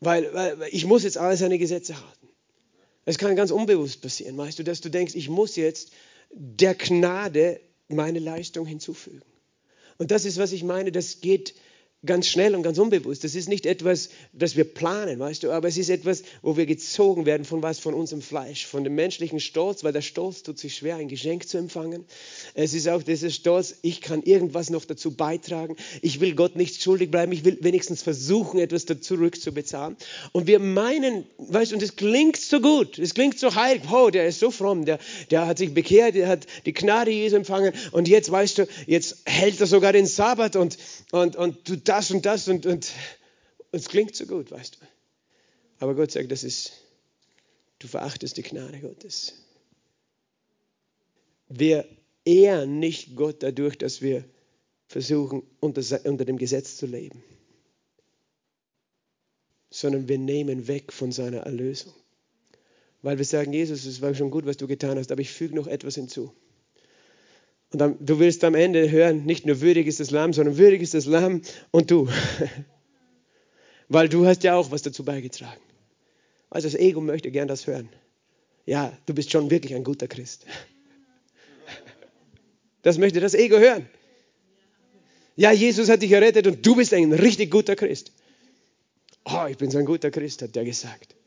Weil, 0.00 0.32
weil 0.34 0.68
ich 0.70 0.84
muss 0.84 1.04
jetzt 1.04 1.18
alle 1.18 1.36
seine 1.36 1.58
Gesetze 1.58 1.94
halten. 1.94 2.28
Es 3.04 3.18
kann 3.18 3.36
ganz 3.36 3.50
unbewusst 3.50 4.02
passieren, 4.02 4.36
weißt 4.36 4.58
du, 4.58 4.64
dass 4.64 4.80
du 4.80 4.90
denkst, 4.90 5.14
ich 5.14 5.30
muss 5.30 5.56
jetzt 5.56 5.92
der 6.30 6.74
Gnade 6.74 7.60
meine 7.88 8.18
Leistung 8.18 8.66
hinzufügen. 8.66 9.22
Und 9.96 10.10
das 10.10 10.24
ist, 10.24 10.38
was 10.38 10.52
ich 10.52 10.62
meine, 10.62 10.92
das 10.92 11.20
geht 11.20 11.54
ganz 12.06 12.28
schnell 12.28 12.54
und 12.54 12.62
ganz 12.62 12.78
unbewusst. 12.78 13.24
Das 13.24 13.34
ist 13.34 13.48
nicht 13.48 13.66
etwas, 13.66 14.10
das 14.32 14.56
wir 14.56 14.62
planen, 14.64 15.18
weißt 15.18 15.42
du, 15.42 15.50
aber 15.50 15.66
es 15.66 15.76
ist 15.76 15.90
etwas, 15.90 16.22
wo 16.42 16.56
wir 16.56 16.64
gezogen 16.64 17.26
werden 17.26 17.44
von 17.44 17.60
was? 17.62 17.80
Von 17.80 17.92
unserem 17.94 18.22
Fleisch, 18.22 18.66
von 18.66 18.84
dem 18.84 18.94
menschlichen 18.94 19.40
Stolz, 19.40 19.82
weil 19.82 19.92
der 19.92 20.02
Stolz 20.02 20.44
tut 20.44 20.58
sich 20.58 20.76
schwer, 20.76 20.96
ein 20.96 21.08
Geschenk 21.08 21.48
zu 21.48 21.58
empfangen. 21.58 22.04
Es 22.54 22.72
ist 22.72 22.88
auch 22.88 23.02
dieser 23.02 23.30
Stolz, 23.30 23.76
ich 23.82 24.00
kann 24.00 24.22
irgendwas 24.22 24.70
noch 24.70 24.84
dazu 24.84 25.10
beitragen. 25.10 25.76
Ich 26.00 26.20
will 26.20 26.36
Gott 26.36 26.54
nicht 26.54 26.80
schuldig 26.80 27.10
bleiben. 27.10 27.32
Ich 27.32 27.44
will 27.44 27.58
wenigstens 27.62 28.02
versuchen, 28.02 28.60
etwas 28.60 28.86
zurückzubezahlen. 28.86 29.96
Und 30.30 30.46
wir 30.46 30.60
meinen, 30.60 31.24
weißt 31.38 31.72
du, 31.72 31.76
und 31.76 31.82
es 31.82 31.96
klingt 31.96 32.36
so 32.36 32.60
gut, 32.60 32.98
es 32.98 33.14
klingt 33.14 33.40
so 33.40 33.54
heilig. 33.56 33.82
Oh, 33.90 34.10
der 34.10 34.28
ist 34.28 34.38
so 34.38 34.52
fromm, 34.52 34.84
der, 34.84 35.00
der 35.32 35.46
hat 35.46 35.58
sich 35.58 35.74
bekehrt, 35.74 36.14
der 36.14 36.28
hat 36.28 36.46
die 36.64 36.72
Gnade 36.72 37.10
Jesu 37.10 37.36
empfangen 37.36 37.72
und 37.90 38.06
jetzt, 38.06 38.30
weißt 38.30 38.58
du, 38.58 38.68
jetzt 38.86 39.16
hält 39.24 39.60
er 39.60 39.66
sogar 39.66 39.92
den 39.92 40.06
Sabbat 40.06 40.54
und, 40.54 40.78
und, 41.10 41.34
und 41.34 41.68
du 41.68 41.76
das 41.88 42.10
und 42.10 42.26
das 42.26 42.48
und, 42.48 42.66
und, 42.66 42.92
es 43.70 43.88
klingt 43.88 44.16
so 44.16 44.26
gut, 44.26 44.50
weißt 44.50 44.76
du. 44.76 44.86
Aber 45.80 45.94
Gott 45.94 46.10
sagt, 46.10 46.30
das 46.32 46.42
ist, 46.42 46.72
du 47.78 47.86
verachtest 47.86 48.36
die 48.36 48.42
Gnade 48.42 48.80
Gottes. 48.80 49.34
Wir 51.48 51.86
ehren 52.24 52.78
nicht 52.78 53.16
Gott 53.16 53.42
dadurch, 53.42 53.76
dass 53.78 54.02
wir 54.02 54.24
versuchen, 54.86 55.42
unter, 55.60 55.82
unter 56.04 56.24
dem 56.24 56.38
Gesetz 56.38 56.76
zu 56.76 56.86
leben, 56.86 57.22
sondern 59.70 60.08
wir 60.08 60.18
nehmen 60.18 60.66
weg 60.66 60.92
von 60.92 61.12
seiner 61.12 61.40
Erlösung. 61.40 61.92
Weil 63.02 63.18
wir 63.18 63.24
sagen, 63.24 63.52
Jesus, 63.52 63.84
es 63.84 64.00
war 64.00 64.14
schon 64.14 64.30
gut, 64.30 64.46
was 64.46 64.56
du 64.56 64.66
getan 64.66 64.98
hast, 64.98 65.12
aber 65.12 65.20
ich 65.20 65.30
füge 65.30 65.54
noch 65.54 65.66
etwas 65.66 65.94
hinzu. 65.94 66.32
Und 67.72 67.80
dann, 67.80 67.96
du 68.00 68.18
willst 68.18 68.44
am 68.44 68.54
Ende 68.54 68.90
hören, 68.90 69.26
nicht 69.26 69.44
nur 69.44 69.60
würdig 69.60 69.86
ist 69.86 70.00
das 70.00 70.10
Lamm, 70.10 70.32
sondern 70.32 70.56
würdig 70.56 70.80
ist 70.80 70.94
das 70.94 71.04
Lamm 71.04 71.42
und 71.70 71.90
du. 71.90 72.08
Weil 73.88 74.08
du 74.08 74.26
hast 74.26 74.42
ja 74.42 74.54
auch 74.54 74.70
was 74.70 74.82
dazu 74.82 75.04
beigetragen. 75.04 75.60
Also 76.50 76.68
das 76.68 76.78
Ego 76.78 77.00
möchte 77.00 77.30
gern 77.30 77.48
das 77.48 77.66
hören. 77.66 77.88
Ja, 78.64 78.96
du 79.06 79.14
bist 79.14 79.30
schon 79.30 79.50
wirklich 79.50 79.74
ein 79.74 79.84
guter 79.84 80.08
Christ. 80.08 80.46
Das 82.82 82.96
möchte 82.96 83.18
das 83.18 83.34
Ego 83.34 83.58
hören. 83.58 83.88
Ja, 85.34 85.50
Jesus 85.50 85.88
hat 85.88 86.00
dich 86.00 86.12
errettet 86.12 86.46
und 86.46 86.64
du 86.64 86.76
bist 86.76 86.94
ein 86.94 87.12
richtig 87.12 87.50
guter 87.50 87.74
Christ. 87.74 88.12
Oh, 89.24 89.46
ich 89.50 89.58
bin 89.58 89.68
so 89.70 89.78
ein 89.78 89.84
guter 89.84 90.12
Christ, 90.12 90.42
hat 90.42 90.54
der 90.54 90.64
gesagt. 90.64 91.17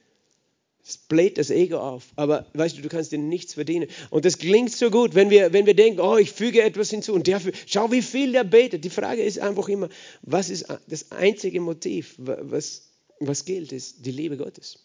Es 0.91 0.97
bläht 0.97 1.38
das 1.38 1.49
Ego 1.49 1.77
auf. 1.77 2.12
Aber 2.17 2.45
weißt 2.53 2.78
du, 2.78 2.82
du 2.82 2.89
kannst 2.89 3.13
dir 3.13 3.18
nichts 3.18 3.53
verdienen. 3.53 3.88
Und 4.09 4.26
das 4.26 4.38
klingt 4.38 4.74
so 4.74 4.91
gut, 4.91 5.15
wenn 5.15 5.30
wir, 5.30 5.53
wenn 5.53 5.65
wir 5.65 5.74
denken, 5.74 6.01
oh, 6.01 6.18
ich 6.18 6.32
füge 6.32 6.61
etwas 6.61 6.89
hinzu 6.89 7.13
und 7.13 7.28
der, 7.28 7.39
schau, 7.65 7.89
wie 7.93 8.01
viel 8.01 8.34
der 8.34 8.43
betet. 8.43 8.84
Die 8.84 8.89
Frage 8.89 9.24
ist 9.24 9.39
einfach 9.39 9.70
immer, 9.70 9.88
was 10.22 10.49
ist 10.49 10.65
das 10.89 11.13
einzige 11.13 11.61
Motiv, 11.61 12.15
was, 12.18 12.89
was 13.22 13.45
gilt, 13.45 13.72
ist 13.72 14.05
die 14.05 14.11
Liebe 14.11 14.36
Gottes. 14.36 14.80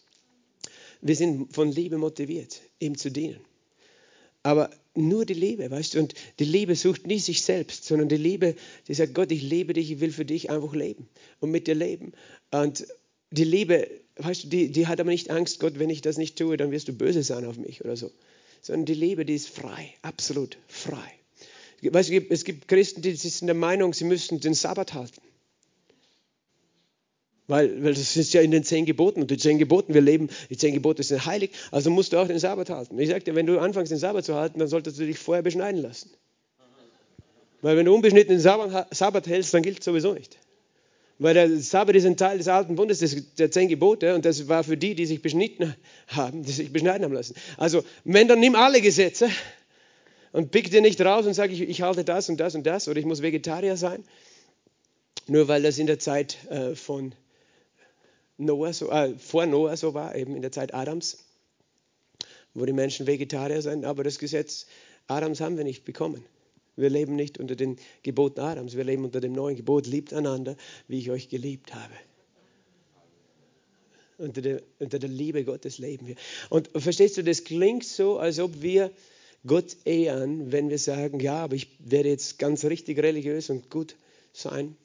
Wir 1.01 1.15
sind 1.17 1.53
von 1.53 1.73
Liebe 1.73 1.97
motiviert, 1.97 2.61
ihm 2.79 2.97
zu 2.97 3.11
dienen. 3.11 3.41
Aber 4.43 4.69
nur 4.95 5.25
die 5.25 5.33
Liebe, 5.33 5.69
weißt 5.69 5.95
du, 5.95 5.99
und 5.99 6.13
die 6.39 6.45
Liebe 6.45 6.75
sucht 6.75 7.05
nie 7.05 7.19
sich 7.19 7.41
selbst, 7.41 7.83
sondern 7.83 8.07
die 8.07 8.15
Liebe, 8.15 8.55
die 8.87 8.93
sagt, 8.93 9.13
Gott, 9.13 9.29
ich 9.33 9.41
liebe 9.41 9.73
dich, 9.73 9.91
ich 9.91 9.99
will 9.99 10.13
für 10.13 10.23
dich 10.23 10.49
einfach 10.49 10.73
leben 10.73 11.09
und 11.41 11.51
mit 11.51 11.67
dir 11.67 11.75
leben. 11.75 12.13
Und 12.51 12.87
die 13.29 13.43
Liebe, 13.43 13.89
weißt 14.17 14.45
du, 14.45 14.47
die, 14.47 14.71
die 14.71 14.87
hat 14.87 14.99
aber 14.99 15.09
nicht 15.09 15.29
Angst, 15.29 15.59
Gott, 15.59 15.79
wenn 15.79 15.89
ich 15.89 16.01
das 16.01 16.17
nicht 16.17 16.37
tue, 16.37 16.57
dann 16.57 16.71
wirst 16.71 16.87
du 16.87 16.93
böse 16.93 17.23
sein 17.23 17.45
auf 17.45 17.57
mich 17.57 17.83
oder 17.83 17.95
so. 17.95 18.11
Sondern 18.61 18.85
die 18.85 18.93
Liebe, 18.93 19.25
die 19.25 19.35
ist 19.35 19.49
frei, 19.49 19.93
absolut 20.01 20.57
frei. 20.67 21.11
Weißt 21.81 22.09
du, 22.09 22.25
es 22.29 22.43
gibt 22.43 22.67
Christen, 22.67 23.01
die 23.01 23.15
sind 23.15 23.47
der 23.47 23.55
Meinung, 23.55 23.93
sie 23.93 24.05
müssten 24.05 24.39
den 24.39 24.53
Sabbat 24.53 24.93
halten. 24.93 25.21
Weil, 27.47 27.81
weil 27.83 27.93
das 27.93 28.17
ist 28.17 28.33
ja 28.33 28.41
in 28.41 28.51
den 28.51 28.63
zehn 28.63 28.85
Geboten. 28.85 29.21
Und 29.21 29.31
die 29.31 29.37
zehn 29.37 29.57
Geboten, 29.57 29.93
wir 29.93 30.01
leben, 30.01 30.29
die 30.49 30.57
zehn 30.57 30.73
Gebote 30.73 31.03
sind 31.03 31.25
heilig, 31.25 31.51
also 31.71 31.89
musst 31.89 32.13
du 32.13 32.17
auch 32.17 32.27
den 32.27 32.39
Sabbat 32.39 32.69
halten. 32.69 32.99
Ich 32.99 33.09
dir, 33.23 33.35
wenn 33.35 33.45
du 33.45 33.59
anfängst, 33.59 33.91
den 33.91 33.99
Sabbat 33.99 34.25
zu 34.25 34.35
halten, 34.35 34.59
dann 34.59 34.67
solltest 34.67 34.99
du 34.99 35.05
dich 35.05 35.17
vorher 35.17 35.43
beschneiden 35.43 35.81
lassen. 35.81 36.11
Weil 37.61 37.77
wenn 37.77 37.85
du 37.85 37.93
unbeschnitten 37.93 38.37
den 38.37 38.39
Sabbat 38.39 39.27
hältst, 39.27 39.53
dann 39.53 39.63
gilt 39.63 39.79
es 39.79 39.85
sowieso 39.85 40.13
nicht. 40.13 40.37
Weil 41.19 41.33
der 41.33 41.59
Sabbat 41.59 41.95
ist 41.95 42.05
ein 42.05 42.15
Teil 42.15 42.37
des 42.37 42.47
alten 42.47 42.75
Bundes, 42.75 42.99
der 43.37 43.49
zehn 43.49 43.67
Gebote, 43.67 44.13
und 44.13 44.23
das 44.23 44.47
war 44.47 44.63
für 44.63 44.77
die, 44.77 44.93
die 44.93 45.07
sich 45.07 45.21
beschnitten 45.21 45.75
haben, 46.07 46.43
die 46.43 46.51
sich 46.51 46.71
beschneiden 46.71 47.03
haben 47.03 47.13
lassen. 47.13 47.35
Also, 47.57 47.83
wenn 48.03 48.27
dann 48.27 48.39
nimm 48.39 48.55
alle 48.55 48.81
Gesetze 48.81 49.29
und 50.31 50.51
pick 50.51 50.69
dir 50.69 50.81
nicht 50.81 51.01
raus 51.01 51.25
und 51.25 51.33
sag, 51.33 51.51
ich, 51.51 51.61
ich 51.61 51.81
halte 51.81 52.03
das 52.03 52.29
und 52.29 52.39
das 52.39 52.53
und 52.53 52.65
das, 52.67 52.87
oder 52.87 52.99
ich 52.99 53.05
muss 53.05 53.21
Vegetarier 53.21 53.77
sein, 53.77 54.03
nur 55.27 55.47
weil 55.47 55.63
das 55.63 55.79
in 55.79 55.87
der 55.87 55.97
Zeit 55.97 56.37
äh, 56.49 56.75
von 56.75 57.15
Noah 58.37 58.71
so, 58.71 58.91
äh, 58.91 59.15
vor 59.17 59.47
Noah 59.47 59.75
so 59.75 59.95
war, 59.95 60.15
eben 60.15 60.35
in 60.35 60.43
der 60.43 60.51
Zeit 60.51 60.75
Adams, 60.75 61.17
wo 62.53 62.65
die 62.65 62.73
Menschen 62.73 63.07
Vegetarier 63.07 63.63
sind, 63.63 63.85
aber 63.85 64.03
das 64.03 64.19
Gesetz 64.19 64.67
Adams 65.07 65.41
haben 65.41 65.57
wir 65.57 65.63
nicht 65.63 65.83
bekommen. 65.83 66.23
Wir 66.77 66.89
leben 66.89 67.15
nicht 67.15 67.39
unter 67.39 67.55
den 67.55 67.77
Geboten 68.03 68.39
Adams, 68.39 68.77
wir 68.77 68.83
leben 68.83 69.03
unter 69.03 69.19
dem 69.19 69.33
neuen 69.33 69.55
Gebot, 69.55 69.87
liebt 69.87 70.13
einander, 70.13 70.55
wie 70.87 70.99
ich 70.99 71.11
euch 71.11 71.27
geliebt 71.27 71.73
habe. 71.73 71.93
Unter 74.17 74.41
der, 74.41 74.61
unter 74.79 74.97
der 74.97 75.09
Liebe 75.09 75.43
Gottes 75.43 75.77
leben 75.77 76.07
wir. 76.07 76.15
Und 76.49 76.69
verstehst 76.75 77.17
du, 77.17 77.23
das 77.23 77.43
klingt 77.43 77.83
so, 77.83 78.17
als 78.17 78.39
ob 78.39 78.61
wir 78.61 78.91
Gott 79.45 79.75
ehren, 79.85 80.51
wenn 80.51 80.69
wir 80.69 80.79
sagen, 80.79 81.19
ja, 81.19 81.43
aber 81.43 81.55
ich 81.55 81.67
werde 81.79 82.09
jetzt 82.09 82.39
ganz 82.39 82.63
richtig 82.65 82.97
religiös 82.99 83.49
und 83.49 83.69
gut 83.69 83.95
sein 84.33 84.77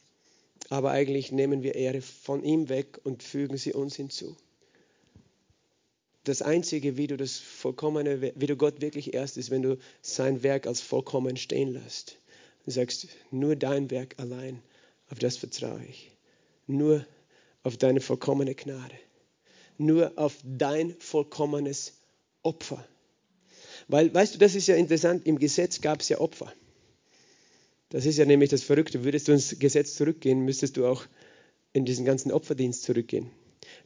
aber 0.73 0.91
eigentlich 0.91 1.33
nehmen 1.33 1.63
wir 1.63 1.75
Ehre 1.75 2.01
von 2.01 2.43
ihm 2.43 2.69
weg 2.69 2.99
und 3.05 3.23
fügen 3.23 3.57
sie 3.57 3.75
uns 3.75 3.97
hinzu. 3.97 4.37
Das 6.25 6.41
Einzige, 6.41 6.97
wie 6.97 7.09
du 7.09 7.17
das 7.17 7.39
vollkommene, 7.39 8.33
wie 8.37 8.47
du 8.47 8.57
Gott 8.57 8.81
wirklich 8.81 9.15
ehrst, 9.15 9.37
ist, 9.37 9.51
wenn 9.51 9.63
du 9.63 9.79
sein 10.03 10.43
Werk 10.43 10.67
als 10.67 10.81
vollkommen 10.81 11.37
stehen 11.37 11.73
lässt. 11.73 12.17
Du 12.65 12.71
sagst, 12.71 13.09
nur 13.33 13.57
dein 13.57 13.91
Werk 13.91 14.15
allein, 14.19 14.63
auf 15.11 15.19
das 15.19 15.37
vertraue 15.37 15.85
ich. 15.89 16.11
Nur 16.69 17.05
auf 17.65 17.77
deine 17.77 18.01
vollkommene 18.01 18.55
Gnade. 18.55 18.95
Nur 19.79 20.13
auf 20.17 20.37
dein 20.45 20.95
vollkommenes 21.01 21.95
Opfer. 22.43 22.87
Weil, 23.89 24.15
weißt 24.15 24.35
du, 24.35 24.39
das 24.39 24.55
ist 24.55 24.69
ja 24.69 24.77
interessant, 24.77 25.27
im 25.27 25.41
Gesetz 25.41 25.81
gab 25.81 26.03
es 26.03 26.09
ja 26.09 26.21
Opfer. 26.21 26.53
Das 27.89 28.07
ist 28.07 28.17
ja 28.17 28.25
nämlich 28.25 28.51
das 28.51 28.63
Verrückte. 28.63 29.03
Würdest 29.03 29.27
du 29.27 29.33
ins 29.33 29.59
Gesetz 29.59 29.97
zurückgehen, 29.97 30.45
müsstest 30.45 30.77
du 30.77 30.87
auch 30.87 31.05
in 31.73 31.85
diesen 31.85 32.05
ganzen 32.05 32.31
Opferdienst 32.31 32.85
zurückgehen. 32.85 33.31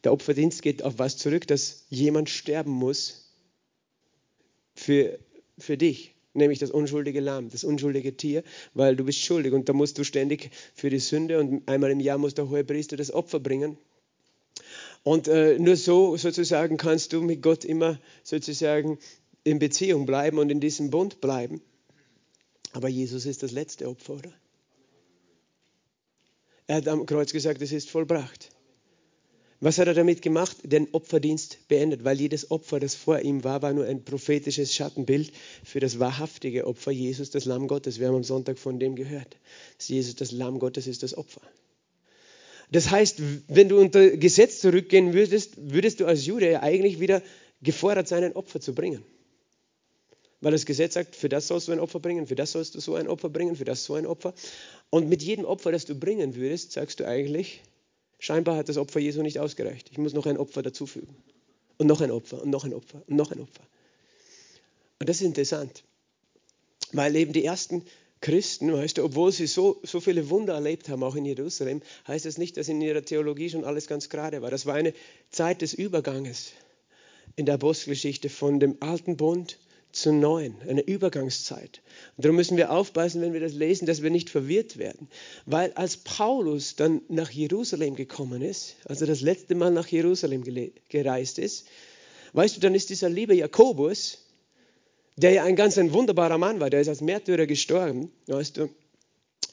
Der 0.06 0.12
Opferdienst 0.12 0.62
geht 0.62 0.84
auf 0.84 1.00
was 1.00 1.16
zurück, 1.16 1.48
dass 1.48 1.84
jemand 1.88 2.30
sterben 2.30 2.70
muss 2.70 3.34
für, 4.76 5.18
für 5.58 5.76
dich, 5.76 6.14
nämlich 6.32 6.60
das 6.60 6.70
unschuldige 6.70 7.18
Lamm, 7.18 7.50
das 7.50 7.64
unschuldige 7.64 8.16
Tier, 8.16 8.44
weil 8.72 8.94
du 8.94 9.02
bist 9.02 9.18
schuldig 9.18 9.52
und 9.52 9.68
da 9.68 9.72
musst 9.72 9.98
du 9.98 10.04
ständig 10.04 10.52
für 10.76 10.90
die 10.90 11.00
Sünde 11.00 11.40
und 11.40 11.68
einmal 11.68 11.90
im 11.90 11.98
Jahr 11.98 12.18
muss 12.18 12.34
der 12.34 12.48
Hohepriester 12.48 12.96
das 12.96 13.10
Opfer 13.10 13.40
bringen. 13.40 13.78
Und 15.02 15.26
äh, 15.26 15.58
nur 15.58 15.74
so 15.74 16.16
sozusagen 16.16 16.76
kannst 16.76 17.12
du 17.12 17.20
mit 17.20 17.42
Gott 17.42 17.64
immer 17.64 17.98
sozusagen 18.22 19.00
in 19.42 19.58
Beziehung 19.58 20.06
bleiben 20.06 20.38
und 20.38 20.50
in 20.50 20.60
diesem 20.60 20.90
Bund 20.90 21.20
bleiben. 21.20 21.60
Aber 22.74 22.86
Jesus 22.86 23.26
ist 23.26 23.42
das 23.42 23.50
letzte 23.50 23.88
Opfer, 23.88 24.14
oder? 24.14 24.32
Er 26.68 26.76
hat 26.76 26.86
am 26.86 27.06
Kreuz 27.06 27.32
gesagt, 27.32 27.60
es 27.60 27.72
ist 27.72 27.90
vollbracht. 27.90 28.55
Was 29.60 29.78
hat 29.78 29.88
er 29.88 29.94
damit 29.94 30.20
gemacht? 30.20 30.56
Den 30.64 30.88
Opferdienst 30.92 31.66
beendet, 31.68 32.04
weil 32.04 32.20
jedes 32.20 32.50
Opfer, 32.50 32.78
das 32.78 32.94
vor 32.94 33.20
ihm 33.20 33.42
war, 33.42 33.62
war 33.62 33.72
nur 33.72 33.86
ein 33.86 34.04
prophetisches 34.04 34.74
Schattenbild 34.74 35.32
für 35.64 35.80
das 35.80 35.98
wahrhaftige 35.98 36.66
Opfer, 36.66 36.90
Jesus, 36.90 37.30
das 37.30 37.46
Lamm 37.46 37.66
Gottes. 37.66 37.98
Wir 37.98 38.08
haben 38.08 38.16
am 38.16 38.24
Sonntag 38.24 38.58
von 38.58 38.78
dem 38.78 38.96
gehört. 38.96 39.36
Jesus, 39.80 40.14
das 40.14 40.30
Lamm 40.30 40.58
Gottes, 40.58 40.86
ist 40.86 41.02
das 41.02 41.16
Opfer. 41.16 41.40
Das 42.70 42.90
heißt, 42.90 43.22
wenn 43.48 43.68
du 43.68 43.78
unter 43.78 44.16
Gesetz 44.16 44.60
zurückgehen 44.60 45.14
würdest, 45.14 45.52
würdest 45.56 46.00
du 46.00 46.06
als 46.06 46.26
Jude 46.26 46.62
eigentlich 46.62 47.00
wieder 47.00 47.22
gefordert 47.62 48.08
sein, 48.08 48.24
ein 48.24 48.36
Opfer 48.36 48.60
zu 48.60 48.74
bringen. 48.74 49.02
Weil 50.42 50.52
das 50.52 50.66
Gesetz 50.66 50.94
sagt, 50.94 51.16
für 51.16 51.30
das 51.30 51.48
sollst 51.48 51.68
du 51.68 51.72
ein 51.72 51.80
Opfer 51.80 52.00
bringen, 52.00 52.26
für 52.26 52.34
das 52.34 52.52
sollst 52.52 52.74
du 52.74 52.80
so 52.80 52.94
ein 52.94 53.08
Opfer 53.08 53.30
bringen, 53.30 53.56
für 53.56 53.64
das 53.64 53.84
so 53.84 53.94
ein 53.94 54.04
Opfer. 54.04 54.34
Und 54.90 55.08
mit 55.08 55.22
jedem 55.22 55.46
Opfer, 55.46 55.72
das 55.72 55.86
du 55.86 55.94
bringen 55.94 56.34
würdest, 56.34 56.72
sagst 56.72 57.00
du 57.00 57.06
eigentlich, 57.06 57.62
scheinbar 58.18 58.56
hat 58.56 58.68
das 58.68 58.76
Opfer 58.76 59.00
Jesu 59.00 59.22
nicht 59.22 59.38
ausgereicht. 59.38 59.88
Ich 59.90 59.98
muss 59.98 60.14
noch 60.14 60.26
ein 60.26 60.38
Opfer 60.38 60.62
dazufügen. 60.62 61.14
Und 61.78 61.86
noch 61.86 62.00
ein 62.00 62.10
Opfer 62.10 62.42
und 62.42 62.50
noch 62.50 62.64
ein 62.64 62.72
Opfer 62.72 63.02
und 63.06 63.16
noch 63.16 63.32
ein 63.32 63.40
Opfer. 63.40 63.62
Und 64.98 65.08
das 65.08 65.20
ist 65.20 65.26
interessant, 65.26 65.84
weil 66.92 67.14
eben 67.16 67.32
die 67.32 67.44
ersten 67.44 67.84
Christen, 68.22 68.72
weißt 68.72 68.96
du, 68.96 69.04
obwohl 69.04 69.30
sie 69.30 69.46
so, 69.46 69.78
so 69.82 70.00
viele 70.00 70.30
Wunder 70.30 70.54
erlebt 70.54 70.88
haben, 70.88 71.02
auch 71.02 71.16
in 71.16 71.26
Jerusalem, 71.26 71.82
heißt 72.08 72.24
das 72.24 72.38
nicht, 72.38 72.56
dass 72.56 72.68
in 72.68 72.80
ihrer 72.80 73.04
Theologie 73.04 73.50
schon 73.50 73.64
alles 73.64 73.86
ganz 73.86 74.08
gerade 74.08 74.40
war. 74.40 74.50
Das 74.50 74.64
war 74.64 74.74
eine 74.74 74.94
Zeit 75.30 75.60
des 75.60 75.74
Überganges 75.74 76.52
in 77.36 77.44
der 77.44 77.56
Apostelgeschichte 77.56 78.30
von 78.30 78.58
dem 78.58 78.78
alten 78.80 79.18
Bund 79.18 79.58
zu 79.96 80.12
neuen, 80.12 80.56
eine 80.68 80.82
Übergangszeit. 80.82 81.80
Und 82.16 82.24
darum 82.24 82.36
müssen 82.36 82.56
wir 82.56 82.70
aufpassen, 82.70 83.22
wenn 83.22 83.32
wir 83.32 83.40
das 83.40 83.54
lesen, 83.54 83.86
dass 83.86 84.02
wir 84.02 84.10
nicht 84.10 84.30
verwirrt 84.30 84.76
werden. 84.76 85.08
Weil 85.46 85.72
als 85.72 85.96
Paulus 85.96 86.76
dann 86.76 87.00
nach 87.08 87.30
Jerusalem 87.30 87.96
gekommen 87.96 88.42
ist, 88.42 88.76
also 88.84 89.06
das 89.06 89.22
letzte 89.22 89.54
Mal 89.54 89.70
nach 89.70 89.88
Jerusalem 89.88 90.44
gereist 90.88 91.38
ist, 91.38 91.66
weißt 92.34 92.56
du, 92.56 92.60
dann 92.60 92.74
ist 92.74 92.90
dieser 92.90 93.08
liebe 93.08 93.34
Jakobus, 93.34 94.18
der 95.16 95.32
ja 95.32 95.44
ein 95.44 95.56
ganz 95.56 95.78
ein 95.78 95.92
wunderbarer 95.92 96.36
Mann 96.36 96.60
war, 96.60 96.68
der 96.68 96.82
ist 96.82 96.88
als 96.88 97.00
Märtyrer 97.00 97.46
gestorben, 97.46 98.12
weißt 98.26 98.58
du, 98.58 98.64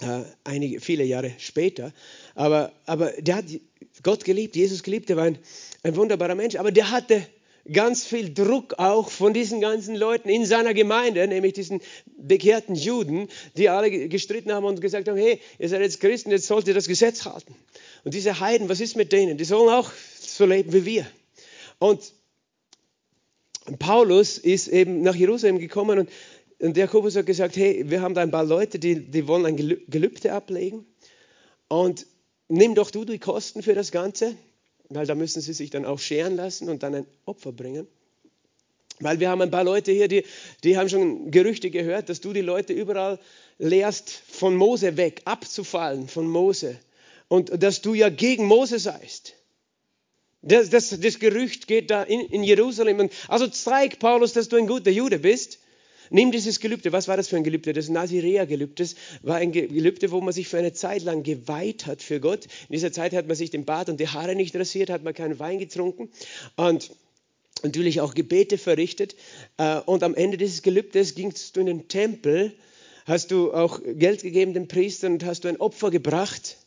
äh, 0.01 0.23
einige, 0.43 0.81
viele 0.81 1.05
Jahre 1.05 1.31
später, 1.37 1.93
aber, 2.35 2.73
aber 2.85 3.11
der 3.13 3.37
hat 3.37 3.45
Gott 4.01 4.25
geliebt, 4.25 4.57
Jesus 4.57 4.83
geliebt, 4.83 5.07
der 5.07 5.15
war 5.15 5.25
ein, 5.25 5.37
ein 5.83 5.95
wunderbarer 5.95 6.35
Mensch, 6.35 6.55
aber 6.55 6.71
der 6.71 6.91
hatte 6.91 7.25
ganz 7.71 8.05
viel 8.05 8.33
Druck 8.33 8.75
auch 8.77 9.09
von 9.09 9.33
diesen 9.33 9.61
ganzen 9.61 9.95
Leuten 9.95 10.27
in 10.29 10.45
seiner 10.45 10.73
Gemeinde, 10.73 11.25
nämlich 11.27 11.53
diesen 11.53 11.81
bekehrten 12.17 12.75
Juden, 12.75 13.29
die 13.55 13.69
alle 13.69 14.09
gestritten 14.09 14.51
haben 14.51 14.65
und 14.65 14.81
gesagt 14.81 15.07
haben, 15.07 15.17
hey, 15.17 15.39
ihr 15.59 15.69
seid 15.69 15.81
jetzt 15.81 16.01
Christen, 16.01 16.31
jetzt 16.31 16.47
sollt 16.47 16.67
ihr 16.67 16.73
das 16.73 16.87
Gesetz 16.87 17.25
halten. 17.25 17.55
Und 18.03 18.13
diese 18.13 18.39
Heiden, 18.39 18.67
was 18.67 18.81
ist 18.81 18.95
mit 18.95 19.13
denen? 19.13 19.37
Die 19.37 19.45
sollen 19.45 19.69
auch 19.69 19.91
so 20.19 20.45
leben 20.45 20.73
wie 20.73 20.85
wir. 20.85 21.07
Und 21.79 22.13
Paulus 23.79 24.37
ist 24.37 24.67
eben 24.67 25.01
nach 25.01 25.15
Jerusalem 25.15 25.57
gekommen 25.57 25.99
und, 25.99 26.09
und 26.59 26.75
Jakobus 26.75 27.15
hat 27.15 27.25
gesagt, 27.25 27.55
hey, 27.55 27.89
wir 27.89 28.01
haben 28.01 28.13
da 28.13 28.21
ein 28.21 28.31
paar 28.31 28.43
Leute, 28.43 28.77
die, 28.77 29.09
die 29.09 29.27
wollen 29.27 29.45
ein 29.45 29.55
Gelübde 29.55 30.33
ablegen 30.33 30.85
und 31.69 32.05
nimm 32.49 32.75
doch 32.75 32.91
du 32.91 33.05
die 33.05 33.19
Kosten 33.19 33.63
für 33.63 33.73
das 33.73 33.91
Ganze 33.91 34.35
weil 34.95 35.05
da 35.05 35.15
müssen 35.15 35.41
sie 35.41 35.53
sich 35.53 35.69
dann 35.69 35.85
auch 35.85 35.99
scheren 35.99 36.35
lassen 36.35 36.69
und 36.69 36.83
dann 36.83 36.95
ein 36.95 37.05
Opfer 37.25 37.51
bringen. 37.51 37.87
Weil 38.99 39.19
wir 39.19 39.29
haben 39.29 39.41
ein 39.41 39.51
paar 39.51 39.63
Leute 39.63 39.91
hier, 39.91 40.07
die, 40.07 40.23
die 40.63 40.77
haben 40.77 40.89
schon 40.89 41.31
Gerüchte 41.31 41.69
gehört, 41.69 42.09
dass 42.09 42.21
du 42.21 42.31
die 42.31 42.41
Leute 42.41 42.73
überall 42.73 43.19
lehrst, 43.57 44.09
von 44.09 44.55
Mose 44.55 44.97
weg, 44.97 45.21
abzufallen 45.25 46.07
von 46.07 46.27
Mose. 46.27 46.77
Und 47.27 47.63
dass 47.63 47.81
du 47.81 47.93
ja 47.93 48.09
gegen 48.09 48.45
Mose 48.45 48.79
seist. 48.79 49.33
Das, 50.41 50.69
das, 50.69 50.99
das 50.99 51.19
Gerücht 51.19 51.67
geht 51.67 51.89
da 51.89 52.03
in, 52.03 52.19
in 52.19 52.43
Jerusalem. 52.43 53.09
Also 53.27 53.47
zeig, 53.47 53.99
Paulus, 53.99 54.33
dass 54.33 54.49
du 54.49 54.57
ein 54.57 54.67
guter 54.67 54.91
Jude 54.91 55.19
bist. 55.19 55.59
Nimm 56.09 56.31
dieses 56.31 56.59
Gelübde. 56.59 56.91
Was 56.91 57.07
war 57.07 57.17
das 57.17 57.27
für 57.27 57.37
ein 57.37 57.43
Gelübde? 57.43 57.73
Das 57.73 57.89
Nazirea-Gelübde 57.89 58.87
war 59.21 59.37
ein 59.37 59.51
Gelübde, 59.51 60.11
wo 60.11 60.21
man 60.21 60.33
sich 60.33 60.47
für 60.47 60.57
eine 60.57 60.73
Zeit 60.73 61.03
lang 61.03 61.23
geweiht 61.23 61.85
hat 61.85 62.01
für 62.01 62.19
Gott. 62.19 62.45
In 62.69 62.73
dieser 62.73 62.91
Zeit 62.91 63.13
hat 63.13 63.27
man 63.27 63.35
sich 63.35 63.49
den 63.49 63.65
Bart 63.65 63.89
und 63.89 63.99
die 63.99 64.07
Haare 64.07 64.35
nicht 64.35 64.55
rasiert, 64.55 64.89
hat 64.89 65.03
man 65.03 65.13
keinen 65.13 65.39
Wein 65.39 65.59
getrunken 65.59 66.09
und 66.55 66.91
natürlich 67.63 68.01
auch 68.01 68.13
Gebete 68.13 68.57
verrichtet. 68.57 69.15
Äh, 69.57 69.79
und 69.79 70.03
am 70.03 70.15
Ende 70.15 70.37
dieses 70.37 70.61
Gelübdes 70.61 71.15
gingst 71.15 71.55
du 71.55 71.61
in 71.61 71.67
den 71.67 71.87
Tempel, 71.87 72.53
hast 73.05 73.31
du 73.31 73.53
auch 73.53 73.79
Geld 73.83 74.23
gegeben 74.23 74.53
den 74.53 74.67
Priestern 74.67 75.13
und 75.13 75.25
hast 75.25 75.43
du 75.43 75.47
ein 75.47 75.57
Opfer 75.57 75.91
gebracht. 75.91 76.57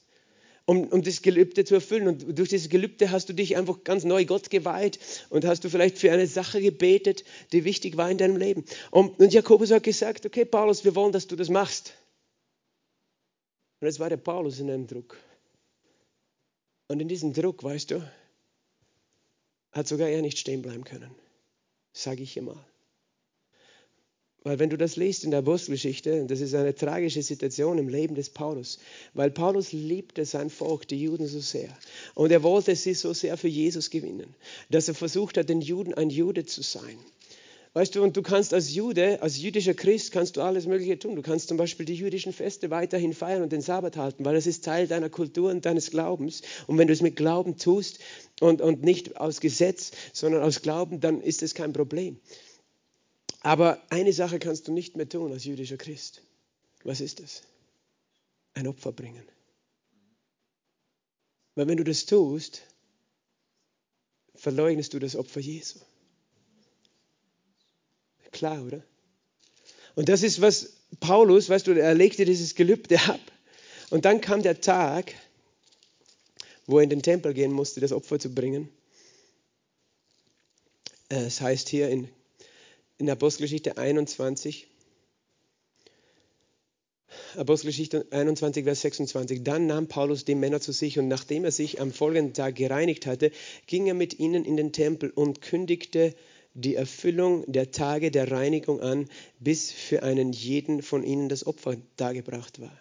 Um, 0.66 0.88
um 0.88 1.02
das 1.02 1.22
Gelübde 1.22 1.64
zu 1.64 1.74
erfüllen. 1.74 2.08
Und 2.08 2.38
durch 2.38 2.50
dieses 2.50 2.68
Gelübde 2.68 3.10
hast 3.10 3.28
du 3.28 3.32
dich 3.32 3.56
einfach 3.56 3.82
ganz 3.84 4.04
neu 4.04 4.24
Gott 4.24 4.50
geweiht 4.50 4.98
und 5.30 5.44
hast 5.44 5.64
du 5.64 5.70
vielleicht 5.70 5.98
für 5.98 6.12
eine 6.12 6.26
Sache 6.26 6.60
gebetet, 6.60 7.24
die 7.52 7.64
wichtig 7.64 7.96
war 7.96 8.10
in 8.10 8.18
deinem 8.18 8.36
Leben. 8.36 8.64
Und, 8.90 9.18
und 9.18 9.32
Jakobus 9.32 9.70
hat 9.70 9.84
gesagt, 9.84 10.26
okay, 10.26 10.44
Paulus, 10.44 10.84
wir 10.84 10.94
wollen, 10.94 11.12
dass 11.12 11.26
du 11.26 11.36
das 11.36 11.48
machst. 11.48 11.94
Und 13.80 13.86
jetzt 13.86 14.00
war 14.00 14.08
der 14.08 14.16
Paulus 14.16 14.58
in 14.58 14.70
einem 14.70 14.86
Druck. 14.86 15.16
Und 16.88 17.00
in 17.00 17.08
diesem 17.08 17.32
Druck, 17.32 17.62
weißt 17.62 17.92
du, 17.92 18.12
hat 19.72 19.86
sogar 19.86 20.08
er 20.08 20.22
nicht 20.22 20.38
stehen 20.38 20.62
bleiben 20.62 20.84
können. 20.84 21.14
Sage 21.92 22.22
ich 22.22 22.36
immer. 22.36 22.64
Weil 24.46 24.60
wenn 24.60 24.70
du 24.70 24.78
das 24.78 24.94
liest 24.94 25.24
in 25.24 25.32
der 25.32 25.40
Apostelgeschichte, 25.40 26.24
das 26.24 26.40
ist 26.40 26.54
eine 26.54 26.72
tragische 26.72 27.20
Situation 27.20 27.78
im 27.78 27.88
Leben 27.88 28.14
des 28.14 28.30
Paulus, 28.30 28.78
weil 29.12 29.28
Paulus 29.28 29.72
liebte 29.72 30.24
sein 30.24 30.50
Volk, 30.50 30.86
die 30.86 31.02
Juden 31.02 31.26
so 31.26 31.40
sehr. 31.40 31.68
Und 32.14 32.30
er 32.30 32.44
wollte 32.44 32.76
sie 32.76 32.94
so 32.94 33.12
sehr 33.12 33.36
für 33.38 33.48
Jesus 33.48 33.90
gewinnen, 33.90 34.36
dass 34.70 34.86
er 34.86 34.94
versucht 34.94 35.36
hat, 35.36 35.48
den 35.48 35.62
Juden 35.62 35.94
ein 35.94 36.10
Jude 36.10 36.46
zu 36.46 36.62
sein. 36.62 36.96
Weißt 37.72 37.96
du, 37.96 38.04
und 38.04 38.16
du 38.16 38.22
kannst 38.22 38.54
als 38.54 38.72
Jude, 38.72 39.20
als 39.20 39.36
jüdischer 39.36 39.74
Christ, 39.74 40.12
kannst 40.12 40.36
du 40.36 40.42
alles 40.42 40.68
Mögliche 40.68 40.96
tun. 40.96 41.16
Du 41.16 41.22
kannst 41.22 41.48
zum 41.48 41.56
Beispiel 41.56 41.84
die 41.84 41.96
jüdischen 41.96 42.32
Feste 42.32 42.70
weiterhin 42.70 43.14
feiern 43.14 43.42
und 43.42 43.50
den 43.50 43.62
Sabbat 43.62 43.96
halten, 43.96 44.24
weil 44.24 44.36
das 44.36 44.46
ist 44.46 44.64
Teil 44.64 44.86
deiner 44.86 45.10
Kultur 45.10 45.50
und 45.50 45.66
deines 45.66 45.90
Glaubens. 45.90 46.42
Und 46.68 46.78
wenn 46.78 46.86
du 46.86 46.92
es 46.92 47.02
mit 47.02 47.16
Glauben 47.16 47.56
tust 47.56 47.98
und, 48.38 48.60
und 48.60 48.84
nicht 48.84 49.16
aus 49.16 49.40
Gesetz, 49.40 49.90
sondern 50.12 50.44
aus 50.44 50.62
Glauben, 50.62 51.00
dann 51.00 51.20
ist 51.20 51.42
es 51.42 51.52
kein 51.52 51.72
Problem. 51.72 52.20
Aber 53.46 53.80
eine 53.90 54.12
Sache 54.12 54.40
kannst 54.40 54.66
du 54.66 54.72
nicht 54.72 54.96
mehr 54.96 55.08
tun 55.08 55.30
als 55.30 55.44
jüdischer 55.44 55.76
Christ. 55.76 56.20
Was 56.82 57.00
ist 57.00 57.20
das? 57.20 57.44
Ein 58.54 58.66
Opfer 58.66 58.90
bringen. 58.90 59.22
Weil 61.54 61.68
wenn 61.68 61.76
du 61.76 61.84
das 61.84 62.06
tust, 62.06 62.62
verleugnest 64.34 64.94
du 64.94 64.98
das 64.98 65.14
Opfer 65.14 65.38
Jesu. 65.38 65.78
Klar, 68.32 68.64
oder? 68.64 68.82
Und 69.94 70.08
das 70.08 70.24
ist, 70.24 70.40
was 70.40 70.78
Paulus, 70.98 71.48
weißt 71.48 71.68
du, 71.68 71.80
er 71.80 71.94
legte 71.94 72.24
dieses 72.24 72.56
Gelübde 72.56 73.00
ab. 73.02 73.20
Und 73.90 74.06
dann 74.06 74.20
kam 74.20 74.42
der 74.42 74.60
Tag, 74.60 75.14
wo 76.66 76.78
er 76.78 76.82
in 76.82 76.90
den 76.90 77.02
Tempel 77.04 77.32
gehen 77.32 77.52
musste, 77.52 77.78
das 77.78 77.92
Opfer 77.92 78.18
zu 78.18 78.34
bringen. 78.34 78.68
Es 81.08 81.40
heißt 81.40 81.68
hier 81.68 81.90
in 81.90 82.08
in 82.98 83.10
Apostelgeschichte 83.10 83.76
21. 83.76 84.68
Apostelgeschichte 87.36 88.06
21, 88.10 88.64
Vers 88.64 88.80
26. 88.80 89.42
Dann 89.42 89.66
nahm 89.66 89.88
Paulus 89.88 90.24
die 90.24 90.34
Männer 90.34 90.60
zu 90.60 90.72
sich 90.72 90.98
und 90.98 91.08
nachdem 91.08 91.44
er 91.44 91.52
sich 91.52 91.80
am 91.80 91.92
folgenden 91.92 92.34
Tag 92.34 92.56
gereinigt 92.56 93.06
hatte, 93.06 93.30
ging 93.66 93.86
er 93.86 93.94
mit 93.94 94.18
ihnen 94.18 94.44
in 94.44 94.56
den 94.56 94.72
Tempel 94.72 95.10
und 95.10 95.40
kündigte 95.40 96.14
die 96.54 96.74
Erfüllung 96.74 97.44
der 97.50 97.70
Tage 97.70 98.10
der 98.10 98.30
Reinigung 98.30 98.80
an, 98.80 99.08
bis 99.38 99.70
für 99.70 100.02
einen 100.02 100.32
jeden 100.32 100.82
von 100.82 101.04
ihnen 101.04 101.28
das 101.28 101.46
Opfer 101.46 101.76
dargebracht 101.96 102.60
war. 102.60 102.80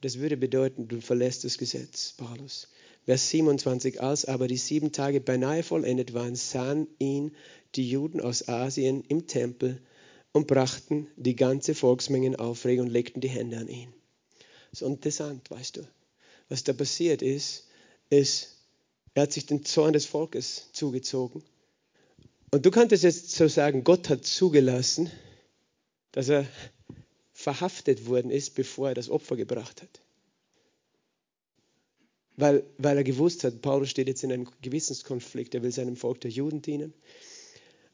Das 0.00 0.18
würde 0.18 0.36
bedeuten, 0.36 0.88
du 0.88 1.00
verlässt 1.00 1.44
das 1.44 1.58
Gesetz, 1.58 2.14
Paulus. 2.16 2.68
Vers 3.08 3.30
27. 3.30 4.02
Als 4.02 4.26
aber 4.26 4.48
die 4.48 4.58
sieben 4.58 4.92
Tage 4.92 5.22
beinahe 5.22 5.62
vollendet 5.62 6.12
waren, 6.12 6.36
sahen 6.36 6.86
ihn 6.98 7.34
die 7.74 7.88
Juden 7.88 8.20
aus 8.20 8.48
Asien 8.48 9.02
im 9.08 9.26
Tempel 9.26 9.80
und 10.32 10.46
brachten 10.46 11.08
die 11.16 11.34
ganze 11.34 11.74
Volksmenge 11.74 12.26
in 12.26 12.36
Aufregung 12.36 12.88
und 12.88 12.92
legten 12.92 13.22
die 13.22 13.30
Hände 13.30 13.56
an 13.56 13.68
ihn. 13.68 13.94
So 14.72 14.84
interessant, 14.84 15.50
weißt 15.50 15.78
du. 15.78 15.88
Was 16.50 16.64
da 16.64 16.74
passiert 16.74 17.22
ist, 17.22 17.68
ist, 18.10 18.58
er 19.14 19.22
hat 19.22 19.32
sich 19.32 19.46
den 19.46 19.64
Zorn 19.64 19.94
des 19.94 20.04
Volkes 20.04 20.68
zugezogen. 20.74 21.42
Und 22.50 22.66
du 22.66 22.70
könntest 22.70 23.04
jetzt 23.04 23.30
so 23.30 23.48
sagen, 23.48 23.84
Gott 23.84 24.10
hat 24.10 24.26
zugelassen, 24.26 25.10
dass 26.12 26.28
er 26.28 26.46
verhaftet 27.32 28.04
worden 28.04 28.30
ist, 28.30 28.54
bevor 28.54 28.90
er 28.90 28.94
das 28.94 29.08
Opfer 29.08 29.36
gebracht 29.36 29.80
hat. 29.80 30.02
Weil, 32.38 32.62
weil 32.78 32.96
er 32.96 33.02
gewusst 33.02 33.42
hat, 33.42 33.62
Paulus 33.62 33.90
steht 33.90 34.06
jetzt 34.06 34.22
in 34.22 34.30
einem 34.30 34.48
Gewissenskonflikt, 34.62 35.56
er 35.56 35.64
will 35.64 35.72
seinem 35.72 35.96
Volk 35.96 36.20
der 36.20 36.30
Juden 36.30 36.62
dienen. 36.62 36.94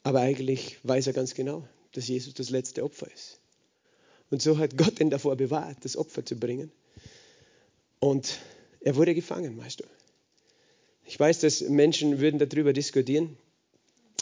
Aber 0.03 0.21
eigentlich 0.21 0.77
weiß 0.83 1.07
er 1.07 1.15
ganz 1.15 1.33
genau, 1.33 1.67
dass 1.93 2.09
Jesus 2.09 2.35
das 2.35 2.51
letzte 2.51 2.85
Opfer 2.85 3.11
ist. 3.11 3.41
Und 4.31 4.43
so 4.43 4.59
hat 4.59 4.77
Gott 4.77 5.01
ihn 5.01 5.09
davor 5.09 5.37
bewahrt, 5.37 5.79
das 5.81 5.97
Opfer 5.97 6.27
zu 6.27 6.37
bringen. 6.37 6.71
Und 8.01 8.39
er 8.81 8.97
wurde 8.97 9.15
gefangen, 9.15 9.57
weißt 9.57 9.81
du. 9.81 9.85
Ich 11.07 11.19
weiß, 11.19 11.41
dass 11.41 11.63
Menschen 11.63 12.21
würden 12.21 12.39
darüber 12.39 12.75
diskutieren 12.75 13.39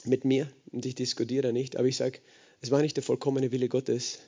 mit 0.05 0.25
mir 0.25 0.49
und 0.71 0.87
ich 0.87 0.95
diskutiere 0.95 1.53
nicht, 1.53 1.77
aber 1.77 1.89
ich 1.89 1.97
sage, 1.97 2.21
es 2.61 2.71
war 2.71 2.81
nicht 2.81 2.97
der 2.97 3.03
vollkommene 3.03 3.51
Wille 3.51 3.69
Gottes, 3.69 4.21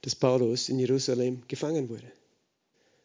dass 0.00 0.16
Paulus 0.16 0.70
in 0.70 0.78
Jerusalem 0.78 1.42
gefangen 1.46 1.90
wurde. 1.90 2.10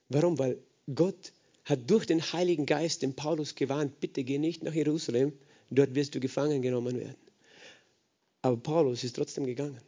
Warum? 0.07 0.39
Weil 0.39 0.59
Gott 0.93 1.33
hat 1.65 1.89
durch 1.89 2.05
den 2.05 2.21
Heiligen 2.21 2.65
Geist 2.65 3.01
den 3.01 3.15
Paulus 3.15 3.55
gewarnt, 3.55 3.99
bitte 3.99 4.23
geh 4.23 4.37
nicht 4.37 4.63
nach 4.63 4.73
Jerusalem, 4.73 5.33
dort 5.71 5.95
wirst 5.95 6.15
du 6.15 6.19
gefangen 6.19 6.61
genommen 6.61 6.99
werden. 6.99 7.17
Aber 8.41 8.57
Paulus 8.57 9.03
ist 9.03 9.15
trotzdem 9.15 9.45
gegangen. 9.45 9.81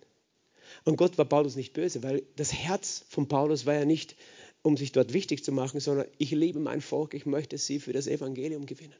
Und 0.84 0.98
Gott 0.98 1.18
war 1.18 1.26
Paulus 1.26 1.56
nicht 1.56 1.74
böse, 1.74 2.04
weil 2.04 2.24
das 2.36 2.52
Herz 2.52 3.06
von 3.08 3.28
Paulus 3.28 3.66
war 3.66 3.76
ja 3.76 3.86
nicht, 3.86 4.16
um 4.64 4.76
sich 4.76 4.92
dort 4.92 5.14
wichtig 5.14 5.44
zu 5.44 5.52
machen, 5.52 5.80
sondern 5.80 6.08
ich 6.18 6.32
liebe 6.32 6.60
mein 6.60 6.82
Volk, 6.82 7.14
ich 7.14 7.26
möchte 7.26 7.58
sie 7.58 7.80
für 7.80 7.94
das 7.94 8.08
Evangelium 8.08 8.66
gewinnen. 8.66 8.96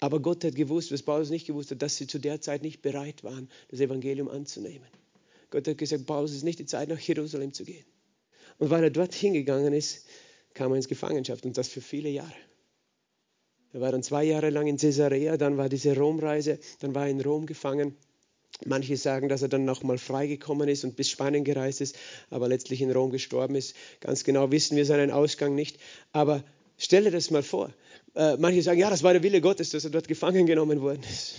Aber 0.00 0.18
Gott 0.18 0.42
hat 0.42 0.56
gewusst, 0.56 0.90
was 0.90 1.02
Paulus 1.02 1.30
nicht 1.30 1.46
gewusst 1.46 1.70
hat, 1.70 1.82
dass 1.82 1.96
sie 1.96 2.08
zu 2.08 2.18
der 2.18 2.40
Zeit 2.40 2.62
nicht 2.62 2.82
bereit 2.82 3.22
waren, 3.22 3.48
das 3.68 3.78
Evangelium 3.78 4.28
anzunehmen. 4.28 4.88
Gott 5.50 5.68
hat 5.68 5.78
gesagt, 5.78 6.06
Paulus 6.06 6.32
ist 6.32 6.42
nicht 6.42 6.58
die 6.58 6.66
Zeit, 6.66 6.88
nach 6.88 6.98
Jerusalem 6.98 7.52
zu 7.52 7.64
gehen. 7.64 7.84
Und 8.58 8.70
weil 8.70 8.82
er 8.82 8.90
dort 8.90 9.14
hingegangen 9.14 9.72
ist, 9.74 10.06
kam 10.54 10.72
er 10.72 10.76
ins 10.76 10.88
Gefangenschaft 10.88 11.44
und 11.44 11.56
das 11.56 11.68
für 11.68 11.80
viele 11.80 12.08
Jahre. 12.08 12.32
Er 13.72 13.80
war 13.80 13.90
dann 13.90 14.02
zwei 14.02 14.24
Jahre 14.24 14.50
lang 14.50 14.66
in 14.66 14.76
Caesarea, 14.76 15.36
dann 15.36 15.56
war 15.56 15.68
diese 15.68 15.96
Romreise, 15.96 16.58
dann 16.80 16.94
war 16.94 17.04
er 17.04 17.10
in 17.10 17.20
Rom 17.20 17.46
gefangen. 17.46 17.96
Manche 18.66 18.96
sagen, 18.96 19.28
dass 19.28 19.42
er 19.42 19.48
dann 19.48 19.64
nochmal 19.64 19.98
freigekommen 19.98 20.68
ist 20.68 20.84
und 20.84 20.94
bis 20.94 21.08
Spanien 21.08 21.42
gereist 21.42 21.80
ist, 21.80 21.96
aber 22.28 22.48
letztlich 22.48 22.82
in 22.82 22.92
Rom 22.92 23.10
gestorben 23.10 23.54
ist. 23.54 23.74
Ganz 24.00 24.24
genau 24.24 24.50
wissen 24.52 24.76
wir 24.76 24.84
seinen 24.84 25.10
Ausgang 25.10 25.54
nicht. 25.54 25.78
Aber 26.12 26.44
stelle 26.76 27.10
das 27.10 27.30
mal 27.30 27.42
vor. 27.42 27.72
Äh, 28.14 28.36
manche 28.36 28.62
sagen, 28.62 28.78
ja, 28.78 28.90
das 28.90 29.02
war 29.02 29.14
der 29.14 29.22
Wille 29.22 29.40
Gottes, 29.40 29.70
dass 29.70 29.84
er 29.84 29.90
dort 29.90 30.06
gefangen 30.06 30.46
genommen 30.46 30.82
worden 30.82 31.02
ist. 31.10 31.34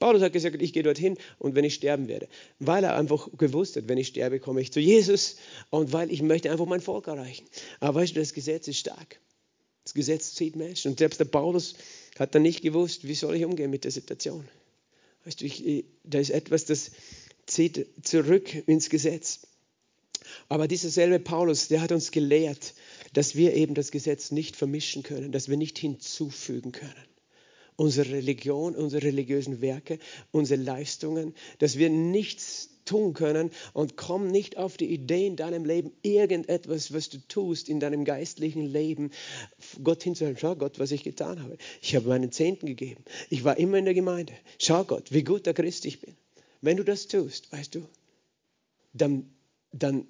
Paulus 0.00 0.22
hat 0.22 0.32
gesagt, 0.32 0.60
ich 0.60 0.72
gehe 0.72 0.82
dorthin 0.82 1.16
und 1.38 1.54
wenn 1.54 1.64
ich 1.64 1.74
sterben 1.74 2.08
werde, 2.08 2.26
weil 2.58 2.82
er 2.82 2.96
einfach 2.96 3.28
gewusst 3.36 3.76
hat, 3.76 3.86
wenn 3.86 3.98
ich 3.98 4.08
sterbe, 4.08 4.40
komme 4.40 4.62
ich 4.62 4.72
zu 4.72 4.80
Jesus 4.80 5.36
und 5.68 5.92
weil 5.92 6.10
ich 6.10 6.22
möchte 6.22 6.50
einfach 6.50 6.66
mein 6.66 6.80
Volk 6.80 7.06
erreichen. 7.06 7.46
Aber 7.78 8.00
weißt 8.00 8.16
du, 8.16 8.20
das 8.20 8.32
Gesetz 8.32 8.66
ist 8.66 8.78
stark. 8.78 9.20
Das 9.84 9.94
Gesetz 9.94 10.34
zieht 10.34 10.56
Menschen. 10.56 10.92
Und 10.92 10.98
selbst 10.98 11.20
der 11.20 11.26
Paulus 11.26 11.74
hat 12.18 12.34
dann 12.34 12.42
nicht 12.42 12.62
gewusst, 12.62 13.06
wie 13.06 13.14
soll 13.14 13.36
ich 13.36 13.44
umgehen 13.44 13.70
mit 13.70 13.84
der 13.84 13.90
Situation. 13.90 14.48
Weißt 15.24 15.42
du, 15.42 15.44
ich, 15.44 15.84
da 16.02 16.18
ist 16.18 16.30
etwas, 16.30 16.64
das 16.64 16.92
zieht 17.46 17.86
zurück 18.02 18.66
ins 18.66 18.88
Gesetz. 18.88 19.46
Aber 20.48 20.66
dieser 20.66 20.88
selbe 20.88 21.18
Paulus, 21.18 21.68
der 21.68 21.82
hat 21.82 21.92
uns 21.92 22.10
gelehrt, 22.10 22.72
dass 23.12 23.34
wir 23.34 23.54
eben 23.54 23.74
das 23.74 23.90
Gesetz 23.90 24.30
nicht 24.30 24.56
vermischen 24.56 25.02
können, 25.02 25.30
dass 25.30 25.48
wir 25.48 25.58
nicht 25.58 25.78
hinzufügen 25.78 26.72
können. 26.72 27.04
Unsere 27.80 28.10
Religion, 28.10 28.76
unsere 28.76 29.04
religiösen 29.04 29.62
Werke, 29.62 29.98
unsere 30.32 30.60
Leistungen, 30.60 31.34
dass 31.60 31.78
wir 31.78 31.88
nichts 31.88 32.68
tun 32.84 33.14
können 33.14 33.50
und 33.72 33.96
komm 33.96 34.26
nicht 34.26 34.58
auf 34.58 34.76
die 34.76 34.92
Idee 34.92 35.26
in 35.26 35.36
deinem 35.36 35.64
Leben, 35.64 35.90
irgendetwas, 36.02 36.92
was 36.92 37.08
du 37.08 37.26
tust 37.26 37.70
in 37.70 37.80
deinem 37.80 38.04
geistlichen 38.04 38.66
Leben, 38.66 39.12
Gott 39.82 40.02
hinzuhören. 40.02 40.36
Schau 40.36 40.56
Gott, 40.56 40.78
was 40.78 40.90
ich 40.90 41.04
getan 41.04 41.42
habe. 41.42 41.56
Ich 41.80 41.96
habe 41.96 42.06
meinen 42.06 42.30
Zehnten 42.32 42.66
gegeben. 42.66 43.02
Ich 43.30 43.44
war 43.44 43.56
immer 43.56 43.78
in 43.78 43.86
der 43.86 43.94
Gemeinde. 43.94 44.34
Schau 44.58 44.84
Gott, 44.84 45.10
wie 45.10 45.24
gut 45.24 45.46
der 45.46 45.54
Christ 45.54 45.86
ich 45.86 46.02
bin. 46.02 46.14
Wenn 46.60 46.76
du 46.76 46.84
das 46.84 47.08
tust, 47.08 47.50
weißt 47.50 47.76
du, 47.76 47.86
dann, 48.92 49.30
dann 49.72 50.06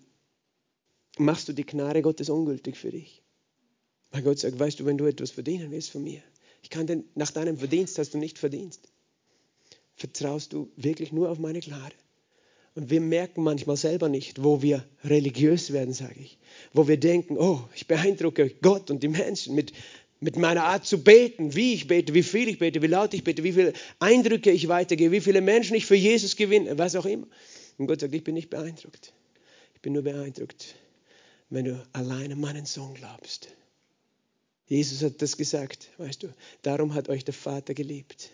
machst 1.18 1.48
du 1.48 1.52
die 1.52 1.66
Gnade 1.66 2.02
Gottes 2.02 2.30
ungültig 2.30 2.76
für 2.76 2.90
dich. 2.90 3.22
Weil 4.10 4.22
Gott 4.22 4.40
sagt, 4.40 4.58
weißt 4.58 4.80
du, 4.80 4.86
wenn 4.86 4.98
du 4.98 5.06
etwas 5.06 5.30
verdienen 5.30 5.70
willst 5.70 5.90
von 5.90 6.02
mir, 6.02 6.20
ich 6.62 6.70
kann 6.70 6.86
denn 6.86 7.04
nach 7.14 7.30
deinem 7.30 7.58
Verdienst 7.58 7.98
hast 7.98 8.14
du 8.14 8.18
nicht 8.18 8.38
verdienst. 8.38 8.88
Vertraust 9.96 10.52
du 10.52 10.70
wirklich 10.76 11.12
nur 11.12 11.30
auf 11.30 11.38
meine 11.38 11.61
Gnade? 11.61 11.94
Und 12.74 12.88
wir 12.88 13.00
merken 13.00 13.42
manchmal 13.42 13.76
selber 13.76 14.08
nicht, 14.08 14.42
wo 14.44 14.62
wir 14.62 14.86
religiös 15.04 15.72
werden, 15.72 15.92
sage 15.92 16.20
ich. 16.20 16.38
Wo 16.72 16.86
wir 16.86 16.98
denken, 16.98 17.36
oh, 17.36 17.61
ich 17.74 17.86
beeindrucke 17.86 18.50
Gott 18.62 18.90
und 18.90 19.02
die 19.02 19.08
Menschen 19.08 19.54
mit, 19.54 19.72
mit 20.20 20.36
meiner 20.36 20.64
Art 20.64 20.86
zu 20.86 21.02
beten, 21.02 21.54
wie 21.54 21.74
ich 21.74 21.88
bete, 21.88 22.14
wie 22.14 22.22
viel 22.22 22.48
ich 22.48 22.58
bete, 22.58 22.80
wie 22.80 22.86
laut 22.86 23.12
ich 23.12 23.24
bete, 23.24 23.42
wie 23.42 23.52
viele 23.52 23.72
Eindrücke 23.98 24.50
ich 24.52 24.68
weitergebe, 24.68 25.12
wie 25.12 25.20
viele 25.20 25.40
Menschen 25.40 25.74
ich 25.74 25.84
für 25.84 25.96
Jesus 25.96 26.36
gewinne, 26.36 26.78
was 26.78 26.94
auch 26.94 27.06
immer. 27.06 27.26
Und 27.76 27.86
Gott 27.86 28.00
sagt, 28.00 28.14
ich 28.14 28.24
bin 28.24 28.34
nicht 28.34 28.50
beeindruckt. 28.50 29.12
Ich 29.74 29.80
bin 29.80 29.94
nur 29.94 30.02
beeindruckt, 30.02 30.74
wenn 31.48 31.64
du 31.64 31.86
alleine 31.92 32.36
meinen 32.36 32.66
Sohn 32.66 32.94
glaubst. 32.94 33.48
Jesus 34.70 35.02
hat 35.02 35.20
das 35.20 35.36
gesagt, 35.36 35.88
weißt 35.98 36.22
du. 36.22 36.28
Darum 36.62 36.94
hat 36.94 37.08
euch 37.08 37.24
der 37.24 37.34
Vater 37.34 37.74
geliebt, 37.74 38.30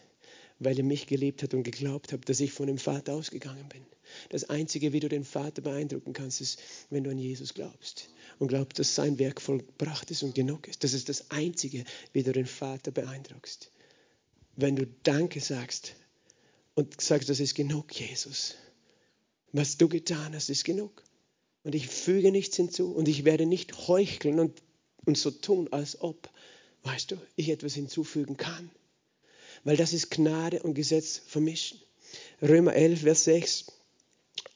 weil 0.58 0.76
er 0.76 0.84
mich 0.84 1.06
geliebt 1.06 1.42
hat 1.42 1.54
und 1.54 1.62
geglaubt 1.62 2.12
hat, 2.12 2.28
dass 2.28 2.40
ich 2.40 2.52
von 2.52 2.66
dem 2.66 2.76
Vater 2.76 3.14
ausgegangen 3.14 3.66
bin. 3.70 3.82
Das 4.28 4.50
Einzige, 4.50 4.92
wie 4.92 5.00
du 5.00 5.08
den 5.08 5.24
Vater 5.24 5.62
beeindrucken 5.62 6.12
kannst, 6.12 6.42
ist, 6.42 6.60
wenn 6.90 7.04
du 7.04 7.10
an 7.10 7.18
Jesus 7.18 7.54
glaubst 7.54 8.10
und 8.38 8.48
glaubst, 8.48 8.78
dass 8.78 8.94
sein 8.94 9.18
Werk 9.18 9.40
vollbracht 9.40 10.10
ist 10.10 10.22
und 10.22 10.34
genug 10.34 10.68
ist. 10.68 10.84
Das 10.84 10.92
ist 10.92 11.08
das 11.08 11.30
Einzige, 11.30 11.84
wie 12.12 12.22
du 12.22 12.32
den 12.32 12.46
Vater 12.46 12.90
beeindruckst. 12.90 13.70
Wenn 14.56 14.76
du 14.76 14.86
Danke 15.04 15.40
sagst 15.40 15.94
und 16.74 17.00
sagst, 17.00 17.30
das 17.30 17.40
ist 17.40 17.54
genug, 17.54 17.98
Jesus. 17.98 18.56
Was 19.52 19.78
du 19.78 19.88
getan 19.88 20.34
hast, 20.34 20.50
ist 20.50 20.64
genug. 20.64 21.02
Und 21.64 21.74
ich 21.74 21.88
füge 21.88 22.30
nichts 22.30 22.56
hinzu 22.56 22.94
und 22.94 23.08
ich 23.08 23.24
werde 23.24 23.46
nicht 23.46 23.88
heucheln 23.88 24.38
und, 24.38 24.62
und 25.06 25.16
so 25.16 25.30
tun, 25.30 25.68
als 25.72 26.00
ob, 26.00 26.28
weißt 26.82 27.12
du, 27.12 27.16
ich 27.36 27.48
etwas 27.48 27.74
hinzufügen 27.74 28.36
kann. 28.36 28.70
Weil 29.64 29.76
das 29.76 29.92
ist 29.92 30.10
Gnade 30.10 30.62
und 30.62 30.74
Gesetz 30.74 31.22
vermischen. 31.26 31.80
Römer 32.42 32.74
11, 32.74 33.00
Vers 33.00 33.24
6. 33.24 33.66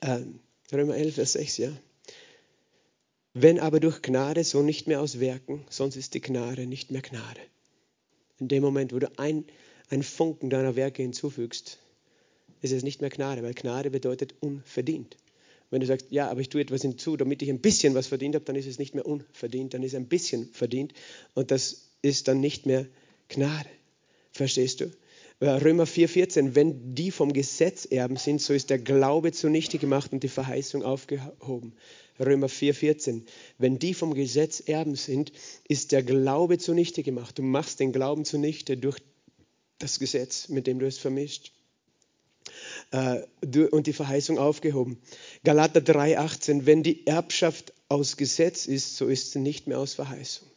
Äh, 0.00 0.20
Römer 0.72 0.96
11, 0.96 1.14
Vers 1.14 1.32
6, 1.32 1.56
ja. 1.58 1.72
Wenn 3.32 3.60
aber 3.60 3.80
durch 3.80 4.02
Gnade, 4.02 4.44
so 4.44 4.62
nicht 4.62 4.88
mehr 4.88 5.00
aus 5.00 5.20
Werken, 5.20 5.64
sonst 5.70 5.96
ist 5.96 6.14
die 6.14 6.20
Gnade 6.20 6.66
nicht 6.66 6.90
mehr 6.90 7.02
Gnade. 7.02 7.40
In 8.38 8.48
dem 8.48 8.62
Moment, 8.62 8.92
wo 8.92 8.98
du 8.98 9.10
ein, 9.18 9.44
einen 9.88 10.02
Funken 10.02 10.50
deiner 10.50 10.74
Werke 10.74 11.02
hinzufügst, 11.02 11.78
ist 12.60 12.72
es 12.72 12.82
nicht 12.82 13.00
mehr 13.00 13.10
Gnade, 13.10 13.42
weil 13.42 13.54
Gnade 13.54 13.90
bedeutet 13.90 14.34
unverdient. 14.40 15.16
Wenn 15.70 15.80
du 15.80 15.86
sagst, 15.86 16.06
ja, 16.10 16.28
aber 16.28 16.40
ich 16.40 16.48
tue 16.48 16.60
etwas 16.60 16.82
hinzu, 16.82 17.16
damit 17.16 17.42
ich 17.42 17.48
ein 17.48 17.60
bisschen 17.60 17.94
was 17.94 18.08
verdient 18.08 18.34
habe, 18.34 18.44
dann 18.44 18.56
ist 18.56 18.66
es 18.66 18.78
nicht 18.78 18.94
mehr 18.94 19.06
unverdient, 19.06 19.74
dann 19.74 19.82
ist 19.82 19.94
ein 19.94 20.06
bisschen 20.06 20.48
verdient 20.52 20.92
und 21.34 21.50
das 21.50 21.90
ist 22.02 22.28
dann 22.28 22.40
nicht 22.40 22.66
mehr 22.66 22.86
Gnade. 23.28 23.68
Verstehst 24.32 24.80
du? 24.80 24.90
Römer 25.42 25.84
4,14, 25.84 26.54
wenn 26.54 26.94
die 26.94 27.10
vom 27.10 27.32
Gesetz 27.32 27.86
erben 27.86 28.16
sind, 28.16 28.42
so 28.42 28.52
ist 28.52 28.68
der 28.68 28.78
Glaube 28.78 29.32
zunichte 29.32 29.78
gemacht 29.78 30.12
und 30.12 30.22
die 30.22 30.28
Verheißung 30.28 30.82
aufgehoben. 30.82 31.72
Römer 32.18 32.48
4,14, 32.48 33.22
wenn 33.56 33.78
die 33.78 33.94
vom 33.94 34.12
Gesetz 34.12 34.62
erben 34.66 34.96
sind, 34.96 35.32
ist 35.66 35.92
der 35.92 36.02
Glaube 36.02 36.58
zunichte 36.58 37.02
gemacht. 37.02 37.38
Du 37.38 37.42
machst 37.42 37.80
den 37.80 37.92
Glauben 37.92 38.26
zunichte 38.26 38.76
durch 38.76 38.98
das 39.78 39.98
Gesetz, 39.98 40.50
mit 40.50 40.66
dem 40.66 40.78
du 40.78 40.86
es 40.86 40.98
vermischt. 40.98 41.52
Äh, 42.90 43.22
und 43.70 43.86
die 43.86 43.92
Verheißung 43.92 44.38
aufgehoben. 44.38 44.98
Galater 45.44 45.80
3,18, 45.80 46.66
wenn 46.66 46.82
die 46.82 47.06
Erbschaft 47.06 47.72
aus 47.88 48.16
Gesetz 48.16 48.66
ist, 48.66 48.96
so 48.96 49.06
ist 49.06 49.32
sie 49.32 49.38
nicht 49.38 49.66
mehr 49.66 49.78
aus 49.78 49.94
Verheißung. 49.94 50.48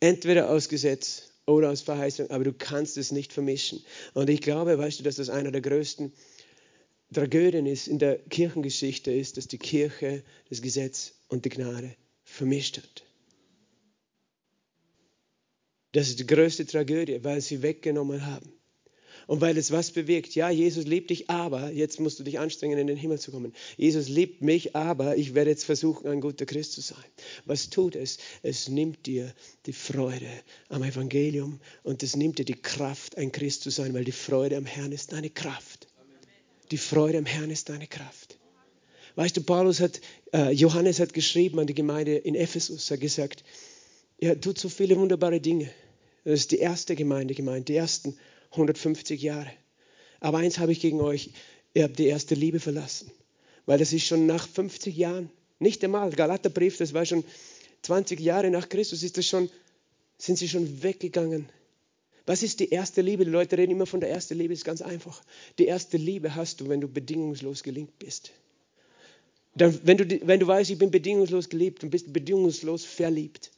Entweder 0.00 0.50
aus 0.50 0.68
Gesetz 0.68 1.30
oder 1.46 1.70
aus 1.70 1.80
Verheißung, 1.80 2.30
aber 2.30 2.44
du 2.44 2.52
kannst 2.52 2.98
es 2.98 3.10
nicht 3.10 3.32
vermischen. 3.32 3.82
Und 4.12 4.28
ich 4.28 4.40
glaube, 4.40 4.78
weißt 4.78 5.00
du, 5.00 5.02
dass 5.02 5.16
das 5.16 5.30
einer 5.30 5.50
der 5.50 5.62
größten 5.62 6.12
Tragödien 7.12 7.66
ist 7.66 7.88
in 7.88 7.98
der 7.98 8.18
Kirchengeschichte 8.18 9.10
ist, 9.10 9.36
dass 9.36 9.48
die 9.48 9.58
Kirche 9.58 10.22
das 10.48 10.62
Gesetz 10.62 11.14
und 11.28 11.44
die 11.44 11.50
Gnade 11.50 11.96
vermischt 12.22 12.78
hat. 12.78 13.04
Das 15.92 16.08
ist 16.08 16.20
die 16.20 16.26
größte 16.26 16.66
Tragödie, 16.66 17.24
weil 17.24 17.40
sie 17.40 17.62
weggenommen 17.62 18.24
haben. 18.26 18.59
Und 19.30 19.40
weil 19.40 19.56
es 19.56 19.70
was 19.70 19.92
bewirkt. 19.92 20.34
Ja, 20.34 20.50
Jesus 20.50 20.86
liebt 20.86 21.10
dich, 21.10 21.30
aber 21.30 21.70
jetzt 21.70 22.00
musst 22.00 22.18
du 22.18 22.24
dich 22.24 22.40
anstrengen, 22.40 22.80
in 22.80 22.88
den 22.88 22.96
Himmel 22.96 23.20
zu 23.20 23.30
kommen. 23.30 23.52
Jesus 23.76 24.08
liebt 24.08 24.42
mich, 24.42 24.74
aber 24.74 25.16
ich 25.16 25.36
werde 25.36 25.50
jetzt 25.50 25.62
versuchen, 25.62 26.08
ein 26.08 26.20
guter 26.20 26.46
Christ 26.46 26.72
zu 26.72 26.80
sein. 26.80 27.04
Was 27.44 27.70
tut 27.70 27.94
es? 27.94 28.18
Es 28.42 28.68
nimmt 28.68 29.06
dir 29.06 29.32
die 29.66 29.72
Freude 29.72 30.26
am 30.68 30.82
Evangelium 30.82 31.60
und 31.84 32.02
es 32.02 32.16
nimmt 32.16 32.40
dir 32.40 32.44
die 32.44 32.60
Kraft, 32.60 33.18
ein 33.18 33.30
Christ 33.30 33.62
zu 33.62 33.70
sein, 33.70 33.94
weil 33.94 34.02
die 34.02 34.10
Freude 34.10 34.56
am 34.56 34.66
Herrn 34.66 34.90
ist 34.90 35.12
deine 35.12 35.30
Kraft. 35.30 35.86
Die 36.72 36.78
Freude 36.78 37.18
am 37.18 37.26
Herrn 37.26 37.50
ist 37.50 37.68
deine 37.68 37.86
Kraft. 37.86 38.36
Weißt 39.14 39.36
du, 39.36 39.42
Paulus 39.42 39.78
hat, 39.78 40.00
äh, 40.32 40.50
Johannes 40.50 40.98
hat 40.98 41.14
geschrieben 41.14 41.60
an 41.60 41.68
die 41.68 41.74
Gemeinde 41.74 42.16
in 42.16 42.34
Ephesus, 42.34 42.90
hat 42.90 42.98
gesagt, 42.98 43.44
er 44.18 44.40
tut 44.40 44.58
so 44.58 44.68
viele 44.68 44.96
wunderbare 44.96 45.40
Dinge. 45.40 45.70
Das 46.24 46.40
ist 46.40 46.50
die 46.50 46.58
erste 46.58 46.96
Gemeinde 46.96 47.34
gemeint, 47.34 47.68
die 47.68 47.76
ersten 47.76 48.18
150 48.52 49.20
Jahre. 49.20 49.50
Aber 50.20 50.38
eins 50.38 50.58
habe 50.58 50.72
ich 50.72 50.80
gegen 50.80 51.00
euch, 51.00 51.30
ihr 51.74 51.84
habt 51.84 51.98
die 51.98 52.06
erste 52.06 52.34
Liebe 52.34 52.60
verlassen. 52.60 53.10
Weil 53.66 53.78
das 53.78 53.92
ist 53.92 54.06
schon 54.06 54.26
nach 54.26 54.48
50 54.48 54.96
Jahren, 54.96 55.30
nicht 55.58 55.84
einmal, 55.84 56.10
Galaterbrief, 56.10 56.78
das 56.78 56.94
war 56.94 57.04
schon 57.04 57.24
20 57.82 58.18
Jahre 58.20 58.50
nach 58.50 58.68
Christus, 58.68 59.02
ist 59.02 59.16
das 59.16 59.26
schon, 59.26 59.50
sind 60.18 60.38
sie 60.38 60.48
schon 60.48 60.82
weggegangen. 60.82 61.48
Was 62.26 62.42
ist 62.42 62.60
die 62.60 62.70
erste 62.70 63.00
Liebe? 63.00 63.24
Die 63.24 63.30
Leute 63.30 63.58
reden 63.58 63.72
immer 63.72 63.86
von 63.86 64.00
der 64.00 64.10
ersten 64.10 64.38
Liebe, 64.38 64.52
ist 64.54 64.64
ganz 64.64 64.82
einfach. 64.82 65.22
Die 65.58 65.66
erste 65.66 65.96
Liebe 65.96 66.34
hast 66.34 66.60
du, 66.60 66.68
wenn 66.68 66.80
du 66.80 66.88
bedingungslos 66.88 67.62
geliebt 67.62 67.98
bist. 67.98 68.32
Dann, 69.54 69.78
wenn, 69.84 69.96
du, 69.96 70.26
wenn 70.26 70.38
du 70.38 70.46
weißt, 70.46 70.70
ich 70.70 70.78
bin 70.78 70.90
bedingungslos 70.90 71.48
geliebt 71.48 71.82
und 71.82 71.90
bist 71.90 72.12
bedingungslos 72.12 72.84
verliebt. 72.84 73.50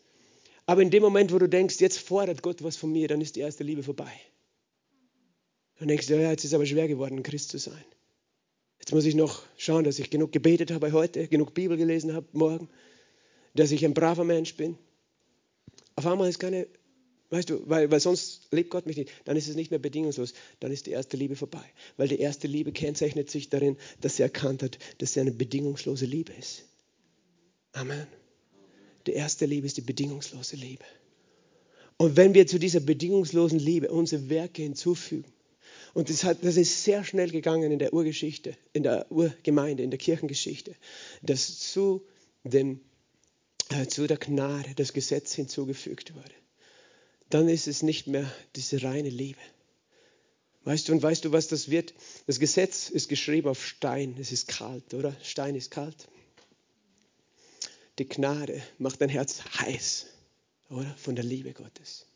Aber 0.64 0.80
in 0.80 0.90
dem 0.90 1.03
Moment, 1.03 1.32
wo 1.32 1.38
du 1.38 1.49
denkst, 1.49 1.80
jetzt 1.80 1.99
fordert 1.99 2.43
Gott 2.43 2.62
was 2.62 2.76
von 2.76 2.93
mir, 2.93 3.09
dann 3.09 3.20
ist 3.20 3.36
die 3.36 3.40
erste 3.40 3.64
Liebe 3.64 3.82
vorbei. 3.82 4.12
Dann 5.83 5.89
denkst 5.89 6.07
du, 6.07 6.14
ja, 6.14 6.30
jetzt 6.30 6.45
ist 6.45 6.51
es 6.51 6.55
aber 6.55 6.64
schwer 6.64 6.87
geworden, 6.87 7.24
Christ 7.24 7.49
zu 7.49 7.59
sein. 7.59 7.85
Jetzt 8.78 8.93
muss 8.93 9.05
ich 9.05 9.16
noch 9.16 9.43
schauen, 9.57 9.83
dass 9.83 9.99
ich 9.99 10.11
genug 10.11 10.30
gebetet 10.30 10.70
habe 10.70 10.93
heute, 10.93 11.26
genug 11.26 11.55
Bibel 11.55 11.76
gelesen 11.76 12.14
habe 12.14 12.24
morgen, 12.35 12.68
dass 13.57 13.72
ich 13.72 13.85
ein 13.85 13.93
braver 13.93 14.22
Mensch 14.22 14.57
bin. 14.57 14.78
Auf 15.97 16.07
einmal 16.07 16.28
ist 16.28 16.39
keine, 16.39 16.68
weißt 17.30 17.51
du, 17.51 17.68
weil, 17.68 17.91
weil 17.91 17.99
sonst 17.99 18.47
liebt 18.53 18.70
Gott 18.70 18.87
mich 18.87 18.97
nicht. 18.97 19.11
Dann 19.24 19.37
ist 19.37 19.49
es 19.49 19.57
nicht 19.57 19.72
mehr 19.72 19.80
bedingungslos. 19.80 20.35
Dann 20.61 20.70
ist 20.70 20.87
die 20.87 20.93
erste 20.93 21.16
Liebe 21.16 21.35
vorbei. 21.35 21.64
Weil 21.97 22.07
die 22.07 22.20
erste 22.20 22.47
Liebe 22.47 22.70
kennzeichnet 22.70 23.28
sich 23.28 23.51
darin, 23.51 23.76
dass 24.01 24.18
sie 24.18 24.22
erkannt 24.22 24.62
hat, 24.62 24.78
dass 24.99 25.14
sie 25.14 25.20
eine 25.20 25.33
bedingungslose 25.33 26.07
Liebe 26.07 26.33
ist. 26.35 26.62
Amen. 27.72 28.07
Die 29.09 29.14
erste 29.14 29.47
Liebe 29.47 29.66
ist 29.66 29.78
die 29.78 29.80
bedingungslose 29.80 30.55
Liebe. 30.55 30.85
Und 31.97 32.16
wenn 32.16 32.35
wir 32.35 32.47
zu 32.47 32.61
dieser 32.61 32.78
bedingungslosen 32.78 33.59
Liebe 33.59 33.91
unsere 33.91 34.30
Werke 34.30 34.62
hinzufügen, 34.62 35.33
und 35.95 36.09
das, 36.09 36.24
hat, 36.24 36.38
das 36.43 36.57
ist 36.57 36.84
sehr 36.84 37.05
schnell 37.05 37.30
gegangen 37.30 37.70
in 37.70 37.78
der 37.78 37.93
Urgeschichte, 37.93 38.57
in 38.72 38.82
der 38.82 39.11
Urgemeinde, 39.11 39.82
in 39.82 39.90
der 39.90 39.99
Kirchengeschichte, 39.99 40.74
dass 41.20 41.59
zu, 41.59 42.03
dem, 42.45 42.80
äh, 43.70 43.86
zu 43.86 44.07
der 44.07 44.16
Gnade 44.16 44.74
das 44.74 44.93
Gesetz 44.93 45.34
hinzugefügt 45.34 46.14
wurde. 46.14 46.34
Dann 47.28 47.49
ist 47.49 47.66
es 47.66 47.82
nicht 47.82 48.07
mehr 48.07 48.30
diese 48.57 48.82
reine 48.82 49.11
Liebe. 49.11 49.40
Weißt 50.64 50.88
du, 50.88 50.93
und 50.93 51.03
weißt 51.03 51.24
du, 51.24 51.32
was 51.32 51.49
das 51.49 51.70
wird? 51.70 51.93
Das 52.26 52.38
Gesetz 52.38 52.88
ist 52.88 53.09
geschrieben 53.09 53.49
auf 53.49 53.66
Stein. 53.66 54.16
Es 54.18 54.32
ist 54.32 54.49
kalt, 54.49 54.95
oder? 54.95 55.14
Stein 55.22 55.57
ist 55.57 55.70
kalt. 55.70 56.09
Die 57.99 58.09
Gnade 58.09 58.62
macht 58.78 59.01
dein 59.01 59.09
Herz 59.09 59.43
heiß, 59.59 60.07
oder? 60.70 60.95
Von 60.97 61.16
der 61.16 61.24
Liebe 61.24 61.53
Gottes 61.53 62.07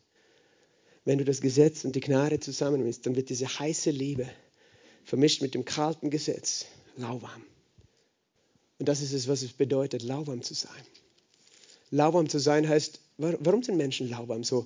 wenn 1.07 1.19
du 1.19 1.23
das 1.23 1.39
Gesetz 1.39 1.85
und 1.85 1.95
die 1.95 2.01
Gnade 2.01 2.41
zusammennimmst, 2.41 3.05
dann 3.05 3.15
wird 3.15 3.29
diese 3.29 3.47
heiße 3.47 3.91
Liebe 3.91 4.27
vermischt 5.05 5.41
mit 5.41 5.53
dem 5.53 5.63
kalten 5.63 6.09
Gesetz 6.09 6.65
lauwarm. 6.97 7.45
Und 8.77 8.89
das 8.89 9.01
ist 9.01 9.13
es, 9.13 9.29
was 9.29 9.41
es 9.41 9.53
bedeutet, 9.53 10.03
lauwarm 10.03 10.41
zu 10.41 10.53
sein. 10.53 10.83
Lauwarm 11.91 12.27
zu 12.27 12.39
sein 12.39 12.67
heißt, 12.67 12.99
warum 13.17 13.63
sind 13.63 13.77
Menschen 13.77 14.09
lauwarm 14.09 14.43
so? 14.43 14.65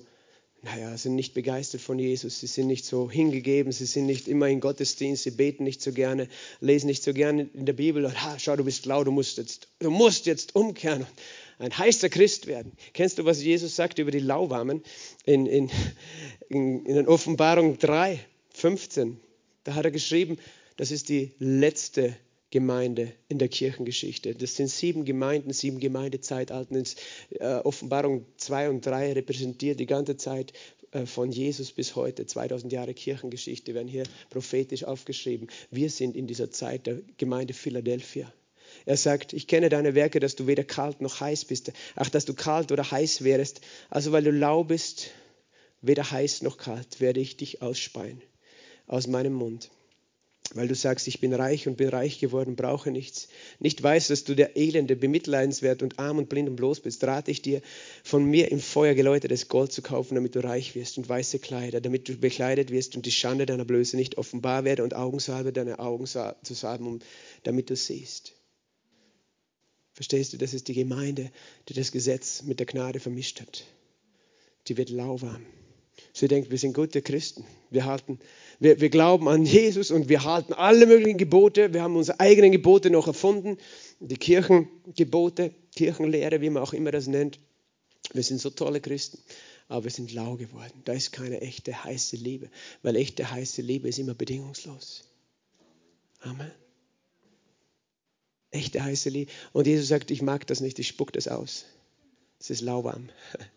Naja, 0.62 0.96
sind 0.96 1.14
nicht 1.14 1.32
begeistert 1.32 1.80
von 1.80 2.00
Jesus, 2.00 2.40
sie 2.40 2.48
sind 2.48 2.66
nicht 2.66 2.86
so 2.86 3.08
hingegeben, 3.08 3.70
sie 3.70 3.86
sind 3.86 4.06
nicht 4.06 4.26
immer 4.26 4.48
in 4.48 4.58
Gottesdienst, 4.58 5.22
sie 5.22 5.30
beten 5.30 5.62
nicht 5.62 5.80
so 5.80 5.92
gerne, 5.92 6.28
lesen 6.60 6.88
nicht 6.88 7.04
so 7.04 7.12
gerne 7.12 7.50
in 7.54 7.66
der 7.66 7.72
Bibel 7.72 8.04
und 8.04 8.20
ha, 8.20 8.36
schau, 8.40 8.56
du 8.56 8.64
bist 8.64 8.84
lau, 8.86 9.04
du 9.04 9.12
musst 9.12 9.38
jetzt, 9.38 9.68
du 9.78 9.90
musst 9.90 10.26
jetzt 10.26 10.56
umkehren 10.56 11.06
ein 11.62 11.76
heißer 11.78 12.08
Christ 12.08 12.48
werden. 12.48 12.72
Kennst 12.92 13.18
du, 13.18 13.24
was 13.24 13.42
Jesus 13.42 13.76
sagt 13.76 14.00
über 14.00 14.10
die 14.10 14.18
Lauwarmen 14.18 14.82
in, 15.24 15.46
in, 15.46 15.70
in, 16.48 16.84
in 16.86 17.06
Offenbarung 17.06 17.78
3, 17.78 18.18
15? 18.52 19.20
Da 19.62 19.74
hat 19.74 19.84
er 19.84 19.92
geschrieben, 19.92 20.38
das 20.76 20.90
ist 20.90 21.08
die 21.08 21.30
letzte 21.38 22.16
Gemeinde 22.50 23.12
in 23.28 23.38
der 23.38 23.48
Kirchengeschichte. 23.48 24.34
Das 24.34 24.56
sind 24.56 24.68
sieben 24.68 25.04
Gemeinden, 25.04 25.52
sieben 25.52 25.78
Gemeindezeitalten. 25.78 26.82
Äh, 27.30 27.54
Offenbarung 27.58 28.26
2 28.38 28.68
und 28.68 28.84
3 28.84 29.12
repräsentiert 29.12 29.78
die 29.78 29.86
ganze 29.86 30.16
Zeit 30.16 30.52
äh, 30.90 31.06
von 31.06 31.30
Jesus 31.30 31.70
bis 31.70 31.94
heute. 31.94 32.26
2000 32.26 32.72
Jahre 32.72 32.92
Kirchengeschichte 32.92 33.72
werden 33.72 33.88
hier 33.88 34.02
prophetisch 34.30 34.82
aufgeschrieben. 34.82 35.48
Wir 35.70 35.90
sind 35.90 36.16
in 36.16 36.26
dieser 36.26 36.50
Zeit 36.50 36.88
der 36.88 36.98
Gemeinde 37.18 37.54
Philadelphia. 37.54 38.32
Er 38.84 38.96
sagt, 38.96 39.32
ich 39.32 39.46
kenne 39.46 39.68
deine 39.68 39.94
Werke, 39.94 40.20
dass 40.20 40.36
du 40.36 40.46
weder 40.46 40.64
kalt 40.64 41.00
noch 41.00 41.20
heiß 41.20 41.44
bist. 41.44 41.72
Ach, 41.96 42.10
dass 42.10 42.24
du 42.24 42.34
kalt 42.34 42.72
oder 42.72 42.90
heiß 42.90 43.24
wärst. 43.24 43.60
Also 43.90 44.12
weil 44.12 44.24
du 44.24 44.32
lau 44.32 44.64
bist, 44.64 45.10
weder 45.80 46.10
heiß 46.10 46.42
noch 46.42 46.58
kalt, 46.58 47.00
werde 47.00 47.20
ich 47.20 47.36
dich 47.36 47.62
ausspeien 47.62 48.22
aus 48.86 49.06
meinem 49.06 49.32
Mund. 49.32 49.70
weil 50.54 50.68
du 50.68 50.74
sagst, 50.74 51.08
ich 51.08 51.20
bin 51.20 51.32
reich 51.32 51.66
und 51.66 51.76
bin 51.76 51.88
reich 51.88 52.18
geworden, 52.18 52.56
brauche 52.56 52.90
nichts. 52.90 53.28
Nicht 53.58 53.82
weißt, 53.82 54.10
dass 54.10 54.24
du 54.24 54.34
der 54.34 54.56
Elende, 54.56 54.96
bemitleidenswert 54.96 55.82
und 55.82 55.98
arm 55.98 56.18
und 56.18 56.28
blind 56.28 56.48
und 56.48 56.56
bloß 56.56 56.80
bist, 56.80 57.02
rate 57.04 57.30
ich 57.30 57.42
dir, 57.42 57.62
von 58.02 58.24
mir 58.24 58.50
im 58.50 58.60
Feuer 58.60 58.94
geläutertes 58.94 59.48
Gold 59.48 59.72
zu 59.72 59.82
kaufen, 59.82 60.14
damit 60.14 60.34
du 60.34 60.44
reich 60.44 60.74
wirst 60.74 60.98
und 60.98 61.08
weiße 61.08 61.38
Kleider, 61.38 61.80
damit 61.80 62.08
du 62.08 62.16
bekleidet 62.16 62.70
wirst 62.70 62.96
und 62.96 63.06
die 63.06 63.12
Schande 63.12 63.46
deiner 63.46 63.64
Blöße 63.64 63.96
nicht 63.96 64.18
offenbar 64.18 64.64
werde 64.64 64.84
und 64.84 64.94
Augensalbe 64.94 65.52
deine 65.52 65.78
Augen 65.78 66.06
zu 66.06 66.54
salben, 66.54 67.00
damit 67.44 67.70
du 67.70 67.76
siehst. 67.76 68.34
Verstehst 70.02 70.32
du, 70.32 70.36
das 70.36 70.52
ist 70.52 70.66
die 70.66 70.74
Gemeinde, 70.74 71.30
die 71.68 71.74
das 71.74 71.92
Gesetz 71.92 72.42
mit 72.42 72.58
der 72.58 72.66
Gnade 72.66 72.98
vermischt 72.98 73.40
hat. 73.40 73.62
Die 74.66 74.76
wird 74.76 74.90
lauwarm. 74.90 75.46
Sie 76.12 76.26
denkt, 76.26 76.50
wir 76.50 76.58
sind 76.58 76.74
gute 76.74 77.02
Christen. 77.02 77.44
Wir, 77.70 77.84
halten, 77.84 78.18
wir, 78.58 78.80
wir 78.80 78.90
glauben 78.90 79.28
an 79.28 79.44
Jesus 79.44 79.92
und 79.92 80.08
wir 80.08 80.24
halten 80.24 80.54
alle 80.54 80.86
möglichen 80.86 81.18
Gebote. 81.18 81.72
Wir 81.72 81.82
haben 81.82 81.94
unsere 81.94 82.18
eigenen 82.18 82.50
Gebote 82.50 82.90
noch 82.90 83.06
erfunden. 83.06 83.58
Die 84.00 84.16
Kirchengebote, 84.16 85.54
Kirchenlehre, 85.76 86.40
wie 86.40 86.50
man 86.50 86.64
auch 86.64 86.72
immer 86.72 86.90
das 86.90 87.06
nennt. 87.06 87.38
Wir 88.12 88.24
sind 88.24 88.40
so 88.40 88.50
tolle 88.50 88.80
Christen, 88.80 89.20
aber 89.68 89.84
wir 89.84 89.92
sind 89.92 90.12
lau 90.12 90.34
geworden. 90.34 90.82
Da 90.84 90.94
ist 90.94 91.12
keine 91.12 91.42
echte 91.42 91.84
heiße 91.84 92.16
Liebe, 92.16 92.50
weil 92.82 92.96
echte 92.96 93.30
heiße 93.30 93.62
Liebe 93.62 93.88
ist 93.88 94.00
immer 94.00 94.14
bedingungslos. 94.14 95.04
Amen. 96.22 96.50
Echte 98.52 98.84
heiße 98.84 99.08
Liebe. 99.08 99.32
Und 99.52 99.66
Jesus 99.66 99.88
sagt, 99.88 100.10
ich 100.10 100.22
mag 100.22 100.46
das 100.46 100.60
nicht, 100.60 100.78
ich 100.78 100.86
spuck 100.86 101.12
das 101.12 101.26
aus. 101.26 101.64
Es 102.38 102.50
ist 102.50 102.60
lauwarm. 102.60 103.08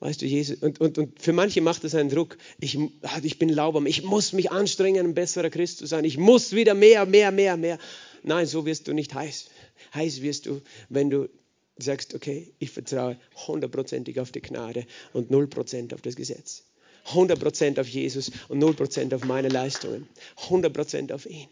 Weißt 0.00 0.20
du, 0.20 0.26
Jesus, 0.26 0.58
und, 0.60 0.80
und, 0.80 0.98
und 0.98 1.22
für 1.22 1.32
manche 1.32 1.60
macht 1.60 1.84
das 1.84 1.94
einen 1.94 2.10
Druck. 2.10 2.36
Ich, 2.58 2.76
ah, 3.02 3.20
ich 3.22 3.38
bin 3.38 3.48
lauwarm, 3.48 3.86
ich 3.86 4.02
muss 4.02 4.32
mich 4.32 4.50
anstrengen, 4.50 5.06
ein 5.06 5.14
besserer 5.14 5.50
Christ 5.50 5.78
zu 5.78 5.86
sein. 5.86 6.04
Ich 6.04 6.18
muss 6.18 6.52
wieder 6.52 6.74
mehr, 6.74 7.06
mehr, 7.06 7.30
mehr, 7.30 7.56
mehr. 7.56 7.78
Nein, 8.22 8.46
so 8.46 8.66
wirst 8.66 8.88
du 8.88 8.92
nicht 8.92 9.14
heiß. 9.14 9.46
Heiß 9.94 10.20
wirst 10.22 10.46
du, 10.46 10.60
wenn 10.88 11.10
du 11.10 11.28
sagst, 11.76 12.14
okay, 12.14 12.52
ich 12.58 12.70
vertraue 12.70 13.18
hundertprozentig 13.46 14.20
auf 14.20 14.32
die 14.32 14.42
Gnade 14.42 14.86
und 15.12 15.30
null 15.30 15.46
Prozent 15.46 15.94
auf 15.94 16.02
das 16.02 16.16
Gesetz. 16.16 16.64
100% 17.12 17.80
auf 17.80 17.88
Jesus 17.88 18.30
und 18.48 18.62
0% 18.62 19.14
auf 19.14 19.24
meine 19.24 19.48
Leistungen. 19.48 20.08
100% 20.48 21.12
auf 21.12 21.26
ihn. 21.26 21.48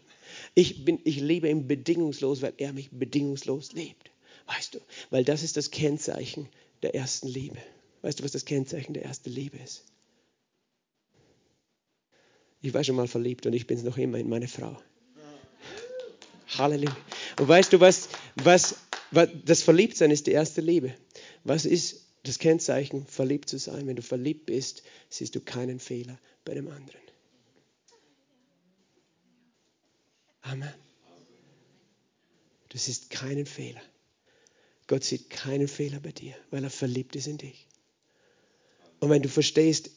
Ich, 0.55 0.85
bin, 0.85 0.99
ich 1.03 1.19
lebe 1.19 1.49
ihm 1.49 1.67
bedingungslos, 1.67 2.41
weil 2.41 2.53
er 2.57 2.73
mich 2.73 2.89
bedingungslos 2.91 3.73
liebt. 3.73 4.11
Weißt 4.45 4.75
du, 4.75 4.79
weil 5.09 5.23
das 5.23 5.43
ist 5.43 5.57
das 5.57 5.71
Kennzeichen 5.71 6.47
der 6.81 6.95
ersten 6.95 7.27
Liebe. 7.27 7.57
Weißt 8.01 8.19
du, 8.19 8.23
was 8.23 8.31
das 8.31 8.45
Kennzeichen 8.45 8.93
der 8.93 9.03
ersten 9.03 9.29
Liebe 9.29 9.57
ist? 9.57 9.83
Ich 12.61 12.73
war 12.73 12.83
schon 12.83 12.95
mal 12.95 13.07
verliebt 13.07 13.45
und 13.45 13.53
ich 13.53 13.67
bin 13.67 13.77
es 13.77 13.83
noch 13.83 13.97
immer 13.97 14.17
in 14.17 14.29
meine 14.29 14.47
Frau. 14.47 14.77
Halleluja. 16.57 16.95
Und 17.39 17.47
weißt 17.47 17.73
du, 17.73 17.79
was, 17.79 18.09
was, 18.35 18.77
was 19.11 19.29
das 19.45 19.63
Verliebtsein 19.63 20.11
ist 20.11 20.27
die 20.27 20.31
erste 20.31 20.61
Liebe. 20.61 20.93
Was 21.43 21.65
ist 21.65 22.05
das 22.23 22.39
Kennzeichen, 22.39 23.05
verliebt 23.07 23.49
zu 23.49 23.57
sein? 23.57 23.87
Wenn 23.87 23.95
du 23.95 24.01
verliebt 24.01 24.45
bist, 24.45 24.83
siehst 25.09 25.35
du 25.35 25.41
keinen 25.41 25.79
Fehler 25.79 26.19
bei 26.45 26.53
dem 26.53 26.67
anderen. 26.67 27.01
Amen. 30.43 30.73
Du 32.69 32.77
siehst 32.77 33.09
keinen 33.09 33.45
Fehler. 33.45 33.81
Gott 34.87 35.03
sieht 35.03 35.29
keinen 35.29 35.67
Fehler 35.67 35.99
bei 35.99 36.11
dir, 36.11 36.35
weil 36.51 36.63
er 36.63 36.69
verliebt 36.69 37.15
ist 37.15 37.27
in 37.27 37.37
dich. 37.37 37.67
Und 38.99 39.09
wenn 39.09 39.21
du 39.21 39.29
verstehst, 39.29 39.91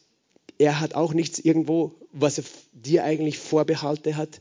er 0.59 0.80
hat 0.80 0.94
auch 0.94 1.12
nichts 1.12 1.38
irgendwo, 1.38 1.94
was 2.12 2.38
er 2.38 2.44
dir 2.72 3.05
eigentlich 3.05 3.38
Vorbehalte 3.38 4.16
hat, 4.16 4.40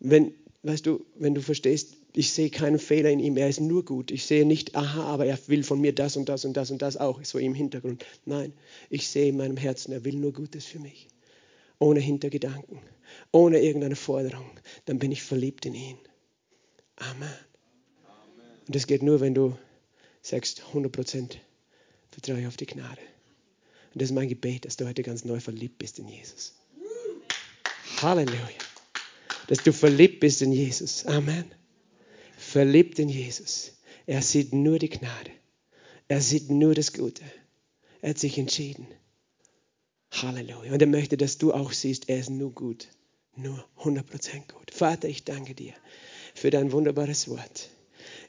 wenn, 0.00 0.34
weißt 0.62 0.86
du, 0.86 1.04
wenn 1.16 1.34
du 1.34 1.42
verstehst, 1.42 1.96
ich 2.14 2.32
sehe 2.32 2.50
keinen 2.50 2.78
Fehler 2.78 3.10
in 3.10 3.20
ihm, 3.20 3.36
er 3.36 3.48
ist 3.48 3.60
nur 3.60 3.84
gut. 3.84 4.10
Ich 4.10 4.24
sehe 4.24 4.46
nicht, 4.46 4.74
aha, 4.74 5.04
aber 5.04 5.26
er 5.26 5.38
will 5.48 5.62
von 5.62 5.80
mir 5.80 5.94
das 5.94 6.16
und 6.16 6.28
das 6.30 6.46
und 6.46 6.56
das 6.56 6.70
und 6.70 6.80
das 6.80 6.96
auch, 6.96 7.22
so 7.24 7.38
im 7.38 7.54
Hintergrund. 7.54 8.04
Nein, 8.24 8.54
ich 8.88 9.08
sehe 9.08 9.28
in 9.28 9.36
meinem 9.36 9.58
Herzen, 9.58 9.92
er 9.92 10.04
will 10.04 10.16
nur 10.16 10.32
Gutes 10.32 10.64
für 10.64 10.78
mich. 10.78 11.08
Ohne 11.78 12.00
Hintergedanken, 12.00 12.80
ohne 13.32 13.60
irgendeine 13.60 13.96
Forderung. 13.96 14.50
Dann 14.86 14.98
bin 14.98 15.12
ich 15.12 15.22
verliebt 15.22 15.66
in 15.66 15.74
ihn. 15.74 15.98
Amen. 16.96 17.34
Und 18.66 18.74
das 18.74 18.86
geht 18.86 19.02
nur, 19.02 19.20
wenn 19.20 19.34
du 19.34 19.56
sagst, 20.22 20.62
100% 20.72 21.36
vertraue 22.08 22.40
ich 22.40 22.46
auf 22.46 22.56
die 22.56 22.66
Gnade. 22.66 23.00
Und 23.92 24.02
das 24.02 24.10
ist 24.10 24.14
mein 24.14 24.28
Gebet, 24.28 24.64
dass 24.64 24.76
du 24.76 24.86
heute 24.86 25.02
ganz 25.02 25.24
neu 25.24 25.40
verliebt 25.40 25.78
bist 25.78 25.98
in 25.98 26.08
Jesus. 26.08 26.54
Halleluja. 28.02 28.38
Dass 29.46 29.58
du 29.58 29.72
verliebt 29.72 30.20
bist 30.20 30.42
in 30.42 30.52
Jesus. 30.52 31.06
Amen. 31.06 31.44
Verliebt 32.36 32.98
in 32.98 33.08
Jesus. 33.08 33.72
Er 34.06 34.22
sieht 34.22 34.52
nur 34.52 34.78
die 34.78 34.90
Gnade. 34.90 35.30
Er 36.08 36.20
sieht 36.20 36.50
nur 36.50 36.74
das 36.74 36.92
Gute. 36.92 37.24
Er 38.02 38.10
hat 38.10 38.18
sich 38.18 38.38
entschieden. 38.38 38.86
Halleluja. 40.12 40.72
Und 40.72 40.80
er 40.80 40.88
möchte, 40.88 41.16
dass 41.16 41.38
du 41.38 41.52
auch 41.52 41.72
siehst, 41.72 42.08
er 42.08 42.18
ist 42.18 42.30
nur 42.30 42.52
gut. 42.52 42.88
Nur 43.36 43.64
100% 43.80 44.02
gut. 44.52 44.70
Vater, 44.72 45.08
ich 45.08 45.24
danke 45.24 45.54
dir 45.54 45.74
für 46.34 46.50
dein 46.50 46.72
wunderbares 46.72 47.28
Wort. 47.28 47.70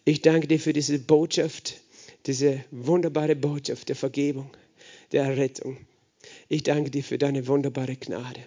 Ich 0.04 0.22
danke 0.22 0.48
dir 0.48 0.60
für 0.60 0.74
diese 0.74 1.00
Botschaft, 1.00 1.82
diese 2.26 2.64
wunderbare 2.72 3.36
Botschaft 3.36 3.90
der 3.90 3.96
Vergebung 3.96 4.50
der 5.12 5.24
Errettung. 5.24 5.78
Ich 6.50 6.64
danke 6.64 6.92
dir 6.92 7.04
für 7.04 7.18
deine 7.18 7.48
wunderbare 7.48 7.96
Gnade. 7.96 8.42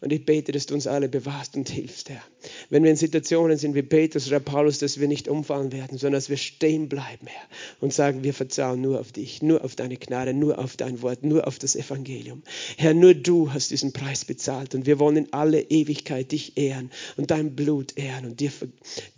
Und 0.00 0.12
ich 0.12 0.24
bete, 0.24 0.52
dass 0.52 0.66
du 0.66 0.74
uns 0.74 0.86
alle 0.86 1.08
bewahrst 1.08 1.56
und 1.56 1.68
hilfst, 1.68 2.10
Herr. 2.10 2.22
Wenn 2.70 2.82
wir 2.82 2.90
in 2.90 2.96
Situationen 2.96 3.56
sind 3.56 3.74
wie 3.74 3.82
Petrus 3.82 4.26
oder 4.26 4.40
Paulus, 4.40 4.78
dass 4.78 5.00
wir 5.00 5.08
nicht 5.08 5.28
umfallen 5.28 5.72
werden, 5.72 5.98
sondern 5.98 6.18
dass 6.18 6.28
wir 6.28 6.36
stehen 6.36 6.88
bleiben, 6.88 7.26
Herr, 7.26 7.42
und 7.80 7.92
sagen, 7.92 8.22
wir 8.24 8.34
vertrauen 8.34 8.80
nur 8.80 9.00
auf 9.00 9.12
dich, 9.12 9.42
nur 9.42 9.64
auf 9.64 9.76
deine 9.76 9.96
Gnade, 9.96 10.34
nur 10.34 10.58
auf 10.58 10.76
dein 10.76 11.02
Wort, 11.02 11.24
nur 11.24 11.46
auf 11.46 11.58
das 11.58 11.76
Evangelium. 11.76 12.42
Herr, 12.76 12.94
nur 12.94 13.14
du 13.14 13.52
hast 13.52 13.70
diesen 13.70 13.92
Preis 13.92 14.24
bezahlt 14.24 14.74
und 14.74 14.86
wir 14.86 14.98
wollen 14.98 15.16
in 15.16 15.32
alle 15.32 15.60
Ewigkeit 15.60 16.32
dich 16.32 16.56
ehren 16.56 16.90
und 17.16 17.30
dein 17.30 17.54
Blut 17.54 17.96
ehren 17.96 18.26
und 18.26 18.40
dir, 18.40 18.50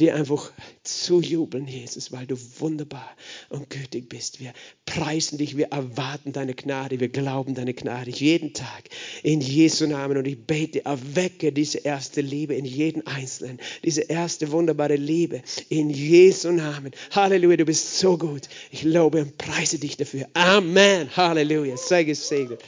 dir 0.00 0.14
einfach 0.14 0.52
zujubeln, 0.82 1.66
Jesus, 1.66 2.12
weil 2.12 2.26
du 2.26 2.36
wunderbar 2.58 3.10
und 3.48 3.70
gütig 3.70 4.08
bist. 4.08 4.40
Wir 4.40 4.52
preisen 4.84 5.38
dich, 5.38 5.56
wir 5.56 5.66
erwarten 5.66 6.32
deine 6.32 6.54
Gnade, 6.54 7.00
wir 7.00 7.08
glauben 7.08 7.54
deine 7.54 7.74
Gnade 7.74 8.10
jeden 8.10 8.52
Tag 8.52 8.84
in 9.22 9.40
Jesu 9.40 9.86
Namen 9.86 10.16
und 10.16 10.26
ich 10.26 10.38
bete, 10.38 10.84
erwecke 10.84 11.52
diese 11.52 11.78
erste 11.78 12.20
Liebe 12.20 12.54
in 12.54 12.64
jeden 12.64 13.06
Einzelnen. 13.16 13.58
Diese 13.82 14.02
erste 14.02 14.50
wunderbare 14.52 14.96
Liebe 14.96 15.42
in 15.68 15.88
Jesu 15.90 16.50
Namen. 16.50 16.92
Halleluja, 17.12 17.56
du 17.56 17.64
bist 17.64 17.98
so 17.98 18.18
gut. 18.18 18.42
Ich 18.70 18.82
lobe 18.82 19.22
und 19.22 19.38
preise 19.38 19.78
dich 19.78 19.96
dafür. 19.96 20.26
Amen. 20.34 21.08
Halleluja. 21.16 21.76
Sei 21.76 22.04
gesegnet. 22.04 22.60